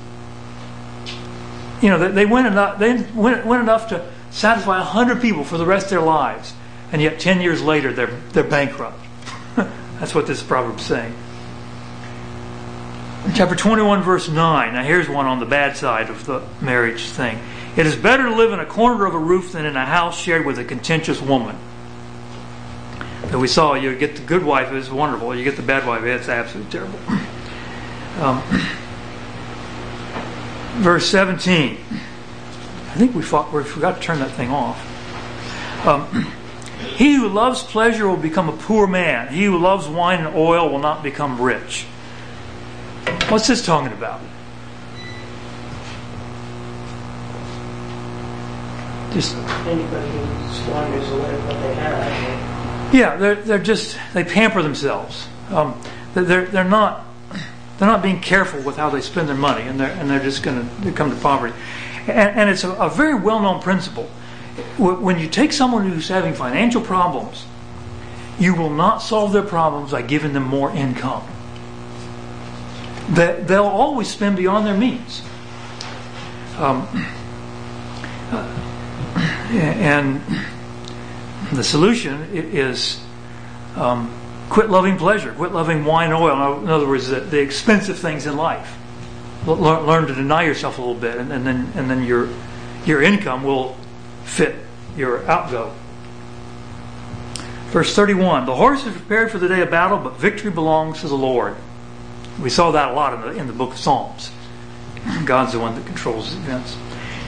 You 1.82 1.90
know, 1.90 2.12
they, 2.12 2.26
win 2.26 2.46
enough. 2.46 2.78
They 2.78 2.94
win, 3.14 3.62
enough 3.62 3.90
to 3.90 4.10
satisfy 4.32 4.82
hundred 4.82 5.22
people 5.22 5.44
for 5.44 5.58
the 5.58 5.66
rest 5.66 5.86
of 5.86 5.90
their 5.92 6.02
lives, 6.02 6.54
and 6.92 7.02
yet 7.02 7.20
ten 7.20 7.42
years 7.42 7.62
later 7.62 7.94
they're 7.94 8.20
they're 8.32 8.44
bankrupt. 8.44 9.00
That's 9.56 10.14
what 10.14 10.28
this 10.28 10.44
proverb's 10.44 10.86
saying. 10.86 11.16
Chapter 13.36 13.56
21, 13.56 14.02
verse 14.02 14.30
9. 14.30 14.74
Now, 14.74 14.84
here's 14.84 15.10
one 15.10 15.26
on 15.26 15.40
the 15.40 15.46
bad 15.46 15.76
side 15.76 16.10
of 16.10 16.26
the 16.26 16.42
marriage 16.62 17.04
thing. 17.04 17.38
It 17.76 17.86
is 17.86 17.96
better 17.96 18.24
to 18.24 18.36
live 18.36 18.54
in 18.54 18.60
a 18.60 18.66
corner 18.66 19.06
of 19.06 19.14
a 19.14 19.20
roof 19.20 19.52
than 19.52 19.66
in 19.66 19.76
a 19.76 19.86
house 19.86 20.20
shared 20.20 20.46
with 20.46 20.58
a 20.58 20.64
contentious 20.64 21.22
woman. 21.22 21.58
That 23.32 23.40
we 23.40 23.48
saw, 23.48 23.76
you 23.76 23.96
get 23.96 24.16
the 24.16 24.24
good 24.24 24.44
wife, 24.44 24.72
it's 24.72 24.90
wonderful. 24.90 25.36
You 25.36 25.44
get 25.44 25.56
the 25.56 25.62
bad 25.62 25.86
wife, 25.86 26.04
it's 26.04 26.30
absolutely 26.30 26.72
terrible. 26.72 27.00
Um, 28.20 28.42
verse 30.82 31.10
17. 31.10 31.78
I 32.90 32.94
think 32.94 33.14
we, 33.14 33.22
fought, 33.22 33.54
we 33.54 33.64
forgot 33.64 33.98
to 33.98 34.02
turn 34.02 34.20
that 34.20 34.32
thing 34.32 34.50
off. 34.50 34.86
Um, 35.86 36.34
he 36.96 37.14
who 37.14 37.30
loves 37.30 37.62
pleasure 37.64 38.08
will 38.08 38.18
become 38.18 38.50
a 38.50 38.58
poor 38.58 38.88
man. 38.88 39.32
He 39.34 39.46
who 39.46 39.58
loves 39.58 39.88
wine 39.88 40.26
and 40.26 40.36
oil 40.36 40.70
will 40.70 40.80
not 40.80 41.04
become 41.04 41.40
rich. 41.40 41.86
What's 43.30 43.48
this 43.48 43.66
talking 43.66 43.94
about? 43.94 44.22
Just 49.14 49.36
anybody 49.66 50.10
who 50.10 50.54
squanders 50.54 51.12
away 51.12 51.34
what 51.42 51.62
they 51.62 51.74
have. 51.76 52.29
Yeah, 52.92 53.16
they're, 53.18 53.60
just 53.60 53.98
they 54.14 54.24
pamper 54.24 54.62
themselves. 54.62 55.28
Um, 55.50 55.80
they're 56.14 56.46
they're 56.46 56.64
not 56.64 57.06
they're 57.78 57.88
not 57.88 58.02
being 58.02 58.20
careful 58.20 58.62
with 58.62 58.78
how 58.78 58.90
they 58.90 59.02
spend 59.02 59.30
their 59.30 59.36
money, 59.36 59.64
and 59.64 59.80
they're 59.80 59.92
and 59.92 60.10
they're 60.10 60.24
just 60.24 60.44
going 60.44 60.70
to 60.82 60.92
come 60.92 61.10
to 61.10 61.16
poverty. 61.18 61.56
And, 62.08 62.50
it's 62.50 62.64
a, 62.64 62.90
very 62.90 63.14
well 63.14 63.40
known 63.40 63.62
principle 63.62 64.10
when 64.78 65.20
you 65.20 65.28
take 65.28 65.52
someone 65.52 65.90
who's 65.90 66.08
having 66.08 66.34
financial 66.34 66.82
problems, 66.82 67.46
you 68.40 68.56
will 68.56 68.70
not 68.70 69.00
solve 69.00 69.34
their 69.34 69.44
problems 69.44 69.92
by 69.92 70.02
giving 70.02 70.34
them 70.34 70.44
more 70.44 70.72
income. 70.72 71.26
They'll 73.10 73.64
always 73.64 74.08
spend 74.08 74.38
beyond 74.38 74.66
their 74.66 74.78
means. 74.78 75.24
Um, 76.58 76.88
and 79.52 80.22
the 81.52 81.64
solution 81.64 82.30
is 82.34 83.02
um, 83.76 84.14
quit 84.50 84.70
loving 84.70 84.98
pleasure, 84.98 85.34
quit 85.34 85.52
loving 85.52 85.86
wine 85.86 86.12
and 86.12 86.16
oil. 86.16 86.60
In 86.60 86.70
other 86.70 86.88
words, 86.88 87.08
the, 87.08 87.20
the 87.20 87.40
expensive 87.40 87.98
things 87.98 88.26
in 88.26 88.36
life. 88.36 88.78
Learn, 89.46 89.86
learn, 89.86 90.08
to 90.08 90.14
deny 90.14 90.44
yourself 90.44 90.78
a 90.78 90.82
little 90.82 91.00
bit, 91.00 91.18
and, 91.18 91.32
and 91.32 91.48
then 91.48 91.72
and 91.76 91.90
then 91.90 92.04
your 92.04 92.30
your 92.86 93.02
income 93.02 93.44
will 93.44 93.78
fit 94.26 94.56
your 94.98 95.28
outgo. 95.30 95.74
Verse 97.70 97.96
31 97.96 98.46
The 98.46 98.56
horse 98.56 98.86
is 98.86 98.94
prepared 98.94 99.32
for 99.32 99.40
the 99.40 99.48
day 99.48 99.62
of 99.62 99.72
battle, 99.72 99.98
but 99.98 100.18
victory 100.18 100.52
belongs 100.52 101.02
to 101.02 101.08
the 101.08 101.16
Lord. 101.16 101.56
We 102.42 102.50
saw 102.50 102.72
that 102.72 102.92
a 102.92 102.94
lot 102.94 103.14
in 103.14 103.22
the, 103.22 103.42
in 103.42 103.48
the 103.48 103.54
book 103.54 103.72
of 103.72 103.78
Psalms. 103.78 104.32
God's 105.26 105.54
the 105.54 105.60
one 105.60 105.76
that 105.76 105.86
controls 105.86 106.34
events. 106.34 106.76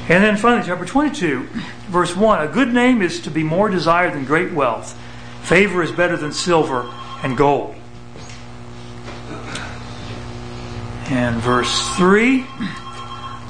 And 0.10 0.24
then 0.24 0.38
finally, 0.38 0.66
chapter 0.66 0.86
22, 0.86 1.48
verse 1.88 2.16
1 2.16 2.48
A 2.48 2.52
good 2.52 2.74
name 2.74 3.02
is 3.02 3.22
to 3.22 3.32
be 3.32 3.44
more 3.44 3.70
desired 3.70 4.14
than 4.14 4.26
great 4.26 4.52
wealth, 4.54 4.98
favor 5.44 5.82
is 5.82 5.92
better 5.92 6.18
than 6.18 6.32
silver 6.32 6.92
and 7.24 7.38
gold. 7.38 7.76
And 11.10 11.42
verse 11.42 11.90
3 11.98 12.46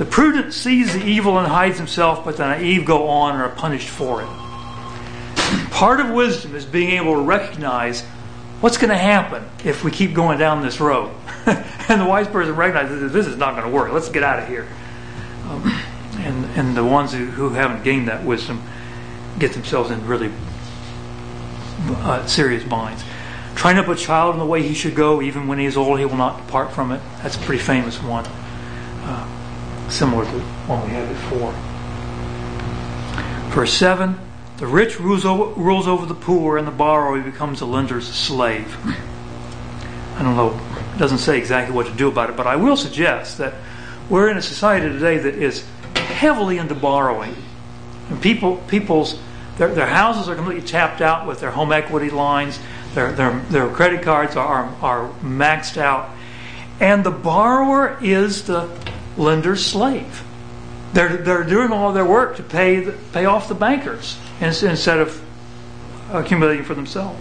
the 0.01 0.07
prudent 0.07 0.51
sees 0.51 0.93
the 0.93 1.05
evil 1.05 1.37
and 1.37 1.47
hides 1.47 1.77
himself, 1.77 2.25
but 2.25 2.35
the 2.35 2.47
naive 2.47 2.85
go 2.85 3.07
on 3.07 3.35
and 3.35 3.43
are 3.43 3.49
punished 3.49 3.87
for 3.87 4.23
it. 4.23 4.29
Part 5.69 5.99
of 5.99 6.09
wisdom 6.09 6.55
is 6.55 6.65
being 6.65 6.97
able 6.97 7.13
to 7.13 7.21
recognize 7.21 8.01
what's 8.61 8.79
going 8.79 8.89
to 8.89 8.97
happen 8.97 9.45
if 9.63 9.83
we 9.83 9.91
keep 9.91 10.15
going 10.15 10.39
down 10.39 10.63
this 10.63 10.79
road. 10.79 11.11
and 11.45 12.01
the 12.01 12.05
wise 12.05 12.27
person 12.27 12.55
recognizes 12.55 13.11
this 13.13 13.27
is 13.27 13.37
not 13.37 13.51
going 13.51 13.65
to 13.65 13.69
work. 13.69 13.91
Let's 13.91 14.09
get 14.09 14.23
out 14.23 14.39
of 14.39 14.47
here. 14.47 14.67
Um, 15.45 15.80
and, 16.25 16.45
and 16.57 16.77
the 16.77 16.83
ones 16.83 17.13
who, 17.13 17.25
who 17.25 17.49
haven't 17.49 17.83
gained 17.83 18.07
that 18.07 18.23
wisdom 18.23 18.63
get 19.39 19.53
themselves 19.53 19.91
in 19.91 20.05
really 20.05 20.31
uh, 21.87 22.25
serious 22.27 22.63
binds. 22.63 23.03
Train 23.55 23.77
up 23.77 23.87
a 23.87 23.95
child 23.95 24.35
in 24.35 24.39
the 24.39 24.45
way 24.45 24.63
he 24.63 24.73
should 24.73 24.95
go, 24.95 25.21
even 25.21 25.47
when 25.47 25.59
he 25.59 25.65
is 25.65 25.77
old, 25.77 25.99
he 25.99 26.05
will 26.05 26.17
not 26.17 26.45
depart 26.45 26.71
from 26.71 26.91
it. 26.91 27.01
That's 27.21 27.35
a 27.35 27.39
pretty 27.39 27.61
famous 27.61 28.01
one. 28.01 28.25
Uh, 29.03 29.89
similar 29.89 30.25
to 30.25 30.39
one 30.67 30.83
we 30.83 30.89
had 30.89 31.07
before. 31.09 31.53
Verse 33.51 33.73
7 33.73 34.17
The 34.57 34.67
rich 34.67 34.99
rules 34.99 35.25
over, 35.25 35.59
rules 35.59 35.87
over 35.87 36.05
the 36.05 36.15
poor, 36.15 36.57
and 36.57 36.67
the 36.67 36.71
borrower 36.71 37.19
becomes 37.21 37.61
a 37.61 37.65
lender's 37.65 38.07
slave. 38.07 38.77
I 40.17 40.23
don't 40.23 40.35
know, 40.35 40.59
it 40.95 40.97
doesn't 40.97 41.17
say 41.19 41.37
exactly 41.37 41.75
what 41.75 41.87
to 41.87 41.93
do 41.93 42.07
about 42.07 42.29
it, 42.29 42.37
but 42.37 42.47
I 42.47 42.55
will 42.55 42.77
suggest 42.77 43.37
that 43.39 43.55
we're 44.09 44.29
in 44.29 44.37
a 44.37 44.41
society 44.41 44.87
today 44.87 45.17
that 45.17 45.35
is 45.35 45.65
heavily 46.21 46.59
into 46.59 46.75
borrowing. 46.75 47.35
And 48.11 48.21
people, 48.21 48.57
people's 48.67 49.19
their, 49.57 49.69
their 49.73 49.87
houses 49.87 50.29
are 50.29 50.35
completely 50.35 50.61
tapped 50.67 51.01
out 51.01 51.25
with 51.25 51.39
their 51.39 51.49
home 51.49 51.71
equity 51.71 52.11
lines. 52.11 52.59
Their, 52.93 53.11
their, 53.11 53.39
their 53.49 53.67
credit 53.69 54.03
cards 54.03 54.35
are, 54.35 54.65
are 54.83 55.09
maxed 55.21 55.77
out. 55.77 56.11
And 56.79 57.03
the 57.03 57.11
borrower 57.11 57.97
is 58.03 58.43
the 58.43 58.69
lender's 59.17 59.65
slave. 59.65 60.23
They're, 60.93 61.17
they're 61.17 61.43
doing 61.43 61.71
all 61.71 61.91
their 61.91 62.05
work 62.05 62.37
to 62.37 62.43
pay, 62.43 62.81
the, 62.81 62.91
pay 63.13 63.25
off 63.25 63.47
the 63.47 63.55
bankers 63.55 64.15
instead 64.39 64.99
of 64.99 65.19
accumulating 66.11 66.65
for 66.65 66.75
themselves. 66.75 67.19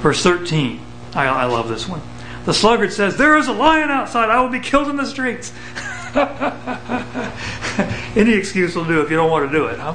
Verse 0.00 0.22
13. 0.22 0.80
I, 1.14 1.26
I 1.26 1.44
love 1.44 1.68
this 1.68 1.86
one. 1.86 2.00
The 2.46 2.54
sluggard 2.54 2.90
says, 2.90 3.18
There 3.18 3.36
is 3.36 3.48
a 3.48 3.52
lion 3.52 3.90
outside. 3.90 4.30
I 4.30 4.40
will 4.40 4.50
be 4.50 4.60
killed 4.60 4.88
in 4.88 4.96
the 4.96 5.06
streets. 5.06 5.52
Any 8.16 8.34
excuse 8.34 8.76
will 8.76 8.84
do 8.84 9.00
if 9.00 9.10
you 9.10 9.16
don't 9.16 9.30
want 9.30 9.50
to 9.50 9.56
do 9.56 9.66
it, 9.66 9.80
huh? 9.80 9.94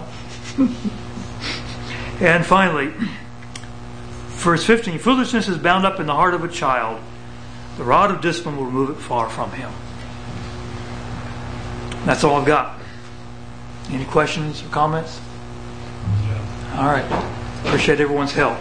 and 2.20 2.46
finally, 2.46 2.94
verse 4.40 4.66
15 4.66 5.00
Foolishness 5.00 5.48
is 5.48 5.58
bound 5.58 5.86
up 5.86 6.00
in 6.00 6.08
the 6.08 6.14
heart 6.14 6.34
of 6.34 6.44
a 6.44 6.50
child, 6.50 7.02
the 7.78 7.84
rod 7.84 8.12
of 8.12 8.22
discipline 8.22 8.58
will 8.58 8.66
remove 8.66 8.90
it 8.90 9.02
far 9.02 9.30
from 9.30 9.52
him. 9.52 9.72
That's 12.06 12.24
all 12.24 12.36
I've 12.36 12.46
got. 12.46 12.80
Any 13.90 14.06
questions 14.06 14.62
or 14.62 14.68
comments? 14.68 15.20
All 16.76 16.86
right. 16.86 17.06
Appreciate 17.66 18.00
everyone's 18.00 18.34
help. 18.34 18.58